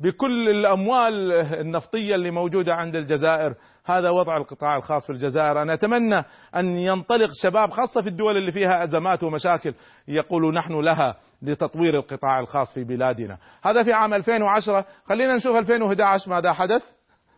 بكل 0.00 0.48
الأموال 0.48 1.32
النفطية 1.32 2.14
اللي 2.14 2.30
موجودة 2.30 2.74
عند 2.74 2.96
الجزائر. 2.96 3.54
هذا 3.84 4.10
وضع 4.10 4.36
القطاع 4.36 4.76
الخاص 4.76 5.06
في 5.06 5.12
الجزائر. 5.12 5.62
أنا 5.62 5.74
أتمنى 5.74 6.24
أن 6.56 6.76
ينطلق 6.76 7.30
شباب 7.42 7.70
خاصة 7.70 8.02
في 8.02 8.08
الدول 8.08 8.36
اللي 8.36 8.52
فيها 8.52 8.84
أزمات 8.84 9.22
ومشاكل 9.22 9.74
يقولوا 10.08 10.52
نحن 10.52 10.80
لها 10.80 11.14
لتطوير 11.42 11.98
القطاع 11.98 12.40
الخاص 12.40 12.74
في 12.74 12.84
بلادنا. 12.84 13.38
هذا 13.62 13.82
في 13.82 13.92
عام 13.92 14.14
2010 14.14 14.84
خلينا 15.04 15.36
نشوف 15.36 15.56
2011 15.56 16.30
ماذا 16.30 16.52
حدث. 16.52 16.82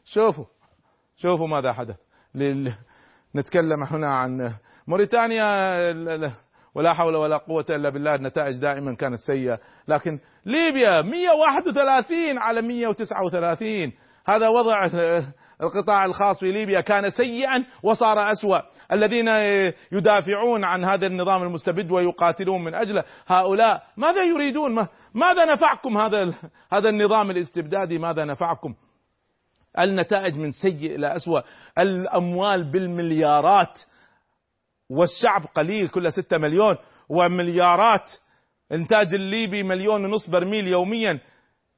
شوفوا 0.05 0.45
شوفوا 1.17 1.49
ماذا 1.49 1.73
حدث. 1.73 1.97
نتكلم 3.37 3.83
هنا 3.83 4.15
عن 4.15 4.53
موريتانيا. 4.87 5.93
ولا 6.79 6.95
حول 6.95 7.17
ولا 7.17 7.37
قوة 7.37 7.65
إلا 7.71 7.89
بالله 7.89 8.15
النتائج 8.15 8.57
دائما 8.57 8.95
كانت 8.95 9.19
سيئة. 9.19 9.59
لكن 9.89 10.19
ليبيا 10.47 11.03
131 11.03 12.39
على 12.39 12.63
139 12.63 13.93
هذا 14.27 14.49
وضع 14.49 14.87
القطاع 15.63 16.05
الخاص 16.05 16.41
في 16.41 16.53
ليبيا 16.53 16.81
كان 16.81 17.11
سيئا 17.11 17.65
وصار 17.83 18.31
أسوأ. 18.31 18.59
الذين 18.93 19.29
يدافعون 19.93 20.65
عن 20.65 20.85
هذا 20.85 21.07
النظام 21.07 21.43
المستبد 21.43 21.91
ويقاتلون 21.91 22.65
من 22.65 22.75
أجله 22.75 23.05
هؤلاء 23.27 23.83
ماذا 23.97 24.23
يريدون؟ 24.23 24.75
ماذا 25.15 25.53
نفعكم 25.53 25.99
هذا 25.99 26.35
هذا 26.73 26.89
النظام 26.89 27.31
الاستبدادي؟ 27.31 27.99
ماذا 27.99 28.25
نفعكم؟ 28.25 28.75
النتائج 29.79 30.35
من 30.35 30.51
سيء 30.51 30.95
إلى 30.97 31.17
أسوأ. 31.17 31.41
الأموال 31.79 32.73
بالمليارات. 32.73 33.79
والشعب 34.91 35.45
قليل 35.55 35.89
كله 35.89 36.11
ستة 36.11 36.39
مليون 36.39 36.77
ومليارات 37.09 38.11
إنتاج 38.73 39.15
الليبي 39.15 39.63
مليون 39.63 40.05
ونص 40.05 40.31
برميل 40.31 40.69
يوميا. 40.69 41.21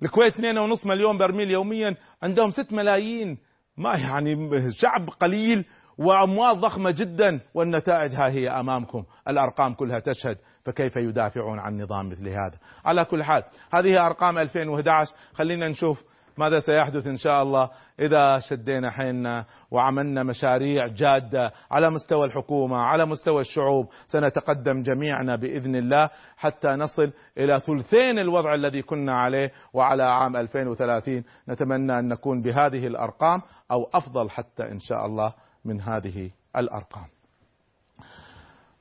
الكويت 0.03 0.35
اثنين 0.35 0.59
ونص 0.59 0.87
مليون 0.87 1.19
برميل 1.19 1.51
يوميا. 1.51 1.97
عندهم 2.23 2.51
ست 2.51 2.73
ملايين. 2.73 3.39
ما 3.77 3.99
يعني 3.99 4.51
شعب 4.73 5.09
قليل 5.21 5.65
وأموال 5.99 6.61
ضخمة 6.61 6.91
جدا 6.91 7.41
والنتائج 7.55 8.15
ها 8.15 8.29
هي 8.29 8.49
أمامكم. 8.49 9.05
الأرقام 9.29 9.75
كلها 9.75 9.99
تشهد 9.99 10.37
فكيف 10.65 10.97
يدافعون 10.97 11.59
عن 11.59 11.81
نظام 11.83 12.09
مثل 12.09 12.29
هذا. 12.29 12.59
على 12.85 13.05
كل 13.05 13.25
حال 13.25 13.43
هذه 13.73 14.07
أرقام 14.07 14.39
2011 14.39 15.15
خلينا 15.33 15.69
نشوف 15.69 16.05
ماذا 16.41 16.61
سيحدث 16.61 17.07
إن 17.07 17.17
شاء 17.17 17.43
الله 17.43 17.71
إذا 17.99 18.39
شدينا 18.39 18.91
حيلنا 18.91 19.45
وعملنا 19.71 20.23
مشاريع 20.23 20.87
جادة 20.87 21.53
على 21.71 21.91
مستوى 21.91 22.27
الحكومة 22.27 22.77
على 22.77 23.07
مستوى 23.07 23.41
الشعوب. 23.41 23.89
سنتقدم 24.07 24.83
جميعنا 24.83 25.37
بإذن 25.37 25.77
الله 25.77 26.11
حتى 26.37 26.69
نصل 26.69 27.13
إلى 27.39 27.61
ثلثين 27.61 28.19
الوضع 28.19 28.55
الذي 28.55 28.83
كنا 28.83 29.21
عليه 29.21 29.53
وعلى 29.73 30.03
عام 30.03 30.37
2030 30.37 31.25
نتمنى 31.49 31.99
أن 31.99 32.09
نكون 32.09 32.43
بهذه 32.43 32.87
الأرقام 32.87 33.43
أو 33.71 33.91
أفضل 33.95 34.31
حتى 34.31 34.71
إن 34.71 34.79
شاء 34.79 35.07
الله 35.07 35.33
من 35.65 35.81
هذه 35.81 36.31
الأرقام. 36.57 37.07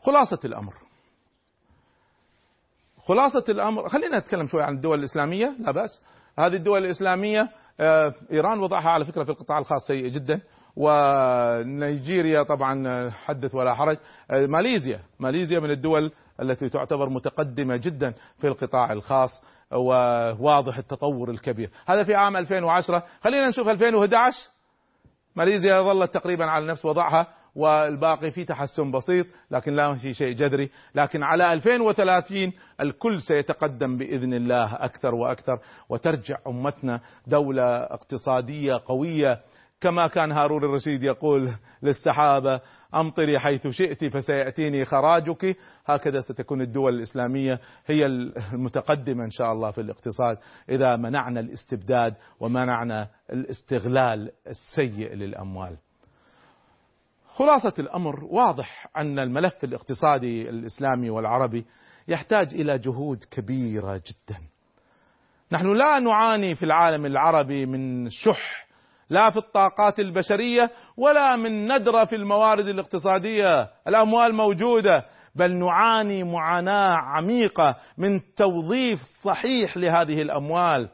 خلاصة 0.02 0.40
الأمر. 0.46 0.74
خلاصة 3.04 3.46
الأمر 3.50 3.90
خلينا 3.90 4.20
نتكلم 4.20 4.48
شوي 4.48 4.64
عن 4.64 4.76
الدول 4.76 5.00
الإسلامية 5.00 5.56
لا 5.60 5.72
بأس. 5.72 6.02
هذه 6.40 6.56
الدول 6.56 6.86
الإسلامية 6.86 7.50
آه، 7.80 8.14
إيران 8.32 8.60
وضعها 8.60 8.90
على 8.90 9.06
فكرة 9.06 9.24
في 9.24 9.30
القطاع 9.30 9.58
الخاص 9.58 9.88
سيء 9.88 10.08
جدا 10.08 10.42
ونيجيريا 10.76 12.44
طبعا 12.44 13.10
حدث 13.10 13.56
ولا 13.56 13.74
حرج. 13.74 13.98
آه، 14.32 14.46
ماليزيا 14.46 15.00
ماليزيا 15.20 15.60
من 15.60 15.72
الدول 15.72 16.12
التي 16.42 16.70
تعتبر 16.70 17.10
متقدمة 17.10 17.76
جدا 17.76 18.14
في 18.38 18.48
القطاع 18.48 18.92
الخاص 18.92 19.30
وواضح 19.72 20.78
التطور 20.78 21.30
الكبير. 21.30 21.70
هذا 21.86 22.04
في 22.04 22.16
عام 22.16 22.38
2010 22.38 23.04
خلينا 23.22 23.48
نشوف 23.48 23.68
2011 23.68 24.36
ماليزيا 25.36 25.82
ظلت 25.82 26.14
تقريبا 26.14 26.46
على 26.46 26.68
نفس 26.68 26.86
وضعها. 26.86 27.28
والباقي 27.56 28.32
في 28.32 28.46
تحسن 28.46 28.92
بسيط 28.92 29.26
لكن 29.52 29.76
لا 29.76 29.94
في 29.94 30.14
شيء 30.14 30.36
جذري. 30.36 30.70
لكن 30.96 31.24
على 31.24 31.54
2030 31.54 32.52
الكل 32.82 33.22
سيتقدم 33.22 33.98
بإذن 33.98 34.34
الله 34.34 34.76
أكثر 34.76 35.16
وأكثر 35.16 35.60
وترجع 35.90 36.38
أمتنا 36.48 37.02
دولة 37.28 37.64
اقتصادية 37.84 38.74
قوية. 38.86 39.40
كما 39.82 40.08
كان 40.08 40.32
هارون 40.32 40.64
الرشيد 40.64 41.04
يقول 41.04 41.52
للسحابة 41.84 42.62
أمطري 42.96 43.40
حيث 43.40 43.68
شئت 43.68 44.06
فسيأتيني 44.06 44.86
خراجك. 44.86 45.58
هكذا 45.86 46.20
ستكون 46.20 46.62
الدول 46.62 46.96
الإسلامية 46.96 47.60
هي 47.86 48.06
المتقدمة 48.06 49.24
إن 49.24 49.32
شاء 49.32 49.52
الله 49.52 49.72
في 49.72 49.82
الاقتصاد 49.82 50.38
إذا 50.70 50.96
منعنا 50.96 51.40
الاستبداد 51.40 52.14
ومنعنا 52.40 53.08
الاستغلال 53.34 54.32
السيء 54.48 55.14
للأموال. 55.14 55.78
خلاصة 57.40 57.74
الأمر 57.80 58.24
واضح 58.24 58.88
أن 58.98 59.20
الملف 59.20 59.64
الاقتصادي 59.64 60.50
الإسلامي 60.50 61.10
والعربي 61.10 61.66
يحتاج 62.08 62.54
إلى 62.54 62.78
جهود 62.78 63.24
كبيرة 63.32 63.96
جدا. 63.96 64.38
نحن 65.52 65.74
لا 65.74 66.00
نعاني 66.00 66.56
في 66.56 66.66
العالم 66.66 67.06
العربي 67.06 67.66
من 67.66 68.10
شح 68.10 68.68
لا 69.10 69.30
في 69.30 69.38
الطاقات 69.38 70.00
البشرية 70.00 70.72
ولا 70.98 71.36
من 71.36 71.74
ندرة 71.74 72.06
في 72.06 72.16
الموارد 72.16 72.68
الاقتصادية. 72.68 73.70
الأموال 73.88 74.36
موجودة 74.36 75.06
بل 75.36 75.56
نعاني 75.56 76.24
معاناة 76.24 76.96
عميقة 76.96 77.76
من 77.98 78.34
توظيف 78.36 79.00
صحيح 79.24 79.78
لهذه 79.78 80.22
الأموال. 80.22 80.90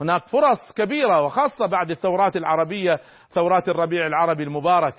هناك 0.00 0.28
فرص 0.28 0.72
كبيرة 0.76 1.22
وخاصة 1.22 1.66
بعد 1.66 1.90
الثورات 1.90 2.36
العربية 2.36 3.00
ثورات 3.30 3.68
الربيع 3.68 4.06
العربي 4.06 4.42
المبارك. 4.42 4.94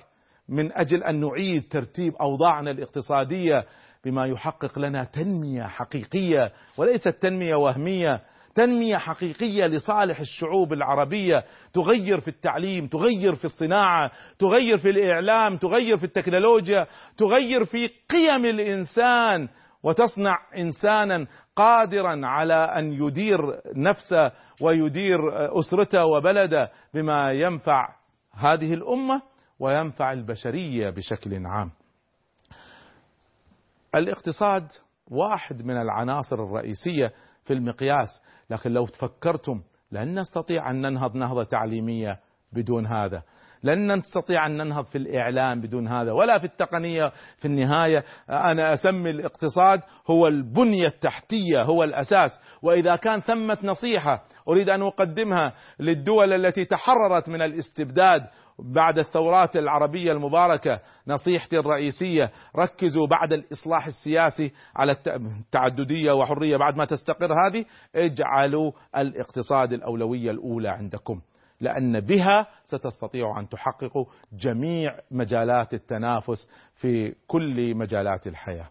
من 0.48 0.72
أجل 0.72 1.04
أن 1.04 1.20
نعيد 1.20 1.68
ترتيب 1.70 2.14
أوضاعنا 2.16 2.70
الاقتصادية 2.70 3.64
بما 4.04 4.26
يحقق 4.26 4.78
لنا 4.78 5.04
تنمية 5.04 5.62
حقيقية 5.62 6.52
وليست 6.76 7.08
تنمية 7.08 7.54
وهمية 7.54 8.20
تنمية 8.54 8.96
حقيقية 8.96 9.66
لصالح 9.66 10.20
الشعوب 10.20 10.72
العربية. 10.72 11.44
تغير 11.72 12.20
في 12.20 12.28
التعليم 12.28 12.86
تغير 12.86 13.34
في 13.34 13.44
الصناعة 13.44 14.10
تغير 14.38 14.78
في 14.78 14.90
الإعلام 14.90 15.56
تغير 15.56 15.96
في 15.96 16.04
التكنولوجيا 16.04 16.86
تغير 17.16 17.64
في 17.64 17.86
قيم 17.86 18.44
الإنسان. 18.44 19.48
وتصنع 19.82 20.38
إنسانا 20.58 21.26
قادرا 21.56 22.26
على 22.26 22.54
أن 22.54 22.92
يدير 22.92 23.38
نفسه 23.76 24.32
ويدير 24.60 25.18
أسرته 25.58 26.04
وبلده 26.04 26.70
بما 26.94 27.32
ينفع 27.32 27.88
هذه 28.34 28.74
الأمة. 28.74 29.31
وينفع 29.62 30.12
البشرية 30.12 30.90
بشكل 30.90 31.46
عام. 31.46 31.70
الاقتصاد 33.94 34.66
واحد 35.10 35.62
من 35.62 35.76
العناصر 35.76 36.44
الرئيسية 36.44 37.12
في 37.44 37.52
المقياس 37.52 38.08
لكن 38.50 38.70
لو 38.70 38.86
تفكرتم 38.86 39.62
لن 39.92 40.18
نستطيع 40.18 40.70
أن 40.70 40.80
ننهض 40.80 41.16
نهضة 41.16 41.44
تعليمية 41.44 42.18
بدون 42.52 42.86
هذا. 42.86 43.22
لن 43.64 43.92
نستطيع 43.92 44.46
أن 44.46 44.56
ننهض 44.56 44.84
في 44.84 44.98
الإعلام 44.98 45.60
بدون 45.60 45.88
هذا 45.88 46.12
ولا 46.12 46.38
في 46.38 46.44
التقنية. 46.44 47.12
في 47.38 47.44
النهاية 47.44 48.04
أنا 48.30 48.74
أسمي 48.74 49.10
الاقتصاد 49.10 49.80
هو 50.10 50.26
البنية 50.26 50.86
التحتية 50.86 51.62
هو 51.64 51.84
الأساس. 51.84 52.40
وإذا 52.62 52.96
كان 52.96 53.20
ثمة 53.20 53.58
نصيحة 53.62 54.24
أريد 54.48 54.68
أن 54.68 54.82
أقدمها 54.82 55.52
للدول 55.80 56.32
التي 56.32 56.64
تحررت 56.64 57.28
من 57.28 57.42
الاستبداد 57.42 58.22
بعد 58.58 58.98
الثورات 58.98 59.56
العربية 59.56 60.12
المباركة 60.12 60.80
نصيحتي 61.06 61.58
الرئيسية 61.58 62.30
ركزوا 62.56 63.06
بعد 63.06 63.32
الإصلاح 63.32 63.86
السياسي 63.86 64.52
على 64.76 64.96
التعددية 65.06 66.12
وحرية 66.12 66.56
بعد 66.56 66.76
ما 66.76 66.84
تستقر 66.84 67.32
هذه 67.46 67.64
اجعلوا 67.94 68.72
الاقتصاد 68.96 69.72
الأولوية 69.72 70.30
الأولى 70.30 70.68
عندكم 70.68 71.20
لأن 71.60 72.00
بها 72.00 72.46
ستستطيعوا 72.64 73.38
أن 73.38 73.48
تحققوا 73.48 74.04
جميع 74.32 74.98
مجالات 75.10 75.74
التنافس 75.74 76.50
في 76.74 77.14
كل 77.26 77.74
مجالات 77.74 78.26
الحياة. 78.26 78.68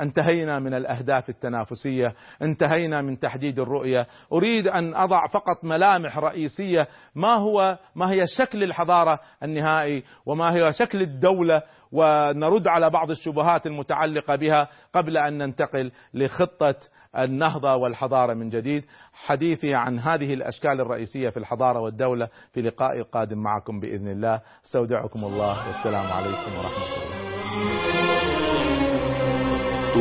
انتهينا 0.00 0.58
من 0.58 0.74
الأهداف 0.74 1.28
التنافسية، 1.28 2.14
انتهينا 2.42 3.02
من 3.02 3.18
تحديد 3.18 3.58
الرؤية، 3.58 4.06
أريد 4.32 4.68
أن 4.68 4.94
أضع 4.94 5.26
فقط 5.26 5.64
ملامح 5.64 6.18
رئيسية 6.18 6.88
ما 7.14 7.34
هو 7.34 7.78
ما 7.94 8.10
هي 8.10 8.24
شكل 8.38 8.62
الحضارة 8.62 9.20
النهائي 9.42 10.04
وما 10.26 10.54
هي 10.54 10.72
شكل 10.72 11.02
الدولة 11.02 11.62
ونرد 11.92 12.68
على 12.68 12.90
بعض 12.90 13.10
الشبهات 13.10 13.66
المتعلقة 13.66 14.36
بها 14.36 14.68
قبل 14.92 15.16
أن 15.16 15.38
ننتقل 15.38 15.92
لخطة 16.14 16.74
النهضة 17.18 17.76
والحضارة 17.76 18.34
من 18.34 18.48
جديد، 18.48 18.84
حديثي 19.12 19.74
عن 19.74 19.98
هذه 19.98 20.34
الأشكال 20.34 20.80
الرئيسية 20.80 21.28
في 21.28 21.36
الحضارة 21.36 21.80
والدولة 21.80 22.28
في 22.52 22.62
لقائي 22.62 23.00
القادم 23.00 23.38
معكم 23.38 23.80
بإذن 23.80 24.08
الله، 24.08 24.40
أستودعكم 24.66 25.24
الله 25.24 25.66
والسلام 25.66 26.12
عليكم 26.12 26.58
ورحمة 26.58 26.84
الله. 26.84 28.07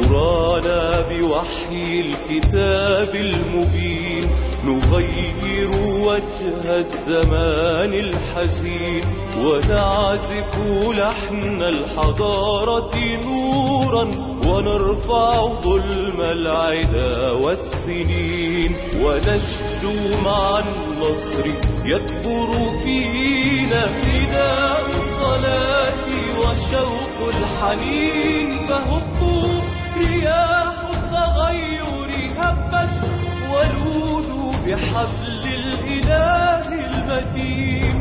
ترانا 0.02 1.02
بوحي 1.10 2.02
الكتاب 2.06 3.16
المبين 3.16 4.30
نغير 4.64 5.72
وجه 5.78 6.80
الزمان 6.80 7.94
الحزين 7.94 9.04
ونعزف 9.38 10.58
لحن 10.98 11.62
الحضارة 11.62 12.96
نورا 13.26 14.04
ونرفع 14.48 15.48
ظلم 15.64 16.22
العدا 16.22 17.32
والسنين 17.32 18.76
ونشدو 19.02 20.18
مع 20.26 20.60
النصر 20.60 21.46
يكبر 21.86 22.50
فينا 22.84 23.86
فداء 23.88 24.82
الصلاة 24.90 26.08
وشوق 26.40 27.30
الحنين 27.36 28.58
فهبوا 28.68 29.37
رياح 30.18 30.78
التغير 30.94 32.10
هبت 32.40 32.96
ولودوا 33.52 34.52
بحبل 34.66 35.44
الإله 35.46 36.68
المتين. 36.90 37.97